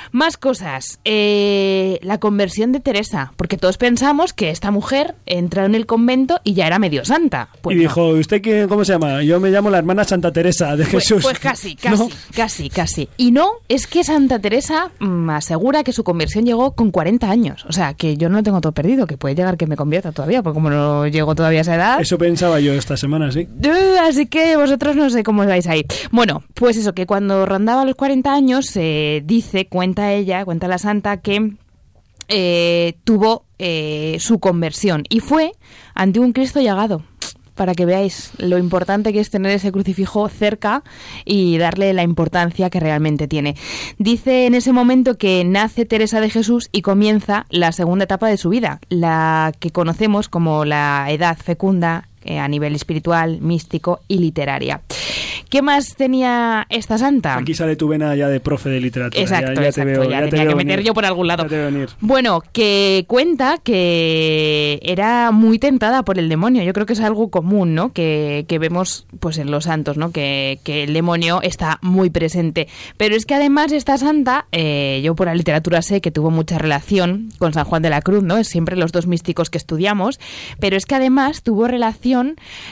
Más 0.11 0.37
cosas. 0.37 0.99
Eh, 1.05 1.99
la 2.01 2.19
conversión 2.19 2.71
de 2.71 2.79
Teresa, 2.79 3.33
porque 3.37 3.57
todos 3.57 3.77
pensamos 3.77 4.33
que 4.33 4.49
esta 4.49 4.71
mujer 4.71 5.15
entró 5.25 5.65
en 5.65 5.75
el 5.75 5.85
convento 5.85 6.39
y 6.43 6.53
ya 6.53 6.67
era 6.67 6.79
medio 6.79 7.05
santa. 7.05 7.49
Pues 7.61 7.75
y 7.75 7.77
no. 7.77 7.81
dijo, 7.83 8.07
¿usted 8.09 8.41
qué, 8.41 8.65
cómo 8.67 8.83
se 8.85 8.93
llama? 8.93 9.23
Yo 9.23 9.39
me 9.39 9.49
llamo 9.49 9.69
la 9.69 9.77
hermana 9.77 10.03
Santa 10.03 10.31
Teresa 10.31 10.75
de 10.75 10.83
Pues, 10.85 11.03
Jesús. 11.03 11.23
pues 11.23 11.39
casi, 11.39 11.75
¿No? 11.83 11.91
casi, 11.91 12.09
casi, 12.35 12.69
casi. 12.69 13.09
Y 13.17 13.31
no, 13.31 13.49
es 13.69 13.87
que 13.87 14.03
Santa 14.03 14.39
Teresa 14.39 14.91
mm, 14.99 15.29
asegura 15.29 15.83
que 15.83 15.93
su 15.93 16.03
conversión 16.03 16.45
llegó 16.45 16.71
con 16.73 16.91
40 16.91 17.29
años. 17.29 17.65
O 17.67 17.71
sea, 17.71 17.93
que 17.93 18.17
yo 18.17 18.29
no 18.29 18.37
lo 18.37 18.43
tengo 18.43 18.61
todo 18.61 18.71
perdido, 18.73 19.07
que 19.07 19.17
puede 19.17 19.35
llegar 19.35 19.57
que 19.57 19.67
me 19.67 19.75
convierta 19.77 20.11
todavía, 20.11 20.43
porque 20.43 20.55
como 20.55 20.69
no 20.69 21.07
llego 21.07 21.35
todavía 21.35 21.59
a 21.59 21.61
esa 21.61 21.75
edad... 21.75 22.01
Eso 22.01 22.17
pensaba 22.17 22.59
yo 22.59 22.73
esta 22.73 22.97
semana, 22.97 23.31
sí. 23.31 23.47
Eh, 23.63 23.97
Así 24.01 24.25
que 24.25 24.57
vosotros 24.57 24.95
no 24.95 25.09
sé 25.09 25.23
cómo 25.23 25.45
vais 25.45 25.67
ahí. 25.67 25.85
Bueno, 26.11 26.43
pues 26.53 26.75
eso, 26.77 26.93
que 26.93 27.05
cuando 27.05 27.45
rondaba 27.45 27.85
los 27.85 27.95
40 27.95 28.33
años, 28.33 28.65
se 28.65 29.21
dice, 29.25 29.67
cuenta 29.67 30.00
ella, 30.13 30.45
cuenta 30.45 30.67
la 30.67 30.77
santa, 30.77 31.17
que 31.17 31.55
eh, 32.33 32.97
tuvo 33.03 33.45
eh, 33.59 34.17
su 34.19 34.39
conversión 34.39 35.03
y 35.09 35.19
fue 35.19 35.51
ante 35.93 36.19
un 36.19 36.33
Cristo 36.33 36.61
llagado. 36.61 37.03
Para 37.55 37.75
que 37.75 37.85
veáis 37.85 38.31
lo 38.37 38.57
importante 38.57 39.11
que 39.11 39.19
es 39.19 39.29
tener 39.29 39.51
ese 39.51 39.73
crucifijo 39.73 40.29
cerca 40.29 40.83
y 41.25 41.57
darle 41.57 41.93
la 41.93 42.01
importancia 42.01 42.69
que 42.69 42.79
realmente 42.79 43.27
tiene. 43.27 43.55
Dice 43.99 44.45
en 44.45 44.55
ese 44.55 44.71
momento 44.71 45.17
que 45.17 45.43
nace 45.43 45.85
Teresa 45.85 46.21
de 46.21 46.29
Jesús 46.29 46.69
y 46.71 46.81
comienza 46.81 47.45
la 47.49 47.73
segunda 47.73 48.05
etapa 48.05 48.29
de 48.29 48.37
su 48.37 48.49
vida, 48.49 48.79
la 48.87 49.51
que 49.59 49.71
conocemos 49.71 50.29
como 50.29 50.63
la 50.63 51.07
edad 51.09 51.37
fecunda 51.37 52.07
eh, 52.23 52.39
a 52.39 52.47
nivel 52.47 52.75
espiritual, 52.75 53.39
místico 53.41 54.01
y 54.07 54.19
literaria. 54.19 54.81
¿Qué 55.51 55.61
más 55.61 55.95
tenía 55.97 56.65
esta 56.69 56.97
santa? 56.97 57.37
Aquí 57.37 57.53
sale 57.53 57.75
tu 57.75 57.89
vena 57.89 58.15
ya 58.15 58.29
de 58.29 58.39
profe 58.39 58.69
de 58.69 58.79
literatura. 58.79 59.21
Exacto, 59.21 59.53
ya, 59.53 59.61
ya 59.61 59.67
exacto, 59.67 59.91
te 59.91 59.97
veo, 59.97 60.03
ya 60.05 60.19
ya 60.19 60.25
te 60.25 60.29
tenía 60.29 60.45
veo 60.45 60.57
que 60.57 60.63
meter 60.63 60.81
yo 60.81 60.93
por 60.93 61.05
algún 61.05 61.27
lado. 61.27 61.45
Bueno, 61.99 62.41
que 62.53 63.03
cuenta 63.05 63.57
que 63.61 64.79
era 64.81 65.31
muy 65.31 65.59
tentada 65.59 66.03
por 66.03 66.17
el 66.19 66.29
demonio. 66.29 66.63
Yo 66.63 66.71
creo 66.71 66.85
que 66.85 66.93
es 66.93 67.01
algo 67.01 67.29
común, 67.29 67.75
¿no? 67.75 67.91
Que, 67.91 68.45
que 68.47 68.59
vemos 68.59 69.05
pues 69.19 69.39
en 69.39 69.51
los 69.51 69.65
santos, 69.65 69.97
¿no? 69.97 70.13
Que, 70.13 70.59
que 70.63 70.83
el 70.83 70.93
demonio 70.93 71.41
está 71.41 71.79
muy 71.81 72.09
presente. 72.09 72.69
Pero 72.95 73.17
es 73.17 73.25
que 73.25 73.35
además 73.35 73.73
esta 73.73 73.97
santa, 73.97 74.45
eh, 74.53 75.01
yo 75.03 75.15
por 75.15 75.27
la 75.27 75.35
literatura 75.35 75.81
sé 75.81 75.99
que 75.99 76.11
tuvo 76.11 76.31
mucha 76.31 76.59
relación 76.59 77.29
con 77.39 77.51
San 77.51 77.65
Juan 77.65 77.81
de 77.81 77.89
la 77.89 78.01
Cruz, 78.01 78.23
¿no? 78.23 78.37
Es 78.37 78.47
siempre 78.47 78.77
los 78.77 78.93
dos 78.93 79.05
místicos 79.05 79.49
que 79.49 79.57
estudiamos. 79.57 80.17
Pero 80.61 80.77
es 80.77 80.85
que 80.85 80.95
además 80.95 81.43
tuvo 81.43 81.67
relación 81.67 82.10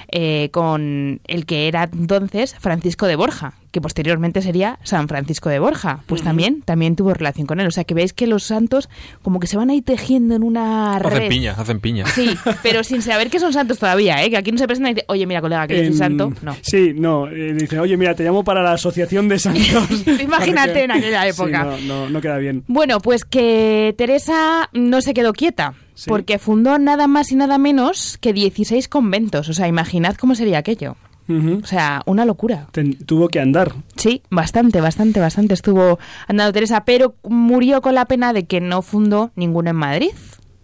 eh, 0.10 0.49
con 0.52 1.21
el 1.28 1.45
que 1.45 1.67
era 1.67 1.89
entonces 1.91 2.56
Francisco 2.60 3.08
de 3.08 3.15
Borja, 3.15 3.54
que 3.71 3.82
posteriormente 3.82 4.41
sería 4.41 4.79
San 4.84 5.08
Francisco 5.08 5.49
de 5.49 5.60
Borja. 5.60 5.99
Pues 6.08 6.23
también, 6.23 6.62
también 6.63 6.95
tuvo 6.95 7.13
relación 7.13 7.45
con 7.47 7.60
él. 7.60 7.67
O 7.67 7.71
sea 7.71 7.84
que 7.84 7.93
veis 7.93 8.13
que 8.13 8.25
los 8.27 8.43
santos 8.43 8.89
como 9.21 9.39
que 9.39 9.47
se 9.47 9.58
van 9.58 9.69
ahí 9.69 9.82
tejiendo 9.82 10.36
en 10.36 10.43
una 10.43 10.97
red. 10.99 11.13
Hacen 11.17 11.29
piña, 11.29 11.55
hacen 11.58 11.79
piña. 11.79 12.05
Sí, 12.08 12.29
pero 12.63 12.84
sin 12.84 13.01
saber 13.01 13.29
que 13.29 13.39
son 13.39 13.53
santos 13.53 13.77
todavía, 13.79 14.23
¿eh? 14.23 14.29
Que 14.29 14.38
aquí 14.38 14.51
no 14.51 14.58
se 14.58 14.65
presentan 14.67 14.91
y 14.91 14.93
dicen, 14.95 15.05
oye, 15.10 15.25
mira, 15.25 15.41
colega, 15.41 15.67
que 15.67 15.75
yo 15.75 15.79
soy 15.82 15.88
En- 15.88 15.97
santo. 15.97 16.34
No. 16.41 16.55
Sí, 16.62 16.93
no. 16.95 17.27
eh, 17.27 17.53
dice, 17.53 17.79
oye, 17.79 17.95
mira, 17.97 18.15
te 18.15 18.23
llamo 18.23 18.43
para 18.43 18.62
la 18.63 18.71
asociación 18.73 19.27
de 19.29 19.38
santos. 19.39 20.03
Imagínate 20.21 20.84
en 20.84 20.91
aquella 20.91 21.23
Sí, 21.23 21.29
época. 21.29 21.63
no, 21.63 21.77
no, 21.79 22.10
no 22.10 22.21
queda 22.21 22.38
bien. 22.38 22.63
Bueno, 22.67 22.99
pues 22.99 23.25
que 23.25 23.93
Teresa 23.97 24.69
no 24.73 25.01
se 25.01 25.13
quedó 25.13 25.34
quieta, 25.34 25.73
Sí. 25.93 26.10
porque 26.10 26.39
fundó 26.39 26.79
nada 26.79 27.08
más 27.08 27.32
y 27.32 27.36
nada 27.36 27.58
menos 27.58 28.17
que 28.21 28.32
16 28.34 28.87
conventos. 28.87 29.50
O 29.50 29.54
sea, 29.54 29.67
imaginad 29.67 30.15
cómo 30.15 30.33
sería 30.33 30.58
aquello. 30.60 30.96
O 31.30 31.65
sea, 31.67 32.02
una 32.06 32.25
locura. 32.25 32.67
Ten- 32.71 32.98
tuvo 33.06 33.27
que 33.30 33.40
andar. 33.40 33.71
Sí, 33.96 34.23
bastante, 34.32 34.82
bastante, 34.82 35.19
bastante 35.19 35.54
estuvo 35.54 36.00
andando 36.27 36.52
Teresa, 36.54 36.86
pero 36.86 37.15
murió 37.23 37.82
con 37.82 37.94
la 37.96 38.06
pena 38.06 38.34
de 38.34 38.46
que 38.46 38.62
no 38.62 38.82
fundó 38.82 39.32
ninguno 39.36 39.69
en 39.69 39.75
Madrid. 39.75 40.10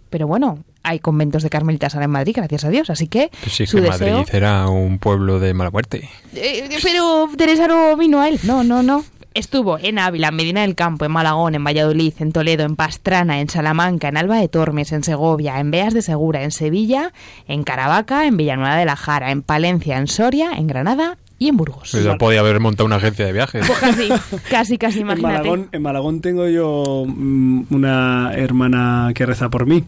Pero 0.09 0.27
bueno, 0.27 0.59
hay 0.81 0.99
conventos 0.99 1.43
de 1.43 1.49
carmelitas 1.49 1.93
ahora 1.95 2.05
en 2.05 2.11
Madrid, 2.11 2.33
gracias 2.35 2.63
a 2.63 2.69
Dios, 2.69 2.89
así 2.89 3.07
que 3.07 3.29
Pues 3.41 3.53
sí, 3.53 3.65
su 3.65 3.77
que 3.77 3.83
deseo... 3.83 4.17
Madrid 4.19 4.29
era 4.33 4.67
un 4.69 4.97
pueblo 4.99 5.39
de 5.39 5.53
mala 5.53 5.71
muerte. 5.71 6.09
Eh, 6.33 6.69
pero 6.81 7.27
Teresa 7.37 7.67
no 7.67 7.95
vino 7.97 8.21
a 8.21 8.29
él, 8.29 8.39
no, 8.43 8.63
no, 8.63 8.81
no. 8.81 9.03
Estuvo 9.35 9.77
en 9.77 9.99
Ávila, 9.99 10.29
en 10.29 10.35
Medina 10.37 10.61
del 10.61 10.75
Campo, 10.75 11.03
en 11.03 11.11
Malagón, 11.11 11.55
en 11.55 11.63
Valladolid, 11.65 12.13
en 12.19 12.31
Toledo, 12.31 12.63
en 12.63 12.77
Pastrana, 12.77 13.41
en 13.41 13.49
Salamanca, 13.49 14.07
en 14.07 14.15
Alba 14.15 14.37
de 14.37 14.47
Tormes, 14.47 14.93
en 14.93 15.03
Segovia, 15.03 15.59
en 15.59 15.71
Beas 15.71 15.93
de 15.93 16.01
Segura, 16.01 16.41
en 16.43 16.51
Sevilla, 16.51 17.11
en 17.45 17.65
Caravaca, 17.65 18.27
en 18.27 18.37
Villanueva 18.37 18.77
de 18.77 18.85
la 18.85 18.95
Jara, 18.95 19.31
en 19.31 19.41
Palencia, 19.41 19.97
en 19.97 20.07
Soria, 20.07 20.51
en 20.53 20.67
Granada 20.67 21.17
y 21.37 21.49
en 21.49 21.57
Burgos. 21.57 21.89
Pues 21.91 22.05
ya 22.05 22.15
podía 22.15 22.39
haber 22.39 22.61
montado 22.61 22.85
una 22.85 22.95
agencia 22.95 23.25
de 23.25 23.33
viajes. 23.33 23.67
Pues 23.67 23.77
casi, 23.77 24.07
casi, 24.49 24.77
casi, 24.77 24.99
En 24.99 25.05
imagínate. 25.07 25.37
Malagón, 25.39 25.69
en 25.73 25.81
Malagón 25.81 26.21
tengo 26.21 26.47
yo 26.47 27.03
mm, 27.05 27.65
una 27.71 28.31
hermana 28.35 29.11
que 29.13 29.25
reza 29.25 29.49
por 29.49 29.65
mí. 29.65 29.83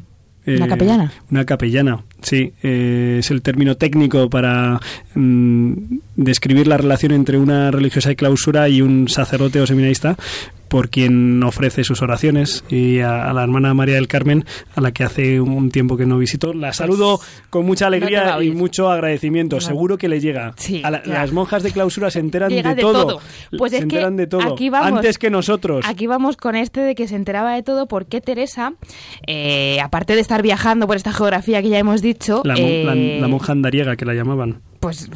¿Una 0.48 0.66
Eh, 0.66 0.70
capellana? 0.70 1.12
Una 1.30 1.46
capellana, 1.46 2.04
sí. 2.22 2.54
eh, 2.64 3.18
es 3.20 3.30
el 3.32 3.42
término 3.42 3.76
técnico 3.76 4.30
para 4.30 4.80
mm, 5.14 5.74
describir 6.16 6.68
la 6.68 6.78
relación 6.78 7.12
entre 7.12 7.38
una 7.38 7.70
religiosa 7.70 8.10
de 8.10 8.16
clausura 8.16 8.70
y 8.70 8.82
un 8.82 9.08
sacerdote 9.10 9.60
o 9.60 9.68
seminarista 9.68 10.16
por 10.70 10.90
quien 10.90 11.42
ofrece 11.44 11.84
sus 11.84 12.02
oraciones 12.02 12.64
y 12.70 13.00
a, 13.00 13.30
a 13.30 13.34
la 13.34 13.44
hermana 13.44 13.74
María 13.74 13.96
del 13.96 14.08
Carmen, 14.08 14.46
a 14.76 14.82
la 14.82 14.92
que 14.92 15.04
hace 15.04 15.40
un 15.42 15.72
tiempo 15.72 15.98
que 15.98 16.06
no 16.06 16.18
visito. 16.18 16.54
La 16.54 16.74
saludo 16.74 17.20
con 17.50 17.66
mucha 17.66 17.88
Pues 17.88 18.02
no 18.02 18.06
alegría 18.08 18.44
y 18.44 18.52
mucho 18.52 18.90
agradecimiento. 18.90 19.58
No. 19.58 19.62
Seguro 19.62 19.98
que 19.98 20.08
le 20.10 20.20
llega. 20.20 20.54
Sí, 20.58 20.82
A 20.84 20.92
la-. 20.92 21.02
Las 21.06 21.32
monjas 21.32 21.64
de 21.64 21.72
clausura 21.72 22.12
se 22.12 22.20
enteran 22.20 22.50
de, 22.50 22.62
de 22.64 22.76
todo. 22.76 23.06
todo. 23.08 23.22
Pues 23.58 23.72
se 23.72 23.78
es 23.78 23.86
que 23.86 23.96
enteran 23.96 24.16
de 24.18 24.28
todo. 24.28 24.54
aquí 24.54 24.70
vamos. 24.70 24.98
Antes 25.00 25.18
que 25.18 25.30
nosotros. 25.30 25.86
Aquí 25.88 26.08
vamos 26.08 26.38
con 26.38 26.56
este 26.56 26.82
de 26.82 26.96
que 26.96 27.08
se 27.08 27.16
enteraba 27.16 27.54
de 27.54 27.64
todo 27.64 27.88
porque 27.88 28.22
Teresa, 28.22 28.74
eh, 29.26 29.80
aparte 29.82 30.16
de 30.16 30.22
estar 30.22 30.42
viajando 30.42 30.88
por 30.88 30.96
esta 30.98 31.14
geografía 31.14 31.62
que 31.62 31.70
ya 31.70 31.80
hemos 31.80 32.02
dicho, 32.02 32.42
La, 32.44 32.56
mon- 32.56 32.86
la- 32.86 32.94
eh, 32.96 33.18
la 33.22 33.28
monja 33.28 33.52
andariega 33.52 33.96
que 33.96 34.06
la 34.06 34.14
llamaban. 34.14 34.62
Pues 34.80 35.10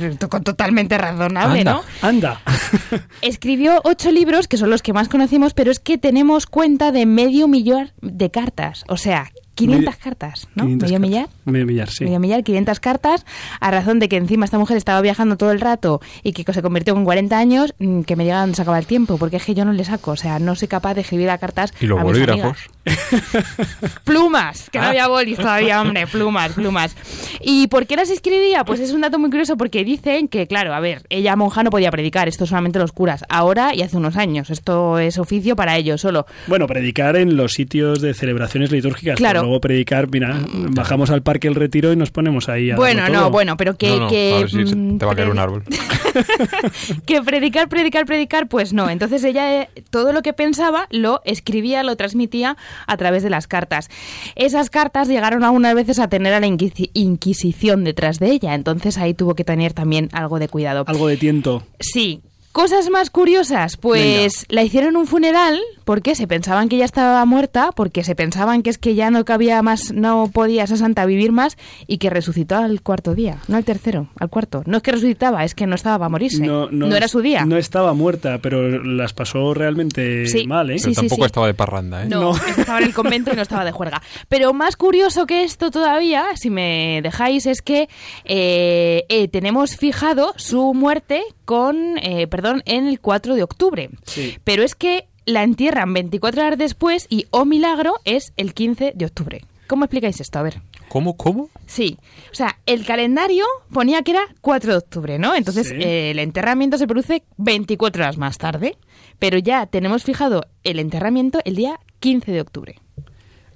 totalmente 0.43 0.97
razonable, 0.97 1.59
Anda. 1.59 1.73
¿no? 1.73 1.83
Anda. 2.01 2.41
Escribió 3.21 3.81
ocho 3.83 4.11
libros, 4.11 4.47
que 4.47 4.57
son 4.57 4.69
los 4.69 4.81
que 4.81 4.93
más 4.93 5.09
conocemos, 5.09 5.53
pero 5.53 5.71
es 5.71 5.79
que 5.79 5.97
tenemos 5.97 6.45
cuenta 6.45 6.91
de 6.91 7.05
medio 7.05 7.47
millón 7.47 7.91
de 8.01 8.31
cartas. 8.31 8.83
O 8.87 8.97
sea, 8.97 9.31
500 9.55 9.85
Medio- 9.85 9.99
cartas, 10.03 10.47
¿no? 10.55 10.63
500 10.63 10.89
medio 10.89 10.99
cartas. 10.99 11.09
millar. 11.09 11.29
Medio 11.45 11.65
millar, 11.65 11.89
sí. 11.89 12.03
Medio 12.05 12.19
millar, 12.19 12.43
500 12.43 12.79
cartas, 12.79 13.25
a 13.59 13.69
razón 13.71 13.99
de 13.99 14.07
que 14.09 14.17
encima 14.17 14.45
esta 14.45 14.57
mujer 14.57 14.77
estaba 14.77 15.01
viajando 15.01 15.37
todo 15.37 15.51
el 15.51 15.59
rato 15.59 16.01
y 16.23 16.33
que 16.33 16.51
se 16.51 16.61
convirtió 16.61 16.95
en 16.95 17.03
40 17.03 17.37
años, 17.37 17.73
mm, 17.79 18.01
que 18.01 18.15
me 18.15 18.23
llega 18.23 18.41
donde 18.41 18.55
se 18.55 18.61
acaba 18.61 18.79
el 18.79 18.85
tiempo, 18.85 19.17
porque 19.17 19.37
es 19.37 19.45
que 19.45 19.53
yo 19.53 19.65
no 19.65 19.73
le 19.73 19.83
saco, 19.83 20.11
o 20.11 20.15
sea, 20.15 20.39
no 20.39 20.55
soy 20.55 20.67
capaz 20.67 20.93
de 20.95 21.01
escribir 21.01 21.29
a 21.29 21.37
cartas 21.37 21.73
Y 21.81 21.85
los 21.87 21.99
a 21.99 22.03
mis 22.03 22.11
bolígrafos. 22.13 22.57
Plumas, 24.03 24.69
que 24.69 24.79
no 24.79 24.85
Ah. 24.85 24.89
había 24.89 25.07
bolis 25.07 25.37
todavía, 25.37 25.81
hombre, 25.81 26.07
plumas, 26.07 26.51
plumas. 26.53 26.95
¿Y 27.41 27.67
por 27.67 27.85
qué 27.85 27.95
las 27.95 28.09
escribía? 28.09 28.63
Pues 28.63 28.79
es 28.79 28.91
un 28.91 29.01
dato 29.01 29.19
muy 29.19 29.29
curioso 29.29 29.57
porque 29.57 29.83
dicen 29.83 30.27
que, 30.27 30.47
claro, 30.47 30.73
a 30.73 30.79
ver, 30.79 31.03
ella 31.09 31.35
monja 31.35 31.63
no 31.63 31.69
podía 31.69 31.91
predicar, 31.91 32.27
esto 32.27 32.45
solamente 32.45 32.79
los 32.79 32.91
curas, 32.91 33.23
ahora 33.29 33.75
y 33.75 33.81
hace 33.81 33.97
unos 33.97 34.17
años, 34.17 34.49
esto 34.49 34.97
es 34.99 35.17
oficio 35.17 35.55
para 35.55 35.77
ellos 35.77 36.01
solo. 36.01 36.25
Bueno, 36.47 36.67
predicar 36.67 37.15
en 37.15 37.37
los 37.37 37.53
sitios 37.53 38.01
de 38.01 38.13
celebraciones 38.13 38.71
litúrgicas. 38.71 39.15
Claro. 39.17 39.50
Luego 39.51 39.61
predicar, 39.61 40.07
mira, 40.09 40.39
bajamos 40.69 41.09
al 41.09 41.21
parque 41.21 41.47
El 41.47 41.55
Retiro 41.55 41.91
y 41.91 41.95
nos 41.95 42.09
ponemos 42.11 42.47
ahí 42.49 42.71
a 42.71 42.75
Bueno, 42.77 43.07
no, 43.09 43.29
bueno, 43.29 43.57
pero 43.57 43.75
que... 43.77 43.89
no, 43.89 43.99
no, 44.01 44.07
que, 44.07 44.33
a 44.33 44.39
ver 44.39 44.49
si 44.49 44.65
se- 44.67 44.75
mm, 44.75 44.97
te 44.97 45.05
va 45.05 45.11
a 45.11 45.15
caer 45.15 45.29
un 45.29 45.39
árbol. 45.39 45.63
que 47.05 47.21
predicar, 47.21 47.67
predicar, 47.69 48.05
predicar, 48.05 48.47
pues 48.47 48.73
no. 48.73 48.89
Entonces 48.89 49.23
ella 49.23 49.61
eh, 49.63 49.69
todo 49.89 50.13
lo 50.13 50.21
que 50.21 50.33
pensaba 50.33 50.87
lo 50.89 51.21
escribía, 51.25 51.83
lo 51.83 51.95
transmitía 51.95 52.57
a 52.87 52.97
través 52.97 53.23
de 53.23 53.29
las 53.29 53.47
cartas. 53.47 53.89
Esas 54.35 54.69
cartas 54.69 55.07
llegaron 55.07 55.43
algunas 55.43 55.75
veces 55.75 55.99
a 55.99 56.07
tener 56.07 56.33
a 56.33 56.39
la 56.39 56.47
Inquisi- 56.47 56.89
Inquisición 56.93 57.83
detrás 57.83 58.19
de 58.19 58.31
ella, 58.31 58.53
entonces 58.55 58.97
ahí 58.97 59.13
tuvo 59.13 59.35
que 59.35 59.43
tener 59.43 59.73
también 59.73 60.09
algo 60.13 60.39
de 60.39 60.47
cuidado. 60.47 60.83
Algo 60.87 61.07
de 61.07 61.17
tiento. 61.17 61.63
Sí. 61.79 62.21
Cosas 62.51 62.89
más 62.89 63.09
curiosas, 63.09 63.77
pues 63.77 64.45
la 64.49 64.61
hicieron 64.61 64.97
un 64.97 65.07
funeral 65.07 65.57
porque 65.85 66.15
se 66.15 66.27
pensaban 66.27 66.67
que 66.67 66.75
ya 66.77 66.83
estaba 66.85 67.23
muerta, 67.25 67.71
porque 67.73 68.03
se 68.03 68.13
pensaban 68.13 68.61
que 68.61 68.69
es 68.69 68.77
que 68.77 68.93
ya 68.93 69.09
no 69.09 69.23
cabía 69.23 69.61
más, 69.61 69.93
no 69.93 70.29
podía 70.33 70.65
esa 70.65 70.75
santa 70.75 71.05
vivir 71.05 71.31
más 71.31 71.57
y 71.87 71.97
que 71.97 72.09
resucitó 72.09 72.57
al 72.57 72.81
cuarto 72.81 73.15
día, 73.15 73.37
no 73.47 73.55
al 73.55 73.63
tercero, 73.63 74.07
al 74.19 74.29
cuarto. 74.29 74.63
No 74.65 74.77
es 74.77 74.83
que 74.83 74.91
resucitaba, 74.91 75.45
es 75.45 75.55
que 75.55 75.65
no 75.65 75.75
estaba 75.75 75.97
para 75.99 76.09
morirse. 76.09 76.45
No, 76.45 76.67
era 76.95 77.07
su 77.07 77.21
día. 77.21 77.45
No 77.45 77.55
estaba 77.55 77.93
muerta, 77.93 78.39
pero 78.39 78.83
las 78.83 79.13
pasó 79.13 79.53
realmente 79.53 80.25
Sí. 80.27 80.45
mal, 80.45 80.69
¿eh? 80.71 80.75
Pero 80.77 80.89
sí, 80.89 80.93
tampoco 80.95 81.23
sí. 81.23 81.27
estaba 81.27 81.47
de 81.47 81.53
parranda, 81.53 82.03
¿eh? 82.03 82.09
No, 82.09 82.35
esta 82.35 82.61
estaba 82.61 82.79
en 82.79 82.85
el 82.85 82.93
convento 82.93 83.31
y 83.31 83.35
no 83.37 83.41
estaba 83.43 83.63
de 83.63 83.71
juerga. 83.71 84.01
Pero 84.27 84.53
más 84.53 84.75
curioso 84.75 85.25
que 85.25 85.43
esto 85.43 85.71
todavía, 85.71 86.25
si 86.35 86.49
me 86.49 86.99
dejáis, 87.01 87.45
es 87.45 87.61
que 87.61 87.87
eh, 88.25 89.05
eh, 89.07 89.27
tenemos 89.29 89.77
fijado 89.77 90.33
su 90.35 90.73
muerte 90.73 91.21
con, 91.45 91.97
eh, 91.97 92.27
perdón, 92.41 92.63
en 92.65 92.87
el 92.87 92.99
4 92.99 93.35
de 93.35 93.43
octubre. 93.43 93.89
Sí. 94.05 94.37
Pero 94.43 94.63
es 94.63 94.75
que 94.75 95.07
la 95.25 95.43
entierran 95.43 95.93
24 95.93 96.41
horas 96.45 96.57
después 96.57 97.05
y, 97.09 97.27
oh 97.31 97.45
milagro, 97.45 97.93
es 98.05 98.33
el 98.37 98.53
15 98.53 98.93
de 98.95 99.05
octubre. 99.05 99.41
¿Cómo 99.67 99.85
explicáis 99.85 100.19
esto? 100.19 100.39
A 100.39 100.41
ver. 100.43 100.61
¿Cómo? 100.89 101.15
¿Cómo? 101.15 101.49
Sí, 101.67 101.97
o 102.31 102.35
sea, 102.35 102.57
el 102.65 102.85
calendario 102.85 103.45
ponía 103.71 104.01
que 104.01 104.11
era 104.11 104.23
4 104.41 104.71
de 104.73 104.77
octubre, 104.79 105.19
¿no? 105.19 105.33
Entonces 105.35 105.69
Sí. 105.69 105.75
eh, 105.75 106.11
el 106.11 106.19
enterramiento 106.19 106.77
se 106.77 106.87
produce 106.87 107.23
24 107.37 108.03
horas 108.03 108.17
más 108.17 108.37
tarde, 108.37 108.75
pero 109.17 109.37
ya 109.37 109.67
tenemos 109.67 110.03
fijado 110.03 110.43
el 110.65 110.79
enterramiento 110.79 111.39
el 111.45 111.55
día 111.55 111.79
15 112.01 112.31
de 112.33 112.41
octubre. 112.41 112.75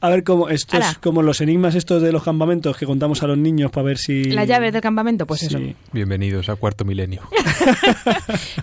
A 0.01 0.09
ver, 0.09 0.23
cómo 0.23 0.49
esto 0.49 0.77
es 0.77 0.83
Ala. 0.83 0.99
como 1.01 1.21
los 1.21 1.41
enigmas 1.41 1.73
estos 1.73 2.01
de 2.01 2.11
los 2.11 2.23
campamentos 2.23 2.77
que 2.77 2.85
contamos 2.85 3.23
a 3.23 3.27
los 3.27 3.37
niños 3.37 3.71
para 3.71 3.85
ver 3.85 3.97
si... 3.97 4.25
Las 4.25 4.47
llaves 4.47 4.71
del 4.73 4.81
campamento, 4.81 5.25
pues 5.25 5.43
eso. 5.43 5.59
Bienvenidos 5.93 6.49
a 6.49 6.55
Cuarto 6.55 6.85
Milenio. 6.85 7.21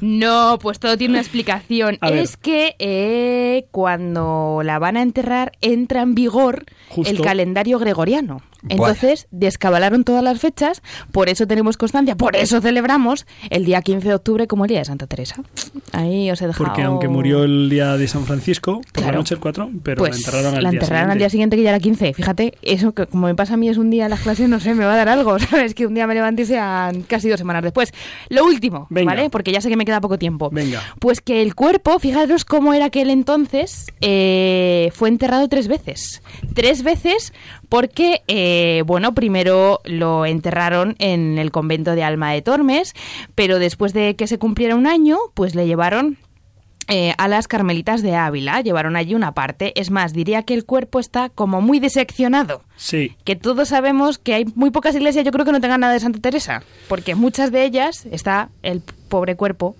No, 0.00 0.58
pues 0.60 0.78
todo 0.78 0.96
tiene 0.96 1.12
una 1.14 1.20
explicación. 1.20 1.98
A 2.00 2.10
ver. 2.10 2.20
es 2.20 2.36
que 2.36 2.74
eh, 2.78 3.66
cuando 3.70 4.60
la 4.64 4.78
van 4.78 4.96
a 4.96 5.02
enterrar 5.02 5.52
entra 5.60 6.02
en 6.02 6.14
vigor 6.14 6.64
Justo. 6.88 7.10
el 7.10 7.20
calendario 7.20 7.78
gregoriano. 7.78 8.42
Entonces 8.68 9.26
descabalaron 9.30 10.04
todas 10.04 10.22
las 10.22 10.38
fechas, 10.40 10.82
por 11.10 11.28
eso 11.28 11.46
tenemos 11.46 11.76
constancia, 11.76 12.16
por 12.16 12.36
eso 12.36 12.60
celebramos 12.60 13.26
el 13.50 13.64
día 13.64 13.82
15 13.82 14.08
de 14.08 14.14
octubre 14.14 14.46
como 14.46 14.64
el 14.64 14.68
día 14.70 14.78
de 14.80 14.84
Santa 14.84 15.06
Teresa. 15.06 15.36
Ahí 15.92 16.30
os 16.30 16.40
he 16.42 16.46
dejado... 16.46 16.64
Porque 16.66 16.82
aunque 16.82 17.08
murió 17.08 17.44
el 17.44 17.68
día 17.68 17.96
de 17.96 18.06
San 18.08 18.24
Francisco, 18.24 18.80
por 18.80 18.92
Claro. 18.92 19.12
la 19.12 19.18
noche 19.18 19.34
el 19.34 19.40
4, 19.40 19.70
pero 19.82 19.98
pues 19.98 20.10
la 20.12 20.16
enterraron 20.16 20.54
al 20.56 20.62
la 20.62 20.70
día 20.70 20.78
enterraron 20.80 21.10
al 21.10 21.16
siguiente. 21.16 21.18
día 21.18 21.30
siguiente 21.30 21.56
que 21.56 21.62
ya 21.62 21.70
era 21.70 21.80
15. 21.80 22.14
Fíjate, 22.14 22.54
eso 22.62 22.92
que 22.92 23.06
como 23.06 23.26
me 23.26 23.34
pasa 23.34 23.54
a 23.54 23.56
mí 23.56 23.68
es 23.68 23.76
un 23.78 23.90
día 23.90 24.04
en 24.04 24.10
las 24.10 24.20
clases, 24.20 24.48
no 24.48 24.60
sé, 24.60 24.74
me 24.74 24.84
va 24.84 24.94
a 24.94 24.96
dar 24.96 25.08
algo, 25.08 25.38
¿sabes? 25.40 25.74
Que 25.74 25.86
un 25.86 25.94
día 25.94 26.06
me 26.06 26.14
levante 26.14 26.42
y 26.42 26.46
sean 26.46 27.02
casi 27.02 27.28
dos 27.28 27.38
semanas 27.38 27.62
después. 27.62 27.92
Lo 28.28 28.44
último, 28.44 28.86
Venga. 28.90 29.12
¿vale? 29.14 29.30
Porque 29.30 29.52
ya 29.52 29.60
sé 29.60 29.68
que 29.68 29.76
me 29.76 29.84
queda 29.84 30.00
poco 30.00 30.18
tiempo. 30.18 30.50
Venga. 30.52 30.80
Pues 31.00 31.20
que 31.20 31.42
el 31.42 31.54
cuerpo, 31.54 31.98
fijaros 31.98 32.44
cómo 32.44 32.74
era 32.74 32.86
aquel 32.86 33.10
entonces, 33.10 33.86
eh, 34.00 34.90
fue 34.94 35.08
enterrado 35.08 35.48
tres 35.48 35.68
veces. 35.68 36.22
Tres 36.54 36.82
veces 36.82 37.32
porque, 37.72 38.20
eh, 38.28 38.82
bueno, 38.84 39.14
primero 39.14 39.80
lo 39.86 40.26
enterraron 40.26 40.94
en 40.98 41.38
el 41.38 41.50
convento 41.50 41.92
de 41.92 42.04
Alma 42.04 42.30
de 42.30 42.42
Tormes, 42.42 42.92
pero 43.34 43.58
después 43.58 43.94
de 43.94 44.14
que 44.14 44.26
se 44.26 44.36
cumpliera 44.36 44.76
un 44.76 44.86
año, 44.86 45.16
pues 45.32 45.54
le 45.54 45.66
llevaron 45.66 46.18
eh, 46.88 47.14
a 47.16 47.28
las 47.28 47.48
Carmelitas 47.48 48.02
de 48.02 48.14
Ávila, 48.14 48.60
llevaron 48.60 48.94
allí 48.94 49.14
una 49.14 49.32
parte. 49.32 49.72
Es 49.80 49.90
más, 49.90 50.12
diría 50.12 50.42
que 50.42 50.52
el 50.52 50.66
cuerpo 50.66 51.00
está 51.00 51.30
como 51.30 51.62
muy 51.62 51.80
diseccionado. 51.80 52.62
Sí, 52.76 53.16
Que 53.24 53.36
todos 53.36 53.70
sabemos 53.70 54.18
que 54.18 54.34
hay 54.34 54.44
muy 54.54 54.70
pocas 54.70 54.94
iglesias, 54.94 55.24
yo 55.24 55.32
creo 55.32 55.46
que 55.46 55.52
no 55.52 55.62
tengan 55.62 55.80
nada 55.80 55.94
de 55.94 56.00
Santa 56.00 56.20
Teresa, 56.20 56.62
porque 56.90 57.14
muchas 57.14 57.52
de 57.52 57.64
ellas 57.64 58.04
está 58.10 58.50
el 58.62 58.82
pobre 59.08 59.34
cuerpo, 59.34 59.76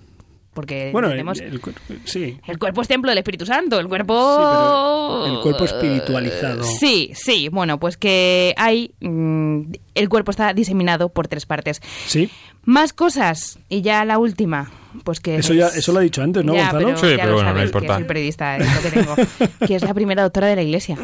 porque 0.53 0.89
bueno, 0.91 1.07
el, 1.07 1.13
tenemos... 1.13 1.39
el 1.39 1.59
cuerpo- 1.59 1.81
sí. 2.05 2.39
El 2.47 2.57
cuerpo 2.59 2.81
es 2.81 2.87
templo 2.87 3.09
del 3.11 3.17
Espíritu 3.17 3.45
Santo, 3.45 3.79
el 3.79 3.87
cuerpo... 3.87 5.23
Sí, 5.25 5.31
el 5.33 5.39
cuerpo 5.41 5.65
espiritualizado. 5.65 6.63
Sí, 6.63 7.11
sí, 7.15 7.49
bueno, 7.49 7.79
pues 7.79 7.97
que 7.97 8.53
hay... 8.57 8.93
mm, 9.01 9.61
el 9.95 10.09
cuerpo 10.09 10.31
está 10.31 10.53
diseminado 10.53 11.09
por 11.09 11.27
tres 11.27 11.45
partes. 11.45 11.81
Sí, 12.05 12.29
Más 12.65 12.93
cosas, 12.93 13.59
y 13.69 13.81
ya 13.81 14.05
la 14.05 14.17
última, 14.17 14.71
pues 15.03 15.19
que... 15.19 15.35
eso, 15.37 15.53
es- 15.53 15.59
ya, 15.59 15.67
eso 15.67 15.91
lo 15.91 15.99
ha 15.99 16.01
dicho 16.01 16.21
antes, 16.21 16.43
¿no, 16.45 16.53
Ya, 16.53 16.71
Gonzalo? 16.71 16.85
pero 16.87 16.97
Sí, 16.97 17.07
ya 17.09 17.15
pero 17.23 17.27
lo 17.29 17.33
bueno, 17.35 17.49
no 17.53 17.59
que 17.59 17.65
importa. 17.65 17.97
periodista, 18.07 18.57
es 18.57 18.75
lo 18.75 18.81
que 18.81 18.89
tengo. 18.91 19.15
que 19.67 19.75
es 19.75 19.81
la 19.83 19.93
primera 19.93 20.23
doctora 20.23 20.47
de 20.47 20.55
la 20.55 20.61
Iglesia. 20.63 20.97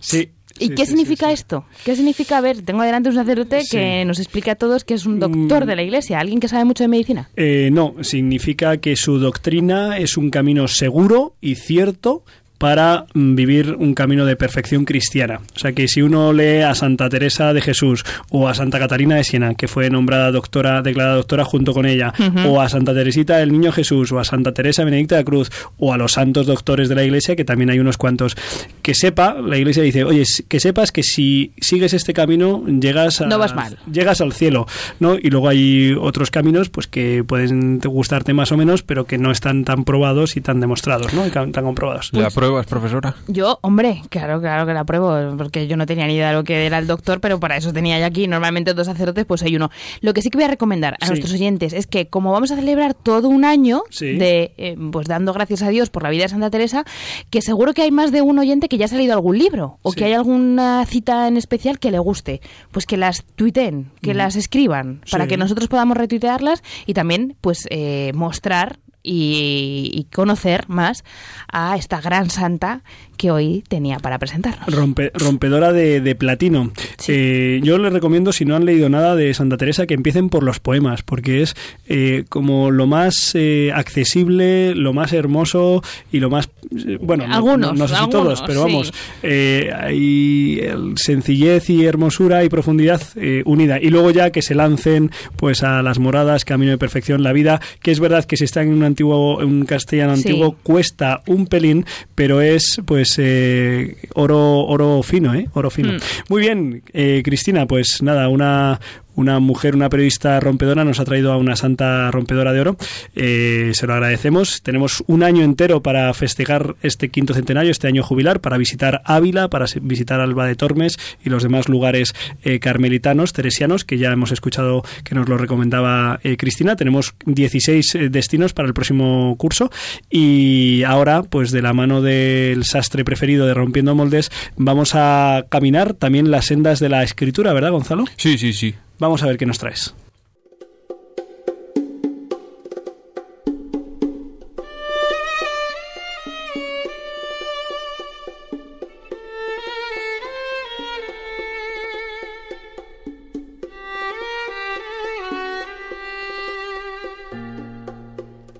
Sí. 0.00 0.30
¿Y 0.58 0.68
sí, 0.68 0.74
qué 0.74 0.84
sí, 0.84 0.90
significa 0.92 1.26
sí, 1.28 1.32
esto? 1.34 1.64
¿Qué 1.84 1.94
significa? 1.96 2.38
A 2.38 2.40
ver, 2.40 2.62
tengo 2.62 2.82
delante 2.82 3.08
un 3.08 3.14
sacerdote 3.14 3.62
que 3.70 4.04
nos 4.04 4.18
explica 4.18 4.52
a 4.52 4.54
todos 4.54 4.84
que 4.84 4.94
es 4.94 5.06
un 5.06 5.18
doctor 5.20 5.64
Mm. 5.64 5.68
de 5.68 5.76
la 5.76 5.82
Iglesia, 5.82 6.18
alguien 6.20 6.40
que 6.40 6.48
sabe 6.48 6.64
mucho 6.64 6.84
de 6.84 6.88
medicina. 6.88 7.28
Eh, 7.36 7.70
no, 7.72 7.94
significa 8.02 8.78
que 8.78 8.96
su 8.96 9.18
doctrina 9.18 9.98
es 9.98 10.16
un 10.16 10.30
camino 10.30 10.68
seguro 10.68 11.34
y 11.40 11.54
cierto 11.56 12.24
para 12.58 13.06
mm, 13.14 13.34
vivir 13.34 13.76
un 13.78 13.94
camino 13.94 14.24
de 14.24 14.36
perfección 14.36 14.84
cristiana. 14.84 15.40
O 15.54 15.58
sea 15.58 15.72
que 15.72 15.88
si 15.88 16.02
uno 16.02 16.32
lee 16.32 16.62
a 16.62 16.74
Santa 16.74 17.08
Teresa 17.08 17.52
de 17.52 17.60
Jesús 17.60 18.04
o 18.30 18.48
a 18.48 18.54
Santa 18.54 18.78
Catarina 18.78 19.16
de 19.16 19.24
Siena, 19.24 19.54
que 19.54 19.68
fue 19.68 19.90
nombrada 19.90 20.30
doctora, 20.30 20.82
declarada 20.82 21.16
doctora 21.16 21.44
junto 21.44 21.72
con 21.72 21.86
ella, 21.86 22.12
o 22.46 22.60
a 22.60 22.68
Santa 22.68 22.94
Teresita 22.94 23.38
del 23.38 23.52
Niño 23.52 23.72
Jesús, 23.72 24.12
o 24.12 24.18
a 24.18 24.24
Santa 24.24 24.52
Teresa 24.52 24.84
Benedicta 24.84 25.16
de 25.16 25.24
Cruz, 25.24 25.50
o 25.78 25.92
a 25.92 25.96
los 25.98 26.12
santos 26.12 26.46
doctores 26.46 26.88
de 26.88 26.94
la 26.94 27.04
Iglesia, 27.04 27.36
que 27.36 27.44
también 27.44 27.70
hay 27.70 27.78
unos 27.78 27.96
cuantos, 27.96 28.36
que 28.82 28.94
sepa, 28.94 29.34
la 29.34 29.58
Iglesia 29.58 29.82
dice, 29.82 30.04
oye, 30.04 30.24
que 30.48 30.60
sepas 30.60 30.92
que 30.92 31.02
si 31.02 31.52
sigues 31.60 31.92
este 31.92 32.12
camino 32.12 32.64
llegas 32.66 33.20
a, 33.20 33.26
No 33.26 33.38
vas 33.38 33.54
mal. 33.54 33.78
llegas 33.90 34.20
al 34.20 34.32
cielo, 34.32 34.66
¿no? 35.00 35.16
Y 35.16 35.30
luego 35.30 35.48
hay 35.48 35.94
otros 35.98 36.30
caminos, 36.30 36.68
pues 36.68 36.86
que 36.86 37.24
pueden 37.26 37.78
gustarte 37.80 38.32
más 38.34 38.52
o 38.52 38.56
menos, 38.56 38.82
pero 38.82 39.06
que 39.06 39.18
no 39.18 39.30
están 39.30 39.64
tan 39.64 39.84
probados 39.84 40.36
y 40.36 40.40
tan 40.40 40.60
demostrados, 40.60 41.12
¿no? 41.14 41.26
Y 41.26 41.30
tan 41.30 41.52
comprobados. 41.52 42.12
¿Le 42.12 42.24
apruebas, 42.46 42.66
profesora? 42.66 43.14
Yo, 43.28 43.58
hombre, 43.62 44.02
claro, 44.08 44.40
claro 44.40 44.66
que 44.66 44.72
la 44.74 44.80
apruebo, 44.80 45.36
porque 45.36 45.66
yo 45.66 45.76
no 45.76 45.86
tenía 45.86 46.06
ni 46.06 46.14
idea 46.14 46.28
de 46.30 46.34
lo 46.34 46.44
que 46.44 46.66
era 46.66 46.78
el 46.78 46.86
doctor, 46.86 47.20
pero 47.20 47.38
para 47.40 47.56
eso 47.56 47.72
tenía 47.72 47.98
ya 47.98 48.06
aquí 48.06 48.26
normalmente 48.28 48.74
dos 48.74 48.86
sacerdotes, 48.86 49.24
pues 49.24 49.42
hay 49.42 49.56
uno. 49.56 49.70
Lo 50.00 50.14
que 50.14 50.22
sí 50.22 50.30
que 50.30 50.38
voy 50.38 50.44
a 50.44 50.48
recomendar 50.48 50.94
a 51.00 51.06
Sí. 51.06 51.10
nuestros 51.10 51.32
oyentes 51.34 51.72
es 51.72 51.86
que 51.86 52.08
como 52.08 52.32
vamos 52.32 52.50
a 52.50 52.56
celebrar 52.56 52.94
todo 52.94 53.28
un 53.28 53.44
año 53.44 53.82
Sí. 53.90 54.16
de, 54.16 54.54
eh, 54.56 54.76
pues 54.92 55.06
dando 55.06 55.32
gracias 55.32 55.62
a 55.62 55.68
Dios 55.68 55.90
por 55.90 56.02
la 56.02 56.10
vida 56.10 56.22
de 56.24 56.28
Santa 56.28 56.50
Teresa, 56.50 56.84
que 57.30 57.42
seguro 57.42 57.72
que 57.74 57.82
hay 57.82 57.90
más 57.90 58.12
de 58.12 58.22
un 58.22 58.38
oyente 58.38 58.68
que 58.68 58.78
ya 58.78 58.86
ha 58.86 58.94
leído 58.96 59.14
algún 59.14 59.38
libro 59.38 59.78
o 59.82 59.90
Sí. 59.92 59.98
que 59.98 60.04
hay 60.06 60.12
alguna 60.12 60.84
cita 60.86 61.28
en 61.28 61.36
especial 61.36 61.78
que 61.78 61.90
le 61.90 61.98
guste, 61.98 62.40
pues 62.70 62.86
que 62.86 62.96
las 62.96 63.24
tuiten, 63.36 63.90
que 64.02 64.14
las 64.14 64.36
escriban, 64.36 65.00
para 65.10 65.24
Sí. 65.24 65.28
que 65.30 65.36
nosotros 65.36 65.68
podamos 65.68 65.96
retuitearlas 65.96 66.62
y 66.86 66.94
también, 66.94 67.36
pues, 67.40 67.66
eh, 67.70 68.12
mostrar 68.14 68.78
y, 69.06 69.90
y 69.94 70.04
conocer 70.04 70.68
más 70.68 71.04
a 71.50 71.76
esta 71.76 72.00
gran 72.00 72.28
santa 72.30 72.82
que 73.16 73.30
hoy 73.30 73.64
tenía 73.68 73.98
para 73.98 74.18
presentarnos. 74.18 74.66
Rompe- 74.68 75.10
rompedora 75.14 75.72
de, 75.72 76.00
de 76.00 76.14
platino. 76.14 76.72
Eh, 77.08 77.60
yo 77.62 77.78
les 77.78 77.92
recomiendo, 77.92 78.32
si 78.32 78.44
no 78.44 78.56
han 78.56 78.64
leído 78.64 78.88
nada 78.88 79.16
de 79.16 79.32
Santa 79.34 79.56
Teresa, 79.56 79.86
que 79.86 79.94
empiecen 79.94 80.28
por 80.28 80.42
los 80.42 80.60
poemas, 80.60 81.02
porque 81.02 81.42
es 81.42 81.54
eh, 81.88 82.24
como 82.28 82.70
lo 82.70 82.86
más 82.86 83.32
eh, 83.34 83.70
accesible, 83.74 84.74
lo 84.74 84.92
más 84.92 85.12
hermoso 85.12 85.82
y 86.12 86.20
lo 86.20 86.30
más... 86.30 86.48
eh, 86.76 86.98
bueno, 87.00 87.26
no- 87.26 87.34
Algunos, 87.34 87.72
no, 87.72 87.78
no 87.78 87.88
sé 87.88 87.94
si 87.94 88.00
algunos, 88.00 88.22
todos, 88.22 88.42
pero 88.46 88.62
vamos, 88.62 88.92
eh, 89.22 89.70
hay 89.76 90.60
sencillez 90.96 91.70
y 91.70 91.84
hermosura 91.84 92.44
y 92.44 92.48
profundidad 92.48 93.00
unida. 93.44 93.80
Y 93.80 93.90
luego 93.90 94.10
ya 94.10 94.30
que 94.30 94.42
se 94.42 94.54
lancen 94.54 95.10
pues 95.36 95.62
a 95.62 95.82
las 95.82 95.98
moradas, 95.98 96.44
camino 96.44 96.70
de 96.72 96.78
perfección, 96.78 97.22
la 97.22 97.32
vida, 97.32 97.60
que 97.82 97.90
es 97.90 98.00
verdad 98.00 98.24
que 98.24 98.36
si 98.36 98.44
está 98.44 98.62
en 98.62 98.68
un 98.72 98.82
antiguo, 98.84 99.40
en 99.42 99.48
un 99.48 99.64
castellano 99.64 100.16
Sí. 100.16 100.28
antiguo, 100.28 100.56
cuesta 100.62 101.22
un 101.26 101.46
pelín, 101.46 101.84
pero 102.14 102.40
es 102.40 102.80
pues 102.84 103.05
eh, 103.18 103.96
oro 104.14 104.64
oro 104.66 105.02
fino, 105.02 105.34
¿eh? 105.34 105.48
Oro 105.54 105.70
fino. 105.70 105.92
Mm. 105.92 105.98
Muy 106.28 106.40
bien, 106.40 106.82
eh, 106.92 107.22
Cristina, 107.24 107.66
pues 107.66 108.02
nada, 108.02 108.28
una 108.28 108.80
una 109.16 109.40
mujer, 109.40 109.74
una 109.74 109.88
periodista 109.88 110.38
rompedora 110.40 110.84
nos 110.84 111.00
ha 111.00 111.04
traído 111.04 111.32
a 111.32 111.36
una 111.36 111.56
santa 111.56 112.10
rompedora 112.10 112.52
de 112.52 112.60
oro. 112.60 112.76
Eh, 113.14 113.72
se 113.74 113.86
lo 113.86 113.94
agradecemos. 113.94 114.62
Tenemos 114.62 115.02
un 115.06 115.22
año 115.22 115.42
entero 115.42 115.82
para 115.82 116.12
festejar 116.14 116.76
este 116.82 117.08
quinto 117.08 117.34
centenario, 117.34 117.70
este 117.70 117.88
año 117.88 118.02
jubilar, 118.02 118.40
para 118.40 118.58
visitar 118.58 119.02
Ávila, 119.04 119.48
para 119.48 119.66
visitar 119.82 120.20
Alba 120.20 120.46
de 120.46 120.54
Tormes 120.54 120.98
y 121.24 121.30
los 121.30 121.42
demás 121.42 121.68
lugares 121.68 122.14
eh, 122.44 122.60
carmelitanos, 122.60 123.32
teresianos, 123.32 123.84
que 123.84 123.98
ya 123.98 124.12
hemos 124.12 124.32
escuchado 124.32 124.84
que 125.04 125.14
nos 125.14 125.28
lo 125.28 125.38
recomendaba 125.38 126.20
eh, 126.22 126.36
Cristina. 126.36 126.76
Tenemos 126.76 127.14
16 127.24 127.94
eh, 127.94 128.08
destinos 128.08 128.52
para 128.52 128.68
el 128.68 128.74
próximo 128.74 129.34
curso 129.36 129.70
y 130.10 130.82
ahora, 130.84 131.22
pues 131.22 131.50
de 131.50 131.62
la 131.62 131.72
mano 131.72 132.02
del 132.02 132.64
sastre 132.64 133.04
preferido 133.04 133.46
de 133.46 133.54
Rompiendo 133.54 133.94
Moldes, 133.94 134.30
vamos 134.56 134.94
a 134.94 135.46
caminar 135.48 135.94
también 135.94 136.30
las 136.30 136.46
sendas 136.46 136.80
de 136.80 136.88
la 136.88 137.02
escritura, 137.02 137.52
¿verdad, 137.52 137.72
Gonzalo? 137.72 138.04
Sí, 138.16 138.38
sí, 138.38 138.52
sí. 138.52 138.74
Vamos 138.98 139.22
a 139.22 139.26
ver 139.26 139.36
qué 139.36 139.46
nos 139.46 139.58
traes. 139.58 139.94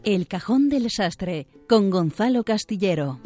El 0.05 0.29
cajón 0.29 0.69
del 0.69 0.89
sastre 0.89 1.49
con 1.69 1.91
Gonzalo 1.91 2.45
Castillero. 2.45 3.19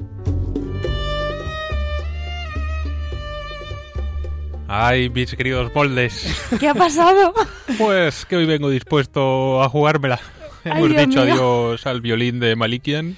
Ay, 4.72 5.10
mis 5.10 5.34
queridos 5.34 5.74
moldes. 5.74 6.32
¿Qué 6.60 6.68
ha 6.68 6.74
pasado? 6.74 7.34
Pues 7.76 8.24
que 8.24 8.36
hoy 8.36 8.46
vengo 8.46 8.70
dispuesto 8.70 9.60
a 9.64 9.68
jugármela. 9.68 10.20
Hemos 10.64 10.90
dicho 10.90 11.24
mío. 11.24 11.34
adiós 11.34 11.86
al 11.88 12.00
violín 12.00 12.38
de 12.38 12.54
Malikian. 12.54 13.16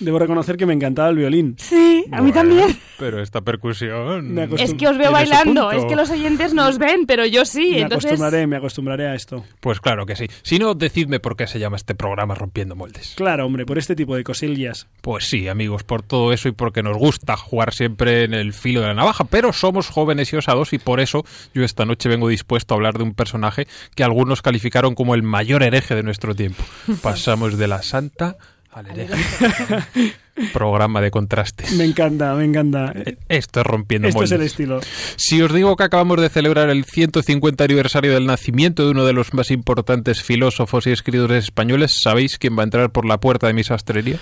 Debo 0.00 0.18
reconocer 0.18 0.56
que 0.56 0.66
me 0.66 0.74
encantaba 0.74 1.08
el 1.08 1.16
violín. 1.16 1.56
Sí, 1.58 2.04
a 2.10 2.20
mí 2.20 2.32
Bueno, 2.32 2.34
también. 2.34 2.78
Pero 2.98 3.20
esta 3.22 3.40
percusión. 3.40 4.38
Es 4.58 4.74
que 4.74 4.88
os 4.88 4.98
veo 4.98 5.10
bailando, 5.12 5.70
es 5.72 5.84
que 5.84 5.96
los 5.96 6.10
oyentes 6.10 6.54
no 6.54 6.68
os 6.68 6.78
ven, 6.78 7.06
pero 7.06 7.26
yo 7.26 7.44
sí, 7.44 7.70
me 7.72 7.80
entonces... 7.82 8.12
acostumbraré, 8.12 8.46
me 8.46 8.56
acostumbraré 8.56 9.08
a 9.08 9.14
esto. 9.14 9.44
Pues 9.60 9.80
claro 9.80 10.06
que 10.06 10.16
sí. 10.16 10.26
Si 10.42 10.58
no, 10.58 10.74
decidme 10.74 11.20
por 11.20 11.36
qué 11.36 11.46
se 11.46 11.58
llama 11.58 11.76
este 11.76 11.94
programa 11.94 12.34
Rompiendo 12.34 12.76
Moldes. 12.76 13.14
Claro, 13.16 13.46
hombre, 13.46 13.66
por 13.66 13.78
este 13.78 13.96
tipo 13.96 14.16
de 14.16 14.24
cosillas. 14.24 14.86
Pues 15.00 15.28
sí, 15.28 15.48
amigos, 15.48 15.84
por 15.84 16.02
todo 16.02 16.32
eso 16.32 16.48
y 16.48 16.52
porque 16.52 16.82
nos 16.82 16.96
gusta 16.96 17.36
jugar 17.36 17.72
siempre 17.72 18.24
en 18.24 18.34
el 18.34 18.52
filo 18.52 18.80
de 18.80 18.88
la 18.88 18.94
navaja, 18.94 19.24
pero 19.24 19.52
somos 19.52 19.88
jóvenes 19.88 20.32
y 20.32 20.36
osados 20.36 20.72
y 20.72 20.78
por 20.78 21.00
eso 21.00 21.24
yo 21.54 21.64
esta 21.64 21.84
noche 21.84 22.08
vengo 22.08 22.28
dispuesto 22.28 22.74
a 22.74 22.76
hablar 22.76 22.98
de 22.98 23.04
un 23.04 23.14
personaje 23.14 23.66
que 23.94 24.04
algunos 24.04 24.42
calificaron 24.42 24.94
como 24.94 25.14
el 25.14 25.22
mayor 25.22 25.62
hereje 25.62 25.94
de 25.94 26.02
nuestro 26.02 26.34
tiempo. 26.34 26.62
Pasamos 27.02 27.58
de 27.58 27.68
la 27.68 27.82
santa 27.82 28.36
al 28.74 28.86
hereje. 28.86 30.14
Programa 30.52 31.00
de 31.00 31.12
contrastes. 31.12 31.72
Me 31.72 31.84
encanta, 31.84 32.34
me 32.34 32.44
encanta. 32.44 32.92
Esto 33.28 33.60
es 33.60 33.66
rompiendo 33.66 34.08
Esto 34.08 34.24
es 34.24 34.32
el 34.32 34.42
estilo. 34.42 34.80
Si 35.16 35.40
os 35.40 35.52
digo 35.54 35.76
que 35.76 35.84
acabamos 35.84 36.20
de 36.20 36.28
celebrar 36.28 36.70
el 36.70 36.84
150 36.84 37.62
aniversario 37.62 38.12
del 38.14 38.26
nacimiento 38.26 38.84
de 38.84 38.90
uno 38.90 39.04
de 39.04 39.12
los 39.12 39.32
más 39.32 39.52
importantes 39.52 40.22
filósofos 40.22 40.88
y 40.88 40.90
escritores 40.90 41.44
españoles, 41.44 42.00
¿sabéis 42.02 42.38
quién 42.38 42.58
va 42.58 42.62
a 42.62 42.64
entrar 42.64 42.90
por 42.90 43.06
la 43.06 43.18
puerta 43.20 43.46
de 43.46 43.52
mi 43.52 43.62
sastrería? 43.62 44.18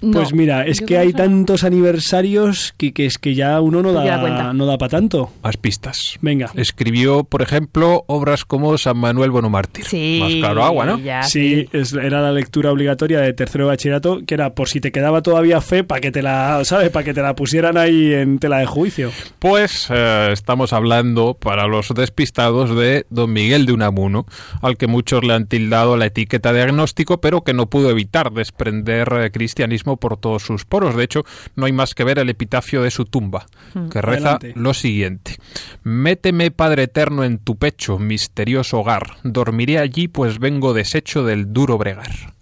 No. 0.00 0.12
Pues 0.12 0.32
mira, 0.34 0.66
es 0.66 0.80
que 0.80 0.98
hay 0.98 1.12
tantos 1.12 1.64
aniversarios 1.64 2.74
que, 2.76 2.92
que 2.92 3.06
es 3.06 3.18
que 3.18 3.34
ya 3.34 3.60
uno 3.60 3.82
no 3.82 3.92
cuenta. 3.92 4.18
da, 4.18 4.52
no 4.52 4.66
da 4.66 4.78
para 4.78 4.90
tanto. 4.90 5.30
Más 5.42 5.56
pistas. 5.56 6.18
Venga. 6.20 6.50
Escribió, 6.54 7.24
por 7.24 7.42
ejemplo, 7.42 8.04
obras 8.06 8.44
como 8.44 8.76
San 8.78 8.98
Manuel 8.98 9.30
Bonomártir. 9.30 9.84
Sí. 9.84 10.18
Más 10.20 10.34
claro 10.34 10.64
agua, 10.64 10.84
¿no? 10.86 10.98
ya, 10.98 11.22
Sí, 11.22 11.68
es- 11.72 11.92
era 11.94 12.20
la 12.20 12.32
lectura 12.32 12.70
obligatoria 12.72 13.20
de 13.20 13.32
tercero 13.32 13.64
de 13.64 13.68
bachillerato, 13.70 14.20
que 14.26 14.34
era 14.34 14.54
por 14.54 14.68
si 14.68 14.80
te 14.80 14.92
quedaba 14.92 15.22
todavía 15.22 15.60
fe, 15.60 15.84
para 15.84 16.00
que 16.00 16.10
te 16.10 16.22
la, 16.22 16.64
¿sabes? 16.64 16.90
Para 16.90 17.04
que 17.04 17.14
te 17.14 17.22
la 17.22 17.34
pusieran 17.34 17.76
ahí 17.76 18.12
en 18.12 18.38
tela 18.38 18.58
de 18.58 18.66
juicio. 18.66 19.10
Pues 19.38 19.88
eh, 19.90 20.30
estamos 20.32 20.72
hablando, 20.72 21.34
para 21.34 21.66
los 21.66 21.88
despistados, 21.94 22.74
de 22.76 23.06
don 23.10 23.32
Miguel 23.32 23.66
de 23.66 23.72
Unamuno, 23.72 24.26
al 24.62 24.76
que 24.76 24.86
muchos 24.86 25.24
le 25.24 25.32
han 25.34 25.46
tildado 25.46 25.96
la 25.96 26.06
etiqueta 26.06 26.52
de 26.52 26.62
agnóstico, 26.62 27.20
pero 27.20 27.42
que 27.42 27.54
no 27.54 27.66
pudo 27.66 27.90
evitar 27.90 28.32
desprender 28.32 29.08
eh, 29.12 29.30
cristianismo 29.30 29.93
por 29.96 30.16
todos 30.16 30.42
sus 30.42 30.64
poros. 30.64 30.96
De 30.96 31.04
hecho, 31.04 31.24
no 31.56 31.66
hay 31.66 31.72
más 31.72 31.94
que 31.94 32.04
ver 32.04 32.18
el 32.18 32.28
epitafio 32.28 32.82
de 32.82 32.90
su 32.90 33.04
tumba, 33.04 33.46
que 33.90 34.02
reza 34.02 34.34
Adelante. 34.34 34.52
lo 34.56 34.74
siguiente. 34.74 35.36
Méteme, 35.82 36.50
Padre 36.50 36.84
Eterno, 36.84 37.24
en 37.24 37.38
tu 37.38 37.56
pecho, 37.56 37.98
misterioso 37.98 38.80
hogar. 38.80 39.16
Dormiré 39.22 39.78
allí, 39.78 40.08
pues 40.08 40.38
vengo 40.38 40.74
deshecho 40.74 41.24
del 41.24 41.52
duro 41.52 41.78
bregar. 41.78 42.34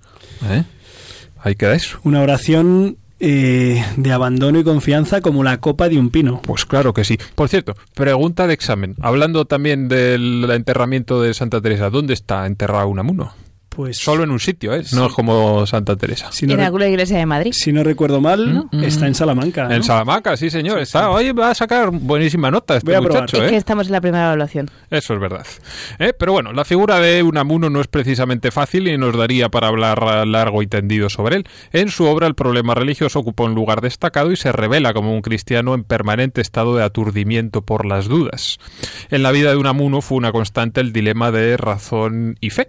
¿Eh? 0.44 0.64
Ahí 1.42 1.54
queda 1.54 1.74
eso. 1.74 1.98
Una 2.04 2.20
oración 2.22 2.96
eh, 3.24 3.84
de 3.96 4.12
abandono 4.12 4.58
y 4.58 4.64
confianza 4.64 5.20
como 5.20 5.44
la 5.44 5.58
copa 5.58 5.88
de 5.88 5.96
un 5.96 6.10
pino. 6.10 6.40
Pues 6.42 6.64
claro 6.64 6.92
que 6.92 7.04
sí. 7.04 7.18
Por 7.36 7.48
cierto, 7.48 7.76
pregunta 7.94 8.48
de 8.48 8.54
examen. 8.54 8.96
Hablando 9.00 9.44
también 9.44 9.86
del 9.86 10.48
enterramiento 10.50 11.22
de 11.22 11.32
Santa 11.32 11.60
Teresa, 11.60 11.88
¿dónde 11.88 12.14
está 12.14 12.46
enterrado 12.46 12.88
Unamuno? 12.88 13.32
Pues 13.74 13.96
Solo 13.98 14.24
en 14.24 14.30
un 14.30 14.38
sitio, 14.40 14.74
¿eh? 14.74 14.82
No 14.92 15.06
es 15.06 15.12
como 15.12 15.66
Santa 15.66 15.96
Teresa. 15.96 16.30
si 16.30 16.46
no, 16.46 16.54
En 16.54 16.60
alguna 16.60 16.86
iglesia 16.88 17.16
de 17.18 17.26
Madrid. 17.26 17.52
si 17.54 17.72
no 17.72 17.82
recuerdo 17.82 18.20
mal, 18.20 18.68
Mm, 18.70 18.84
está 18.84 19.06
en 19.06 19.14
Salamanca. 19.14 19.64
¿no? 19.68 19.74
En 19.74 19.82
Salamanca, 19.82 20.36
sí, 20.36 20.50
señor. 20.50 20.78
Está, 20.80 21.10
oye, 21.10 21.32
va 21.32 21.50
a 21.50 21.54
sacar 21.54 21.90
buenísima 21.90 22.50
nota 22.50 22.76
este 22.76 22.86
Voy 22.90 22.94
a 22.96 23.00
probar. 23.00 23.22
muchacho, 23.22 23.38
Es 23.42 23.48
¿eh? 23.48 23.50
que 23.50 23.56
estamos 23.56 23.86
en 23.86 23.92
la 23.92 24.00
primera 24.00 24.26
evaluación. 24.26 24.70
Eso 24.90 25.14
es 25.14 25.20
verdad. 25.20 25.46
¿Eh? 25.98 26.12
Pero 26.18 26.32
bueno, 26.32 26.52
la 26.52 26.64
figura 26.64 26.98
de 27.00 27.22
Unamuno 27.22 27.70
no 27.70 27.80
es 27.80 27.88
precisamente 27.88 28.50
fácil 28.50 28.88
y 28.88 28.98
nos 28.98 29.16
daría 29.16 29.48
para 29.48 29.68
hablar 29.68 30.26
largo 30.26 30.62
y 30.62 30.66
tendido 30.66 31.08
sobre 31.08 31.36
él. 31.36 31.46
En 31.72 31.88
su 31.88 32.04
obra 32.04 32.26
el 32.26 32.34
problema 32.34 32.74
religioso 32.74 33.20
ocupa 33.20 33.44
un 33.44 33.54
lugar 33.54 33.80
destacado 33.80 34.32
y 34.32 34.36
se 34.36 34.52
revela 34.52 34.92
como 34.92 35.14
un 35.14 35.22
cristiano 35.22 35.74
en 35.74 35.84
permanente 35.84 36.40
estado 36.40 36.76
de 36.76 36.84
aturdimiento 36.84 37.62
por 37.62 37.86
las 37.86 38.06
dudas. 38.08 38.58
En 39.10 39.22
la 39.22 39.30
vida 39.32 39.50
de 39.50 39.56
Unamuno 39.56 40.00
fue 40.02 40.18
una 40.18 40.32
constante 40.32 40.80
el 40.80 40.92
dilema 40.92 41.30
de 41.30 41.56
razón 41.56 42.36
y 42.40 42.50
fe. 42.50 42.68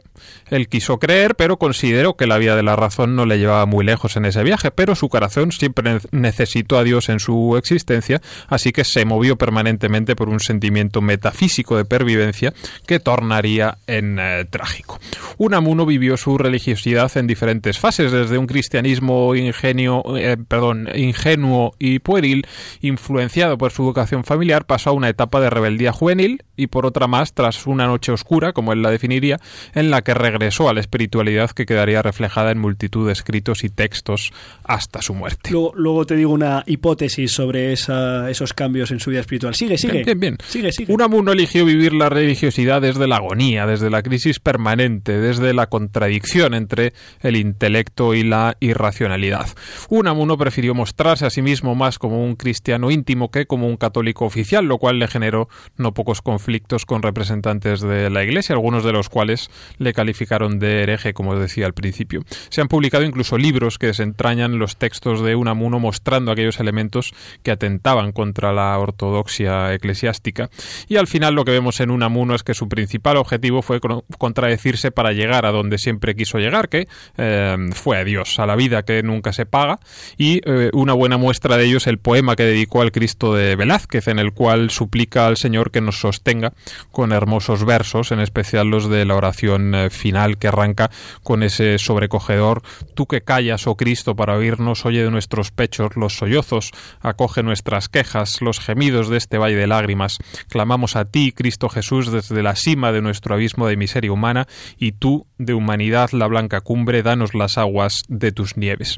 Él 0.49 0.67
quiso 0.67 0.99
creer, 0.99 1.36
pero 1.36 1.57
consideró 1.57 2.15
que 2.15 2.27
la 2.27 2.38
vía 2.38 2.55
de 2.55 2.63
la 2.63 2.75
razón 2.75 3.15
no 3.15 3.25
le 3.25 3.39
llevaba 3.39 3.65
muy 3.65 3.86
lejos 3.86 4.15
en 4.17 4.25
ese 4.25 4.43
viaje, 4.43 4.71
pero 4.71 4.95
su 4.95 5.09
corazón 5.09 5.51
siempre 5.51 5.93
ne- 5.93 5.99
necesitó 6.11 6.77
a 6.77 6.84
Dios 6.84 7.09
en 7.09 7.19
su 7.19 7.55
existencia, 7.57 8.21
así 8.47 8.71
que 8.71 8.84
se 8.84 9.05
movió 9.05 9.38
permanentemente 9.38 10.15
por 10.15 10.29
un 10.29 10.39
sentimiento 10.39 11.01
metafísico 11.01 11.77
de 11.77 11.86
pervivencia 11.86 12.53
que 12.88 12.99
tornaría 12.99 13.77
en 13.88 14.17
eh, 14.19 14.45
trágico. 14.49 14.99
Unamuno 15.38 15.86
vivió 15.86 16.17
su 16.17 16.38
religiosidad 16.38 17.11
en 17.17 17.27
diferentes 17.27 17.79
fases, 17.79 18.11
desde 18.11 18.38
un 18.38 18.47
cristianismo 18.47 19.36
ingenio, 19.36 20.03
eh, 20.17 20.38
perdón, 20.47 20.88
ingenuo 20.95 21.73
y 21.79 21.99
pueril, 21.99 22.45
influenciado 22.81 23.57
por 23.57 23.71
su 23.71 23.84
educación 23.84 24.23
familiar, 24.23 24.65
pasó 24.65 24.91
a 24.91 24.93
una 24.93 25.09
etapa 25.09 25.39
de 25.41 25.49
rebeldía 25.49 25.91
juvenil 25.91 26.43
y 26.55 26.67
por 26.67 26.86
otra 26.86 27.07
más 27.07 27.34
tras 27.34 27.65
una 27.65 27.88
noche 27.88 28.11
oscura, 28.11 28.53
como 28.53 28.73
él 28.73 28.81
la 28.81 28.91
definiría, 28.91 29.38
en 29.73 29.89
la 29.89 30.01
que 30.01 30.13
regresó 30.32 30.69
a 30.69 30.74
la 30.74 30.80
espiritualidad 30.80 31.51
que 31.51 31.65
quedaría 31.65 32.01
reflejada 32.01 32.51
en 32.51 32.59
multitud 32.59 33.05
de 33.07 33.13
escritos 33.13 33.63
y 33.63 33.69
textos 33.69 34.32
hasta 34.63 35.01
su 35.01 35.13
muerte. 35.13 35.51
Luego, 35.51 35.74
luego 35.76 36.05
te 36.05 36.15
digo 36.15 36.32
una 36.32 36.63
hipótesis 36.65 37.32
sobre 37.32 37.74
esa- 37.74 38.30
esos 38.30 38.53
cambios 38.53 38.91
en 38.91 38.99
su 38.99 39.09
vida 39.09 39.19
espiritual. 39.19 39.53
Sigue, 39.55 39.78
sigue. 39.78 39.93
Bien, 39.93 40.05
bien, 40.05 40.19
bien. 40.19 40.38
Sigue, 40.47 40.71
sigue. 40.71 40.93
Unamuno 40.93 41.32
eligió 41.34 41.65
vivir 41.65 41.93
la 41.93 42.09
religiosidad 42.09 42.82
desde 42.82 43.07
la 43.07 43.17
agonía, 43.17 43.65
desde 43.65 43.89
la 43.89 44.01
crisis 44.01 44.39
permanente, 44.39 45.19
desde 45.19 45.53
la 45.53 45.67
contradicción 45.67 46.53
entre 46.53 46.93
el 47.21 47.36
intelecto 47.36 48.13
y 48.13 48.24
la 48.24 48.55
irracionalidad. 48.59 49.47
Unamuno 49.89 50.38
prefirió 50.38 50.74
mostrarse 50.74 51.26
a 51.26 51.30
sí 51.30 51.41
mismo 51.41 51.76
más 51.76 51.99
como 51.99 52.24
un 52.24 52.36
cristiano 52.36 52.89
íntimo 52.91 53.30
que 53.32 53.45
como 53.45 53.67
un 53.67 53.78
católico 53.78 54.26
oficial, 54.26 54.65
lo 54.65 54.78
cual 54.78 54.99
le 54.99 55.07
generó 55.07 55.49
no 55.78 55.93
pocos 55.93 56.21
conflictos 56.21 56.86
con 56.86 57.01
representantes 57.01 57.82
de 57.82 58.09
la 58.09 58.24
Iglesia, 58.24 58.53
algunos 58.55 58.84
de 58.84 58.91
los 58.93 59.09
cuales 59.09 59.49
le 59.78 59.93
calificaron 60.04 60.60
de 60.60 60.84
hereje, 60.84 61.14
como 61.14 61.34
decía 61.39 61.66
al 61.66 61.74
principio. 61.74 62.24
Se 62.49 62.60
han 62.60 62.68
publicado 62.68 63.06
incluso 63.06 63.38
libros 63.38 63.78
que 63.78 63.88
desentrañan 63.88 64.60
los 64.60 64.76
textos 64.76 65.22
de 65.22 65.36
Unamuno 65.36 65.80
mostrando 65.80 66.30
aquellos 66.30 66.60
elementos 66.60 67.14
que 67.41 67.51
atentaban 67.51 68.12
contra 68.12 68.51
la 68.51 68.78
ortodoxia 68.78 69.74
eclesiástica. 69.74 70.49
Y 70.89 70.97
al 70.97 71.08
final 71.08 71.36
lo 71.36 71.45
que 71.45 71.51
vemos 71.51 71.80
en 71.80 71.89
Unamuno 71.89 72.36
es 72.36 72.43
que 72.43 72.54
su 72.54 72.68
principal 72.68 73.16
objetivo 73.16 73.62
fue 73.62 73.80
contradecirse 74.18 74.91
para 74.91 75.14
llegar 75.14 75.45
a 75.45 75.51
donde 75.51 75.78
siempre 75.78 76.16
quiso 76.16 76.38
llegar, 76.38 76.68
que 76.68 76.89
eh, 77.18 77.58
fue 77.72 77.97
a 77.97 78.04
Dios, 78.04 78.39
a 78.39 78.45
la 78.45 78.58
vida 78.58 78.84
que 78.84 79.04
nunca 79.04 79.32
se 79.32 79.45
paga. 79.45 79.80
Y 80.18 80.41
eh, 80.43 80.70
una 80.74 80.91
buena 80.91 81.16
muestra 81.16 81.56
de 81.56 81.66
ello 81.66 81.78
es 81.78 81.88
el 81.88 81.97
poema 81.97 82.36
que 82.36 82.43
dedicó 82.43 82.82
al 82.82 82.91
Cristo 82.91 83.34
de 83.34 83.56
Velázquez, 83.56 84.10
en 84.10 84.20
el 84.20 84.34
cual 84.34 84.70
suplica 84.70 85.28
al 85.28 85.38
Señor 85.38 85.72
que 85.72 85.80
nos 85.80 86.01
sostenga 86.01 86.51
con 86.91 87.14
hermosos 87.14 87.64
versos, 87.64 88.12
en 88.12 88.20
especial 88.20 88.68
los 88.68 88.89
de 88.89 89.06
la 89.06 89.16
oración 89.16 89.74
eh, 89.76 89.89
final 89.94 90.38
que 90.38 90.48
arranca 90.48 90.91
con 91.24 91.44
ese 91.44 91.78
sobrecogedor 91.78 92.62
Tú 92.96 93.08
que 93.08 93.22
callas, 93.22 93.68
oh 93.68 93.76
Cristo, 93.76 94.16
para 94.16 94.36
oírnos, 94.36 94.86
oye 94.86 95.04
de 95.04 95.12
nuestros 95.12 95.52
pechos 95.52 95.96
los 95.96 96.18
sollozos, 96.18 96.72
acoge 97.02 97.44
nuestras 97.44 97.89
quejas, 97.89 98.41
los 98.41 98.60
gemidos 98.60 99.10
de 99.10 99.18
este 99.18 99.38
valle 99.38 99.56
de 99.56 99.68
lágrimas. 99.68 100.20
Clamamos 100.50 100.96
a 100.96 101.06
ti, 101.06 101.32
Cristo 101.32 101.70
Jesús, 101.70 102.12
desde 102.12 102.44
la 102.44 102.56
cima 102.56 102.91
de 102.91 103.02
nuestro 103.02 103.36
abismo 103.36 103.68
de 103.68 103.78
miseria 103.78 104.12
humana, 104.12 104.48
y 104.78 104.94
tú, 104.94 105.26
de 105.38 105.54
humanidad 105.54 106.12
la 106.12 106.28
blanca 106.28 106.62
cumbre, 106.62 107.04
danos 107.04 107.34
las 107.34 107.58
aguas 107.58 108.04
de 108.08 108.32
tus 108.32 108.58
nieves. 108.58 108.98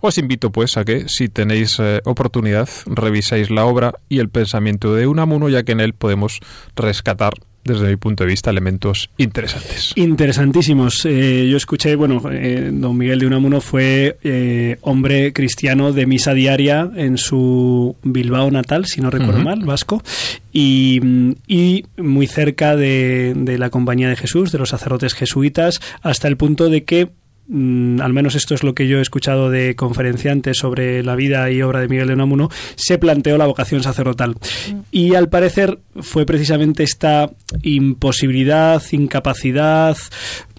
Os 0.00 0.18
invito, 0.18 0.50
pues, 0.50 0.76
a 0.76 0.84
que, 0.84 1.08
si 1.08 1.28
tenéis 1.28 1.78
eh, 1.78 2.00
oportunidad, 2.04 2.68
reviséis 2.86 3.50
la 3.50 3.64
obra 3.64 3.94
y 4.08 4.18
el 4.18 4.28
pensamiento 4.28 4.94
de 4.94 5.06
Unamuno, 5.06 5.48
ya 5.48 5.62
que 5.62 5.72
en 5.72 5.80
él 5.80 5.94
podemos 5.94 6.40
rescatar 6.74 7.34
desde 7.68 7.88
mi 7.88 7.96
punto 7.96 8.24
de 8.24 8.30
vista, 8.30 8.50
elementos 8.50 9.10
interesantes. 9.16 9.92
Interesantísimos. 9.94 11.04
Eh, 11.04 11.48
yo 11.50 11.56
escuché, 11.56 11.94
bueno, 11.94 12.22
eh, 12.30 12.70
don 12.72 12.96
Miguel 12.96 13.20
de 13.20 13.26
Unamuno 13.26 13.60
fue 13.60 14.18
eh, 14.22 14.78
hombre 14.80 15.32
cristiano 15.32 15.92
de 15.92 16.06
misa 16.06 16.34
diaria 16.34 16.90
en 16.96 17.18
su 17.18 17.96
Bilbao 18.02 18.50
natal, 18.50 18.86
si 18.86 19.00
no 19.00 19.10
recuerdo 19.10 19.40
mal, 19.40 19.64
vasco, 19.64 20.02
y, 20.52 21.00
mm, 21.02 21.32
y 21.46 21.84
muy 21.98 22.26
cerca 22.26 22.76
de, 22.76 23.34
de 23.36 23.58
la 23.58 23.70
Compañía 23.70 24.08
de 24.08 24.16
Jesús, 24.16 24.50
de 24.52 24.58
los 24.58 24.70
sacerdotes 24.70 25.14
jesuitas, 25.14 25.80
hasta 26.02 26.28
el 26.28 26.36
punto 26.36 26.68
de 26.68 26.84
que 26.84 27.10
mm, 27.48 28.00
al 28.00 28.12
menos 28.12 28.34
esto 28.34 28.54
es 28.54 28.62
lo 28.62 28.74
que 28.74 28.86
yo 28.86 28.98
he 28.98 29.02
escuchado 29.02 29.50
de 29.50 29.74
conferenciantes 29.74 30.58
sobre 30.58 31.02
la 31.02 31.16
vida 31.16 31.50
y 31.50 31.62
obra 31.62 31.80
de 31.80 31.88
Miguel 31.88 32.08
de 32.08 32.14
Unamuno, 32.14 32.50
se 32.76 32.98
planteó 32.98 33.38
la 33.38 33.46
vocación 33.46 33.82
sacerdotal. 33.82 34.36
Y 34.90 35.14
al 35.14 35.28
parecer 35.28 35.78
fue 36.00 36.26
precisamente 36.26 36.82
esta 36.82 37.30
imposibilidad, 37.62 38.82
incapacidad, 38.92 39.96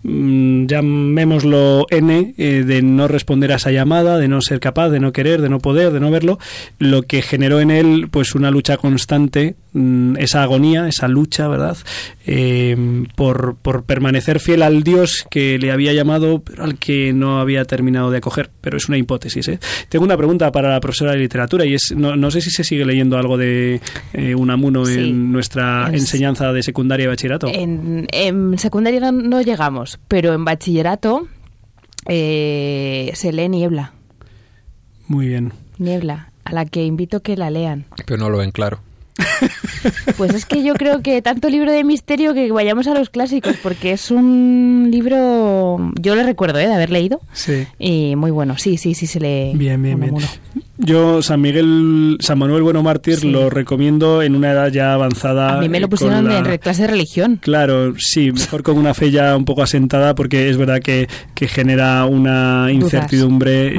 mm, 0.04 0.66
llamémoslo 0.68 1.86
N, 1.89 2.34
eh, 2.38 2.64
de 2.66 2.82
no 2.82 3.08
responder 3.08 3.52
a 3.52 3.56
esa 3.56 3.72
llamada, 3.72 4.18
de 4.18 4.28
no 4.28 4.41
ser 4.41 4.60
capaz, 4.60 4.89
de 4.89 5.00
no 5.00 5.12
querer, 5.12 5.41
de 5.41 5.50
no 5.50 5.60
poder, 5.60 5.91
de 5.91 6.00
no 6.00 6.12
verlo, 6.12 6.39
lo 6.78 7.04
que 7.04 7.22
generó 7.22 7.60
en 7.60 7.72
él 7.72 8.08
pues 8.12 8.36
una 8.36 8.52
lucha 8.52 8.78
constante, 8.78 9.56
mm, 9.74 10.18
esa 10.18 10.43
agonía, 10.43 10.88
esa 10.88 11.08
lucha, 11.08 11.47
¿verdad? 11.47 11.78
Eh, 12.26 13.06
por, 13.16 13.56
por 13.62 13.84
permanecer 13.84 14.39
fiel 14.39 14.62
al 14.62 14.84
Dios 14.84 15.26
que 15.32 15.58
le 15.58 15.72
había 15.72 15.93
llamado, 15.93 16.41
pero 16.43 16.64
al 16.64 16.78
que 16.78 17.12
no 17.14 17.39
había 17.39 17.66
terminado 17.66 18.12
de 18.12 18.18
acoger. 18.18 18.50
Pero 18.62 18.78
es 18.78 18.88
una 18.88 18.97
hipótesis. 18.97 19.47
¿eh? 19.47 19.60
Tengo 19.89 20.06
una 20.06 20.18
pregunta 20.18 20.52
para 20.52 20.70
la 20.70 20.80
profesora 20.80 21.14
de 21.14 21.18
literatura 21.20 21.66
y 21.66 21.74
es, 21.74 21.93
no, 21.95 22.16
no 22.16 22.30
sé 22.32 22.41
si 22.41 22.52
se 22.52 22.64
sigue 22.64 22.86
leyendo 22.86 23.18
algo 23.18 23.38
de 23.38 23.82
eh, 24.14 24.36
Unamuno 24.36 24.86
Sí. 24.86 25.00
en 25.00 25.32
nuestra 25.32 25.88
Es- 25.91 26.02
enseñanza 26.02 26.54
de 26.54 26.62
secundaria 26.64 27.06
y 27.06 27.08
bachillerato. 27.08 27.47
En, 27.47 28.08
en 28.12 28.58
secundaria 28.60 29.00
no, 29.00 29.12
no 29.12 29.41
pero 30.08 30.34
en 30.34 30.46
bachillerato 30.46 31.28
eh, 32.06 33.12
se 33.16 33.32
lee 33.32 33.50
Niebla. 33.50 33.94
Muy 35.08 35.28
bien. 35.28 35.54
Niebla, 35.78 36.32
a 36.44 36.54
la 36.54 36.66
que 36.66 36.84
invito 36.86 37.22
que 37.22 37.36
la 37.38 37.50
lean. 37.50 37.86
Pero 38.06 38.18
no 38.20 38.30
lo 38.30 38.38
ven 38.38 38.52
claro. 38.52 38.80
Pues 40.18 40.34
es 40.34 40.46
que 40.46 40.64
yo 40.64 40.74
creo 40.74 41.02
que 41.02 41.22
tanto 41.22 41.50
libro 41.50 41.72
de 41.72 41.84
misterio 41.86 42.34
que 42.34 42.52
vayamos 42.52 42.88
a 42.88 42.94
los 42.94 43.10
clásicos, 43.10 43.56
porque 43.64 43.92
es 43.94 44.12
un 44.12 44.90
libro, 44.92 45.78
yo 46.00 46.16
lo 46.16 46.24
recuerdo 46.24 46.60
¿eh? 46.60 46.68
de 46.68 46.74
haber 46.74 46.90
leído, 46.90 47.22
Sí. 47.32 47.66
y 47.78 48.16
muy 48.18 48.32
bueno. 48.32 48.58
Sí, 48.58 48.78
sí, 48.78 48.94
sí 48.94 49.08
se 49.08 49.20
lee. 49.22 49.54
Bien, 49.56 49.82
bien, 49.82 50.00
bien. 50.00 50.16
Yo, 50.82 51.22
San 51.22 51.42
Miguel, 51.42 52.16
San 52.22 52.40
Manuel 52.40 52.64
Bueno 52.64 52.82
Mártir, 52.82 53.18
Sí. 53.20 53.30
lo 53.30 53.50
recomiendo 53.50 54.22
en 54.22 54.34
una 54.34 54.52
edad 54.54 54.72
ya 54.72 54.94
avanzada. 54.94 55.58
A 55.58 55.60
mí 55.60 55.68
me 55.68 55.78
eh, 55.78 55.82
lo 55.82 55.88
con 55.90 55.98
pusieron 55.98 56.26
la- 56.26 56.40
en 56.40 56.58
clase 56.58 56.84
de 56.84 56.88
religión. 56.88 57.38
Claro, 57.42 57.94
sí, 57.98 58.32
mejor 58.32 58.64
con 58.64 58.78
una 58.78 58.94
fe 58.94 59.12
ya 59.12 59.36
un 59.36 59.44
poco 59.44 59.62
asentada 59.62 60.16
porque 60.16 60.50
es 60.50 60.56
verdad 60.56 60.80
que, 60.80 61.10
que 61.36 61.50
genera 61.50 62.06
una 62.06 62.72
incertidumbre 62.72 63.72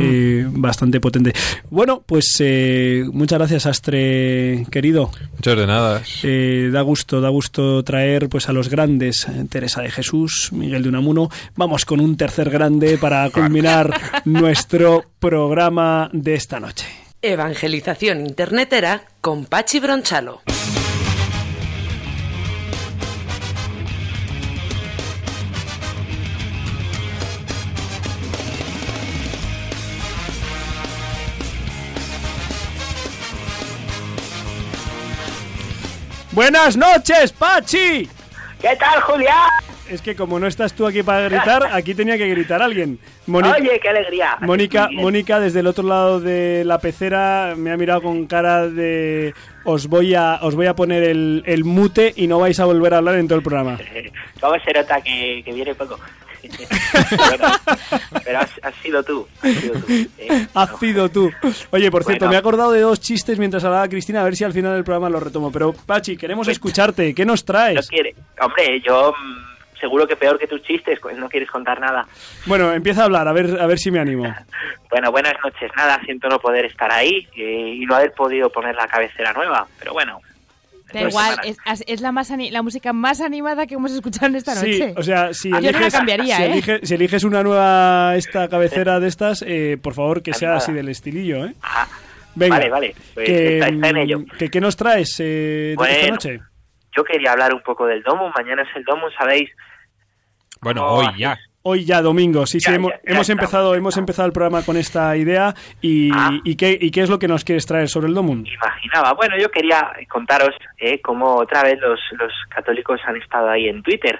eh, 0.43 0.47
bastante 0.51 1.01
potente. 1.01 1.33
Bueno, 1.71 2.03
pues 2.05 2.37
eh, 2.41 3.05
muchas 3.13 3.39
gracias, 3.39 3.65
Astre, 3.65 4.67
querido. 4.71 5.11
Muchas 5.37 5.57
de 5.57 5.67
nada. 5.67 6.03
Eh, 6.23 6.69
da 6.71 6.83
gusto, 6.83 7.23
da 7.23 7.31
gusto 7.31 7.83
traer 7.83 8.29
pues 8.29 8.49
a 8.51 8.53
los 8.53 8.69
grandes, 8.69 9.27
eh, 9.27 9.47
Teresa 9.49 9.81
de 9.81 9.91
Jesús, 9.91 10.51
Miguel 10.53 10.83
de 10.83 10.91
Unamuno. 10.91 11.31
Vamos 11.57 11.87
con 11.87 12.01
un 12.01 12.19
tercer 12.19 12.51
grande 12.51 12.99
para 12.99 13.31
culminar 13.31 13.91
nuestro 14.27 15.05
programa 15.19 16.11
de 16.13 16.35
esta 16.35 16.61
noche. 16.61 16.87
Evangelización 17.23 18.25
internetera 18.25 19.03
con 19.21 19.45
Pachi 19.45 19.79
Bronchalo. 19.79 20.41
Buenas 36.33 36.79
noches, 36.79 37.33
Pachi. 37.33 38.09
¿Qué 38.62 38.77
tal, 38.77 38.99
Julián? 39.03 39.51
Es 39.91 40.03
que 40.03 40.14
como 40.14 40.38
no 40.38 40.47
estás 40.47 40.72
tú 40.74 40.86
aquí 40.86 41.03
para 41.03 41.28
gritar, 41.28 41.68
aquí 41.72 41.95
tenía 41.95 42.16
que 42.16 42.28
gritar 42.28 42.62
alguien. 42.62 42.99
Mónica- 43.26 43.57
Oye, 43.61 43.78
qué 43.80 43.88
alegría. 43.88 44.36
Mónica. 44.41 44.88
Mónica, 44.93 45.41
desde 45.41 45.61
el 45.61 45.66
otro 45.66 45.84
lado 45.86 46.20
de 46.20 46.62
la 46.64 46.78
pecera, 46.78 47.55
me 47.57 47.72
ha 47.72 47.76
mirado 47.76 48.03
con 48.03 48.26
cara 48.26 48.68
de 48.68 49.34
os 49.64 49.88
voy 49.88 50.14
a, 50.14 50.38
os 50.43 50.55
voy 50.55 50.66
a 50.66 50.74
poner 50.74 51.03
el, 51.05 51.43
el 51.47 51.64
mute 51.64 52.12
y 52.16 52.26
no 52.26 52.38
vais 52.38 52.59
a 52.61 52.64
volver 52.64 52.95
a 52.95 52.99
hablar 52.99 53.16
en 53.16 53.26
todo 53.28 53.38
el 53.38 53.45
programa. 53.45 53.78
¿Cómo 54.41 54.55
se 54.64 54.72
nota 54.72 55.01
que, 55.03 55.43
que 55.45 55.53
viene 55.53 55.74
poco? 55.74 55.99
Bueno, 56.43 57.49
pero 58.24 58.38
has, 58.38 58.51
has 58.62 58.74
sido 58.76 59.03
tú. 59.03 59.26
Has 59.43 59.53
sido 59.57 59.74
tú. 59.74 59.93
eh. 60.18 60.47
Has 60.55 60.78
sido 60.78 61.09
tú. 61.11 61.30
Oye, 61.70 61.91
por 61.91 62.03
cierto, 62.05 62.24
Bueno. 62.24 62.30
me 62.30 62.36
he 62.36 62.38
acordado 62.38 62.72
de 62.72 62.80
dos 62.80 62.99
chistes 63.01 63.38
mientras 63.38 63.62
hablaba 63.64 63.86
Cristina, 63.88 64.22
a 64.22 64.24
ver 64.24 64.36
si 64.36 64.45
al 64.45 64.53
final 64.55 64.72
del 64.74 64.84
programa 64.84 65.11
lo 65.11 65.20
retomo. 65.20 65.53
Pero, 65.53 65.72
Pachi, 65.74 66.16
queremos 66.16 66.49
escucharte. 66.49 67.14
¿Qué 67.14 67.26
nos 67.26 67.43
No 67.43 67.47
traes? 67.47 67.88
quiere. 67.88 68.14
Hombre, 68.41 68.80
yo 68.80 69.12
mm, 69.12 69.60
seguro 69.81 70.07
que 70.07 70.16
peor 70.16 70.39
que 70.39 70.47
tus 70.47 70.62
chistes, 70.62 70.99
pues 71.01 71.16
no 71.16 71.28
quieres 71.28 71.51
contar 71.51 71.81
nada. 71.81 72.07
Bueno, 72.47 72.72
empieza 72.72 73.03
a 73.03 73.05
hablar, 73.07 73.26
a 73.26 73.33
ver, 73.33 73.59
a 73.61 73.66
ver 73.66 73.78
si 73.78 73.91
me 73.91 73.99
animo. 73.99 74.24
Bueno, 74.91 75.12
buenas 75.12 75.35
noches. 75.45 75.70
Nada, 75.76 76.01
siento 76.05 76.28
no 76.28 76.41
poder 76.41 76.64
estar 76.64 76.91
ahí 76.91 77.28
eh, 77.37 77.74
y 77.76 77.87
no 77.87 77.95
haber 77.95 78.12
podido 78.12 78.51
poner 78.51 78.74
la 78.74 78.89
cabecera 78.89 79.33
nueva. 79.33 79.64
Pero 79.78 79.93
bueno, 79.93 80.18
Da 80.93 81.03
igual, 81.03 81.37
es, 81.45 81.57
es 81.87 82.01
la, 82.01 82.11
más 82.11 82.28
la 82.51 82.62
música 82.62 82.93
más 82.93 83.20
animada 83.20 83.68
que 83.68 83.74
hemos 83.74 83.93
escuchado 83.93 84.26
en 84.26 84.35
esta 84.35 84.57
Sí, 84.57 84.81
noche. 84.81 84.95
o 84.97 85.03
sea, 85.05 85.33
si 85.33 85.49
Yo 85.49 85.55
no 85.55 85.61
la 85.62 85.68
eliges, 85.70 85.95
cambiaría, 85.95 86.37
si, 86.37 86.43
¿eh? 86.43 86.47
elige- 86.51 86.81
si 86.83 86.95
eliges 86.95 87.22
una 87.22 87.45
nueva 87.45 88.16
esta 88.16 88.49
cabecera 88.49 88.99
de 88.99 89.07
estas, 89.07 89.45
eh, 89.47 89.78
por 89.81 89.95
favor 89.95 90.24
que 90.24 90.35
sea 90.35 90.57
así 90.57 90.72
del 90.72 90.89
estilillo, 90.89 91.45
¿eh? 91.47 91.55
Ah, 91.62 91.87
Venga, 92.35 92.57
Vale, 92.57 92.70
vale, 92.70 92.95
pues 93.14 93.26
que, 93.26 93.55
está- 93.59 93.68
está 93.68 93.89
en 93.91 93.97
ello. 93.97 94.18
mm, 94.18 94.24
que- 94.39 94.49
¿Qué 94.51 94.61
nos 94.61 94.76
traes 94.76 95.14
eh, 95.20 95.76
de 95.78 95.93
esta 95.93 96.09
noche? 96.11 96.41
yo 96.97 97.05
quería 97.05 97.31
hablar 97.31 97.55
un 97.55 97.62
poco 97.62 97.87
del 97.87 98.03
domo. 98.03 98.33
Mañana 98.37 98.62
es 98.62 98.68
el 98.74 98.83
domo, 98.83 99.07
¿sabéis? 99.16 99.49
Bueno, 100.61 100.85
Oh, 100.87 100.99
hoy 100.99 101.07
ya. 101.19 101.39
Hoy 101.63 101.85
ya 101.85 102.01
domingo, 102.01 102.47
sí, 102.47 102.59
sí, 102.59 102.73
hemos, 102.73 102.91
ya, 102.91 102.97
ya 102.97 103.03
hemos 103.13 103.29
estamos, 103.29 103.29
empezado, 103.29 103.75
hemos 103.75 103.97
empezado 103.99 104.27
el 104.27 104.33
programa 104.33 104.63
con 104.65 104.79
esta 104.79 105.15
idea 105.15 105.55
y, 105.83 106.11
Ah. 106.15 106.31
y 106.43 106.57
qué 106.57 106.79
y 106.81 106.91
qué 106.91 107.03
es 107.03 107.11
lo 107.11 107.19
que 107.19 107.29
nos 107.29 107.45
quieres 107.45 107.67
traer 107.67 107.87
sobre 107.89 108.09
el 108.09 108.15
Domun. 108.15 108.47
Imaginaba. 108.47 109.13
Bueno, 109.13 109.37
yo 109.39 109.51
quería 109.51 109.93
contaros 110.09 110.55
eh, 110.79 111.03
cómo 111.03 111.35
otra 111.37 111.63
vez 111.63 111.79
los, 111.81 112.01
los 112.13 112.33
católicos 112.49 112.99
han 113.05 113.17
estado 113.19 113.51
ahí 113.51 113.69
en 113.69 113.83
Twitter. 113.83 114.19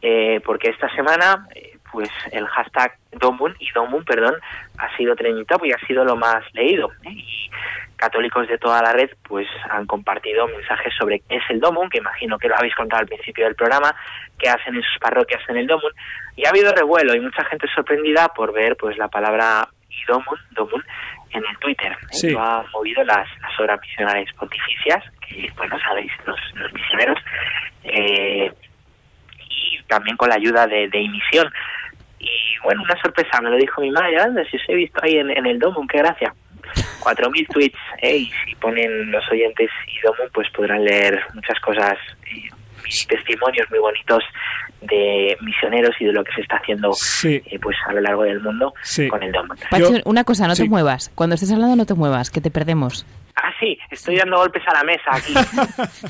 Eh, 0.00 0.40
porque 0.46 0.70
esta 0.70 0.88
semana, 0.94 1.46
eh, 1.54 1.76
pues 1.92 2.08
el 2.32 2.46
hashtag 2.46 2.96
Domun 3.12 3.54
y 3.58 3.70
Domun, 3.72 4.02
perdón, 4.06 4.34
ha 4.78 4.96
sido 4.96 5.14
trending 5.14 5.44
y 5.64 5.72
ha 5.72 5.86
sido 5.86 6.06
lo 6.06 6.16
más 6.16 6.42
leído. 6.54 6.90
¿eh? 7.04 7.10
Y 7.10 7.50
católicos 7.96 8.48
de 8.48 8.56
toda 8.56 8.80
la 8.80 8.92
red, 8.94 9.10
pues 9.28 9.46
han 9.70 9.84
compartido 9.84 10.48
mensajes 10.48 10.94
sobre 10.98 11.20
qué 11.28 11.36
es 11.36 11.42
el 11.50 11.60
Domun, 11.60 11.90
que 11.90 11.98
imagino 11.98 12.38
que 12.38 12.48
lo 12.48 12.56
habéis 12.56 12.74
contado 12.74 13.00
al 13.02 13.06
principio 13.08 13.44
del 13.44 13.54
programa, 13.54 13.94
qué 14.40 14.48
hacen 14.48 14.74
en 14.74 14.82
sus 14.82 14.98
parroquias 14.98 15.42
en 15.48 15.56
el 15.56 15.66
Domun. 15.66 15.92
Y 16.36 16.46
ha 16.46 16.50
habido 16.50 16.72
revuelo 16.72 17.14
y 17.14 17.20
mucha 17.20 17.44
gente 17.44 17.66
sorprendida 17.74 18.28
por 18.28 18.52
ver, 18.52 18.76
pues, 18.76 18.96
la 18.98 19.08
palabra 19.08 19.68
Domun, 20.06 20.38
Domun, 20.52 20.84
en 21.30 21.44
el 21.48 21.58
Twitter. 21.58 21.92
¿eh? 21.92 22.06
Sí. 22.10 22.30
Lo 22.30 22.40
ha 22.40 22.64
movido 22.72 23.04
las, 23.04 23.28
las 23.40 23.60
obras 23.60 23.80
misionales 23.80 24.32
pontificias, 24.34 25.04
que, 25.26 25.50
bueno, 25.56 25.78
sabéis, 25.80 26.12
los, 26.26 26.40
los 26.54 26.72
misioneros, 26.72 27.18
eh, 27.84 28.52
y 29.48 29.82
también 29.84 30.16
con 30.16 30.28
la 30.28 30.36
ayuda 30.36 30.66
de, 30.66 30.88
de 30.88 31.00
Imisión. 31.00 31.52
Y 32.18 32.58
bueno, 32.62 32.82
una 32.82 33.00
sorpresa, 33.00 33.40
me 33.40 33.50
lo 33.50 33.56
dijo 33.56 33.80
mi 33.80 33.90
madre, 33.90 34.20
anda, 34.20 34.44
si 34.44 34.56
os 34.56 34.62
he 34.68 34.74
visto 34.74 35.00
ahí 35.02 35.18
en, 35.18 35.30
en 35.30 35.46
el 35.46 35.58
Domun, 35.58 35.86
qué 35.88 35.98
gracia. 35.98 36.34
4.000 37.00 37.46
tweets, 37.48 37.78
¿eh? 38.02 38.16
y 38.16 38.32
si 38.44 38.54
ponen 38.56 39.10
los 39.10 39.26
oyentes 39.30 39.70
y 39.88 40.00
Domun, 40.00 40.28
pues 40.32 40.48
podrán 40.50 40.84
leer 40.84 41.20
muchas 41.34 41.58
cosas, 41.60 41.96
eh, 42.26 42.48
testimonios 43.08 43.66
muy 43.70 43.78
bonitos 43.78 44.22
de 44.82 45.36
misioneros 45.42 45.94
y 46.00 46.06
de 46.06 46.12
lo 46.12 46.24
que 46.24 46.32
se 46.32 46.40
está 46.40 46.56
haciendo 46.56 46.92
Sí. 46.94 47.42
eh, 47.46 47.58
pues 47.60 47.76
a 47.86 47.92
lo 47.92 48.00
largo 48.00 48.22
del 48.22 48.40
mundo 48.40 48.72
Sí. 48.82 49.08
con 49.08 49.22
el 49.22 49.32
Yo- 49.78 49.90
una 50.06 50.24
cosa, 50.24 50.46
no 50.46 50.54
sí. 50.54 50.62
te 50.64 50.68
muevas. 50.68 51.10
Cuando 51.14 51.34
estés 51.34 51.52
hablando, 51.52 51.76
no 51.76 51.86
te 51.86 51.94
muevas, 51.94 52.30
que 52.30 52.40
te 52.40 52.50
perdemos. 52.50 53.04
Sí, 53.60 53.76
estoy 53.90 54.16
dando 54.16 54.38
golpes 54.38 54.62
a 54.66 54.72
la 54.72 54.84
mesa 54.84 55.10
aquí. 55.12 55.34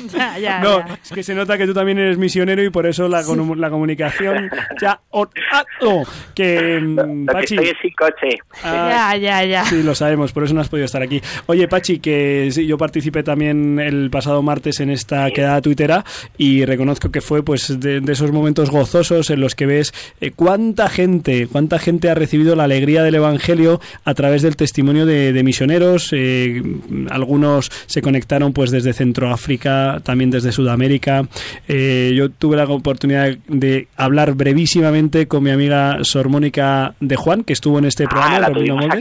ya, 0.16 0.38
ya, 0.38 0.60
No, 0.60 0.78
ya. 0.86 0.98
es 1.02 1.10
que 1.10 1.22
se 1.24 1.34
nota 1.34 1.58
que 1.58 1.66
tú 1.66 1.74
también 1.74 1.98
eres 1.98 2.16
misionero 2.16 2.62
y 2.62 2.70
por 2.70 2.86
eso 2.86 3.08
la, 3.08 3.22
comu- 3.24 3.56
la 3.56 3.68
comunicación 3.70 4.48
ya... 4.80 4.92
ah, 4.92 5.64
oh, 5.82 6.04
que 6.34 6.78
mm, 6.80 6.96
Lo 6.96 7.26
que 7.26 7.32
Pachi... 7.32 7.54
estoy 7.56 7.68
es 7.70 7.76
sin 7.82 7.90
coche. 7.94 8.38
ah, 8.62 9.16
ya, 9.16 9.16
ya, 9.16 9.44
ya. 9.44 9.64
Sí, 9.64 9.82
lo 9.82 9.94
sabemos, 9.96 10.32
por 10.32 10.44
eso 10.44 10.54
no 10.54 10.60
has 10.60 10.68
podido 10.68 10.86
estar 10.86 11.02
aquí. 11.02 11.20
Oye, 11.46 11.66
Pachi, 11.66 11.98
que 11.98 12.48
sí, 12.52 12.66
yo 12.66 12.78
participé 12.78 13.22
también 13.24 13.80
el 13.80 14.10
pasado 14.10 14.42
martes 14.42 14.78
en 14.78 14.90
esta 14.90 15.28
quedada 15.32 15.60
tuitera 15.60 16.04
y 16.38 16.64
reconozco 16.64 17.10
que 17.10 17.20
fue 17.20 17.42
pues 17.44 17.80
de, 17.80 18.00
de 18.00 18.12
esos 18.12 18.30
momentos 18.30 18.70
gozosos 18.70 19.28
en 19.30 19.40
los 19.40 19.56
que 19.56 19.66
ves 19.66 19.92
eh, 20.20 20.30
cuánta 20.30 20.88
gente, 20.88 21.48
cuánta 21.50 21.80
gente 21.80 22.10
ha 22.10 22.14
recibido 22.14 22.54
la 22.54 22.64
alegría 22.64 23.02
del 23.02 23.16
Evangelio 23.16 23.80
a 24.04 24.14
través 24.14 24.42
del 24.42 24.54
testimonio 24.54 25.04
de, 25.04 25.32
de 25.32 25.42
misioneros. 25.42 26.10
eh, 26.12 26.62
algunos 27.10 27.39
se 27.86 28.02
conectaron 28.02 28.52
pues 28.52 28.70
desde 28.70 28.92
Centroáfrica, 28.92 30.00
también 30.02 30.30
desde 30.30 30.52
Sudamérica. 30.52 31.26
Eh, 31.68 32.12
yo 32.16 32.30
tuve 32.30 32.56
la 32.56 32.64
oportunidad 32.64 33.36
de 33.48 33.88
hablar 33.96 34.34
brevísimamente 34.34 35.26
con 35.26 35.42
mi 35.42 35.50
amiga 35.50 35.98
Sor 36.02 36.28
Mónica 36.28 36.94
de 37.00 37.16
Juan, 37.16 37.44
que 37.44 37.52
estuvo 37.52 37.78
en 37.78 37.84
este 37.84 38.04
Ah, 38.04 38.50
programa, 38.52 38.98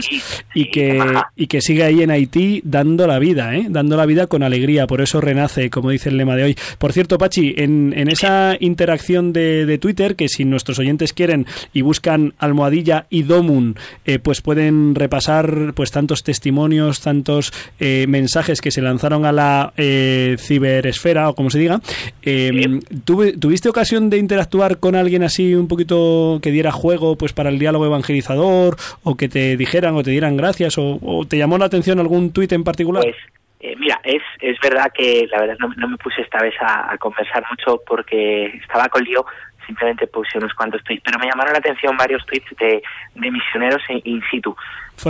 y 0.54 0.72
que, 0.72 1.02
y 1.36 1.48
que 1.48 1.62
sigue 1.62 1.84
ahí 1.84 2.02
en 2.02 2.12
Haití 2.12 2.62
dando 2.64 3.08
la 3.08 3.20
vida, 3.20 3.56
¿eh? 3.56 3.68
dando 3.70 3.98
la 3.98 4.06
vida 4.06 4.28
con 4.28 4.44
alegría, 4.44 4.88
por 4.88 5.02
eso 5.02 5.20
renace, 5.20 5.70
como 5.70 5.90
dice 5.90 6.10
el 6.10 6.18
lema 6.18 6.36
de 6.36 6.44
hoy. 6.44 6.58
Por 6.78 6.94
cierto, 6.94 7.18
Pachi, 7.18 7.56
en, 7.58 7.94
en 7.96 8.08
esa 8.08 8.56
interacción 8.60 9.34
de, 9.34 9.66
de 9.66 9.78
Twitter, 9.78 10.16
que 10.16 10.30
si 10.30 10.46
nuestros 10.46 10.80
oyentes 10.80 11.14
quieren 11.14 11.46
y 11.74 11.82
buscan 11.82 12.34
almohadilla 12.40 13.08
y 13.10 13.24
Domun, 13.24 13.76
eh, 14.06 14.20
pues 14.20 14.42
pueden 14.42 14.96
repasar 14.96 15.74
pues 15.76 15.92
tantos 15.92 16.24
testimonios, 16.24 17.02
tantos 17.02 17.52
eh, 17.80 18.06
mensajes 18.08 18.29
que 18.62 18.72
se 18.72 18.82
lanzaron 18.82 19.26
a 19.26 19.32
la 19.32 19.74
eh, 19.78 20.36
ciberesfera, 20.40 21.30
o 21.30 21.36
como 21.36 21.50
se 21.50 21.60
diga. 21.60 21.80
Eh, 22.22 22.80
¿tuve- 23.06 23.34
¿Tuviste 23.40 23.70
ocasión 23.70 24.10
de 24.10 24.18
interactuar 24.18 24.78
con 24.80 24.96
alguien 24.96 25.24
así 25.24 25.56
un 25.56 25.68
poquito 25.68 26.40
que 26.42 26.52
diera 26.52 26.72
juego 26.72 27.16
pues 27.18 27.34
para 27.34 27.50
el 27.50 27.60
diálogo 27.60 27.86
evangelizador 27.86 28.76
o 29.04 29.16
que 29.16 29.30
te 29.30 29.58
dijeran 29.58 29.96
o 29.96 30.04
te 30.04 30.12
dieran 30.12 30.38
gracias 30.38 30.78
o, 30.78 31.00
o 31.02 31.26
te 31.26 31.38
llamó 31.38 31.58
la 31.58 31.66
atención 31.66 32.00
algún 32.00 32.32
tuit 32.32 32.52
en 32.52 32.64
particular? 32.64 33.04
Pues 33.04 33.16
eh, 33.62 33.76
mira, 33.78 34.00
es, 34.04 34.22
es 34.42 34.58
verdad 34.62 34.92
que 34.94 35.28
la 35.32 35.40
verdad 35.42 35.56
no, 35.60 35.70
no 35.76 35.88
me 35.90 35.98
puse 35.98 36.22
esta 36.22 36.42
vez 36.42 36.54
a, 36.62 36.94
a 36.94 36.98
conversar 36.98 37.44
mucho 37.50 37.82
porque 37.86 38.46
estaba 38.62 38.88
con 38.88 39.04
lío, 39.04 39.26
simplemente 39.68 40.08
puse 40.08 40.38
unos 40.38 40.54
cuantos 40.54 40.82
tweets, 40.84 41.04
pero 41.06 41.20
me 41.20 41.26
llamaron 41.28 41.54
la 41.54 41.60
atención 41.60 41.96
varios 41.98 42.26
tweets 42.26 42.50
de, 42.60 42.82
de 43.16 43.32
misioneros 43.32 43.82
in, 43.90 44.02
in 44.06 44.22
situ. 44.32 44.56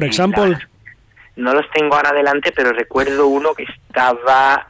Y 0.02 0.06
example, 0.06 0.50
la- 0.50 0.60
no 1.40 1.54
los 1.54 1.66
tengo 1.72 1.96
ahora 1.96 2.10
adelante, 2.10 2.52
pero 2.56 2.72
recuerdo 2.72 3.28
uno 3.28 3.54
que 3.54 3.64
estaba... 3.64 4.68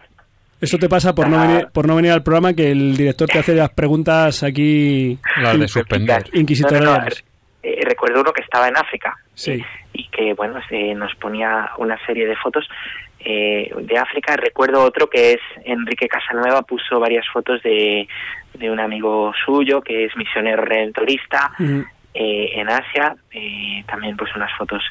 eso 0.62 0.78
te 0.78 0.88
pasa 0.90 1.14
por 1.16 1.28
no, 1.28 1.40
Ah. 1.40 1.48
venir, 1.48 1.68
por 1.74 1.88
no 1.88 1.96
venir 1.96 2.12
al 2.12 2.24
programa 2.24 2.54
que 2.54 2.72
el 2.72 2.96
director 2.98 3.28
te 3.28 3.40
hace 3.40 3.56
las 3.56 3.70
preguntas 3.72 4.44
aquí 4.44 5.18
Las 5.42 5.60
de 5.60 5.68
suspender. 5.68 6.24
inquisitoriales. 6.34 6.86
No, 6.90 6.96
no, 6.96 7.06
no, 7.06 7.30
eh, 7.64 7.82
recuerdo 7.86 8.22
uno 8.22 8.32
que 8.34 8.42
estaba 8.42 8.68
en 8.68 8.78
África 8.78 9.16
Sí. 9.34 9.64
y 9.94 10.08
que 10.10 10.34
bueno 10.34 10.60
se 10.70 10.94
nos 10.96 11.14
ponía 11.16 11.72
una 11.78 11.98
serie 12.06 12.26
de 12.28 12.36
fotos 12.38 12.68
eh, 13.20 13.70
de 13.82 13.98
África 13.98 14.38
recuerdo 14.38 14.82
otro 14.84 15.10
que 15.10 15.34
es 15.34 15.40
Enrique 15.66 16.08
Casanueva 16.08 16.62
puso 16.62 17.00
varias 17.02 17.26
fotos 17.34 17.62
de, 17.64 18.08
de 18.54 18.72
un 18.72 18.80
amigo 18.80 19.34
suyo 19.46 19.82
que 19.82 20.06
es 20.06 20.16
misionero 20.16 20.62
redentorista 20.64 21.52
eh, 22.14 22.50
en 22.56 22.70
Asia 22.70 23.16
eh, 23.32 23.84
también 23.88 24.16
pues 24.16 24.34
unas 24.36 24.52
fotos 24.58 24.82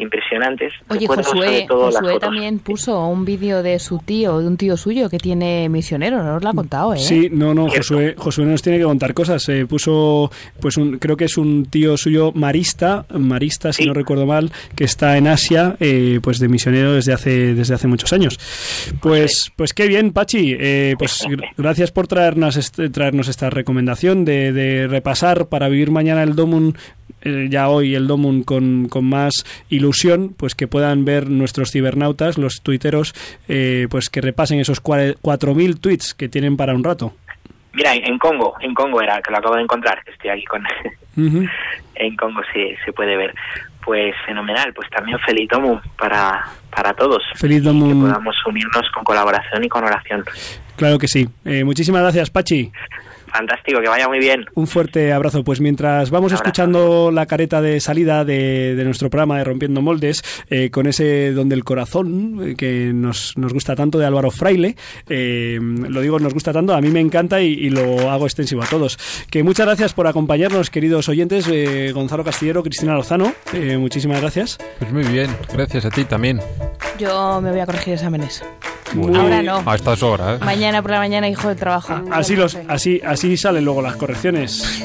impresionantes 0.00 0.72
Oye, 0.88 1.00
Recuerdo 1.00 1.22
Josué, 1.24 2.18
también 2.20 2.58
puso 2.58 3.06
un 3.06 3.24
vídeo 3.24 3.62
de 3.62 3.78
su 3.78 3.98
tío, 3.98 4.38
de 4.38 4.46
un 4.46 4.56
tío 4.56 4.76
suyo 4.76 5.08
que 5.10 5.18
tiene 5.18 5.68
misionero, 5.68 6.22
no 6.22 6.36
os 6.36 6.42
lo 6.42 6.48
ha 6.50 6.54
contado, 6.54 6.94
¿eh? 6.94 6.98
Sí, 6.98 7.28
no, 7.30 7.54
no. 7.54 7.68
Josué, 7.68 8.14
Josué 8.16 8.44
nos 8.46 8.62
tiene 8.62 8.78
que 8.78 8.84
contar 8.84 9.14
cosas. 9.14 9.42
Se 9.42 9.66
puso, 9.66 10.30
pues 10.60 10.76
un, 10.76 10.98
creo 10.98 11.16
que 11.16 11.24
es 11.26 11.36
un 11.36 11.66
tío 11.66 11.96
suyo 11.96 12.32
marista, 12.34 13.04
marista, 13.10 13.72
si 13.72 13.82
Sí. 13.82 13.88
no 13.88 13.94
recuerdo 13.94 14.26
mal, 14.26 14.50
que 14.74 14.84
está 14.84 15.16
en 15.16 15.26
Asia, 15.28 15.76
eh, 15.80 16.20
pues 16.22 16.38
de 16.38 16.48
misionero 16.48 16.94
desde 16.94 17.12
hace, 17.12 17.54
desde 17.54 17.74
hace 17.74 17.86
muchos 17.88 18.12
años. 18.12 18.38
Pues, 19.00 19.50
pues 19.56 19.72
qué 19.74 19.86
bien, 19.86 20.12
Pachi. 20.12 20.56
Eh, 20.58 20.94
pues 20.98 21.24
gr- 21.28 21.44
gracias 21.56 21.90
por 21.92 22.06
traernos, 22.06 22.56
este- 22.56 22.90
traernos 22.90 23.28
esta 23.28 23.50
recomendación 23.50 24.24
de, 24.24 24.52
de 24.52 24.86
repasar 24.88 25.46
para 25.48 25.68
vivir 25.68 25.90
mañana 25.90 26.22
el 26.22 26.34
Domun. 26.34 26.76
Eh, 27.22 27.48
ya 27.50 27.68
hoy 27.68 27.94
el 27.94 28.06
Domun 28.06 28.42
con, 28.42 28.88
con 28.88 29.04
más 29.04 29.44
ilusión, 29.68 30.34
pues 30.36 30.54
que 30.54 30.66
puedan 30.68 31.04
ver 31.04 31.28
nuestros 31.30 31.70
cibernautas, 31.70 32.38
los 32.38 32.62
tuiteros, 32.62 33.14
eh, 33.48 33.86
pues 33.90 34.08
que 34.08 34.20
repasen 34.20 34.60
esos 34.60 34.82
cuare- 34.82 35.16
4.000 35.22 35.80
tweets 35.80 36.14
que 36.14 36.28
tienen 36.28 36.56
para 36.56 36.74
un 36.74 36.84
rato. 36.84 37.14
mira 37.72 37.94
en 37.94 38.18
Congo 38.18 38.54
en 38.60 38.74
Congo 38.74 39.00
era 39.00 39.20
que 39.22 39.30
lo 39.30 39.38
acabo 39.38 39.54
de 39.56 39.62
encontrar 39.62 40.02
que 40.04 40.10
estoy 40.12 40.30
aquí 40.30 40.44
con 40.44 40.62
en 41.94 42.16
Congo 42.16 42.40
se, 42.52 42.76
se 42.84 42.92
puede 42.92 43.16
ver. 43.16 43.34
Pues 43.84 44.14
fenomenal, 44.26 44.72
pues 44.74 44.88
también 44.90 45.18
feliz 45.20 45.48
domo 45.50 45.80
para, 45.98 46.44
para 46.74 46.92
todos. 46.92 47.22
Feliz 47.36 47.58
Y 47.58 47.60
Domun. 47.64 47.88
Que 47.88 48.08
podamos 48.08 48.36
unirnos 48.46 48.86
con 48.94 49.02
colaboración 49.04 49.64
y 49.64 49.68
con 49.70 49.82
oración. 49.84 50.22
Claro 50.76 50.98
que 50.98 51.08
sí. 51.08 51.26
Eh, 51.46 51.64
muchísimas 51.64 52.02
gracias, 52.02 52.28
Pachi. 52.30 52.70
Fantástico, 53.32 53.80
que 53.80 53.88
vaya 53.88 54.08
muy 54.08 54.18
bien. 54.18 54.46
Un 54.54 54.66
fuerte 54.66 55.12
abrazo. 55.12 55.44
Pues 55.44 55.60
mientras 55.60 56.10
vamos 56.10 56.32
escuchando 56.32 57.10
la 57.10 57.26
careta 57.26 57.60
de 57.60 57.80
salida 57.80 58.24
de, 58.24 58.74
de 58.74 58.84
nuestro 58.84 59.10
programa 59.10 59.38
de 59.38 59.44
Rompiendo 59.44 59.82
Moldes, 59.82 60.22
eh, 60.48 60.70
con 60.70 60.86
ese 60.86 61.32
Don 61.32 61.48
del 61.48 61.64
Corazón 61.64 62.40
eh, 62.42 62.54
que 62.56 62.92
nos, 62.92 63.36
nos 63.36 63.52
gusta 63.52 63.74
tanto 63.76 63.98
de 63.98 64.06
Álvaro 64.06 64.30
Fraile, 64.30 64.76
eh, 65.08 65.58
lo 65.60 66.00
digo, 66.00 66.18
nos 66.18 66.34
gusta 66.34 66.52
tanto, 66.52 66.74
a 66.74 66.80
mí 66.80 66.88
me 66.88 67.00
encanta 67.00 67.40
y, 67.40 67.52
y 67.52 67.70
lo 67.70 68.10
hago 68.10 68.26
extensivo 68.26 68.62
a 68.62 68.66
todos. 68.66 68.98
Que 69.30 69.42
muchas 69.42 69.66
gracias 69.66 69.92
por 69.94 70.06
acompañarnos, 70.06 70.70
queridos 70.70 71.08
oyentes, 71.08 71.48
eh, 71.50 71.92
Gonzalo 71.92 72.24
Castillero, 72.24 72.62
Cristina 72.62 72.94
Lozano, 72.94 73.32
eh, 73.52 73.76
muchísimas 73.76 74.20
gracias. 74.20 74.58
Pues 74.78 74.92
muy 74.92 75.04
bien, 75.04 75.30
gracias 75.52 75.84
a 75.84 75.90
ti 75.90 76.04
también. 76.04 76.40
Yo 76.98 77.40
me 77.40 77.50
voy 77.50 77.60
a 77.60 77.66
corregir 77.66 77.94
exámenes. 77.94 78.42
Muy- 78.94 79.16
Ahora 79.16 79.42
no. 79.42 79.62
A 79.66 79.74
estas 79.76 80.02
horas, 80.02 80.40
¿eh? 80.40 80.44
Mañana 80.44 80.82
por 80.82 80.90
la 80.90 80.98
mañana, 80.98 81.28
hijo 81.28 81.48
del 81.48 81.56
trabajo. 81.56 81.94
Así 82.10 82.34
los, 82.36 82.56
así, 82.68 83.00
así 83.04 83.36
salen 83.36 83.64
luego 83.64 83.82
las 83.82 83.96
correcciones. 83.96 84.82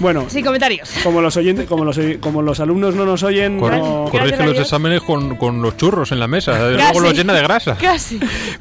Bueno, 0.00 0.24
Sin 0.28 0.44
comentarios. 0.44 0.90
como 1.02 1.20
los 1.20 1.36
oyentes, 1.36 1.66
como 1.66 1.84
los, 1.84 1.98
como 2.20 2.42
los 2.42 2.58
alumnos 2.60 2.94
no 2.94 3.04
nos 3.04 3.22
oyen, 3.22 3.58
Corre- 3.60 3.78
no- 3.78 4.08
corrige 4.10 4.44
los 4.44 4.58
exámenes 4.58 5.02
con, 5.02 5.36
con 5.36 5.62
los 5.62 5.76
churros 5.76 6.10
en 6.12 6.18
la 6.20 6.26
mesa. 6.28 6.58
Luego 6.58 6.76
Casi. 6.78 7.00
los 7.00 7.14
llena 7.16 7.32
de 7.34 7.42
grasa. 7.42 7.76
Casi. 7.80 8.18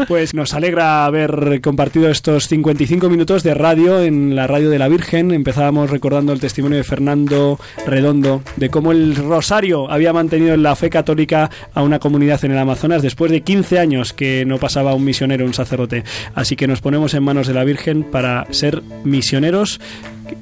pues 0.07 0.33
nos 0.33 0.53
alegra 0.53 1.05
haber 1.05 1.59
compartido 1.61 2.09
estos 2.09 2.47
55 2.47 3.09
minutos 3.09 3.43
de 3.43 3.53
radio 3.53 4.01
en 4.01 4.35
la 4.35 4.47
radio 4.47 4.69
de 4.69 4.79
la 4.79 4.87
Virgen. 4.87 5.31
Empezábamos 5.31 5.89
recordando 5.89 6.33
el 6.33 6.39
testimonio 6.39 6.77
de 6.77 6.83
Fernando 6.83 7.59
Redondo 7.85 8.41
de 8.55 8.69
cómo 8.69 8.91
el 8.91 9.15
Rosario 9.15 9.89
había 9.91 10.13
mantenido 10.13 10.53
en 10.53 10.63
la 10.63 10.75
fe 10.75 10.89
católica 10.89 11.49
a 11.73 11.81
una 11.81 11.99
comunidad 11.99 12.43
en 12.45 12.51
el 12.51 12.57
Amazonas 12.59 13.01
después 13.01 13.31
de 13.31 13.41
15 13.41 13.79
años 13.79 14.13
que 14.13 14.42
no 14.45 14.57
pasaba 14.57 14.93
un 14.93 15.03
misionero, 15.03 15.45
un 15.45 15.53
sacerdote. 15.53 16.03
Así 16.35 16.55
que 16.55 16.67
nos 16.67 16.81
ponemos 16.81 17.13
en 17.13 17.23
manos 17.23 17.47
de 17.47 17.53
la 17.53 17.63
Virgen 17.63 18.03
para 18.03 18.45
ser 18.51 18.81
misioneros 19.03 19.79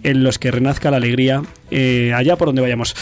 en 0.04 0.24
los 0.24 0.40
que 0.40 0.52
renazca 0.52 0.92
la 0.92 0.98
alegría 0.98 1.44
eh, 1.70 2.14
allá 2.16 2.36
por 2.36 2.48
donde 2.50 2.62
vayamos. 2.62 2.96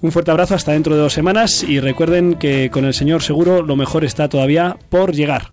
Un 0.00 0.12
fuerte 0.12 0.30
abrazo 0.30 0.54
hasta 0.54 0.72
dentro 0.72 0.94
de 0.94 1.02
dos 1.02 1.12
semanas 1.12 1.62
y 1.62 1.80
recuerden 1.80 2.34
que 2.34 2.70
con 2.70 2.84
el 2.84 2.94
Señor 2.94 3.22
seguro 3.22 3.62
lo 3.62 3.76
mejor 3.76 4.04
está 4.04 4.28
todavía 4.28 4.76
por 4.88 5.12
llegar. 5.12 5.52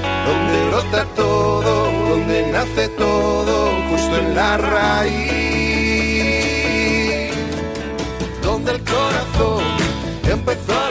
donde 0.31 0.57
brota 0.69 1.05
todo, 1.15 1.91
donde 2.09 2.47
nace 2.51 2.87
todo, 2.89 3.55
justo 3.89 4.17
en 4.17 4.35
la 4.35 4.57
raíz, 4.57 5.21
donde 8.41 8.71
el 8.71 8.81
corazón 8.83 9.63
empezó 10.23 10.73
a 10.79 10.90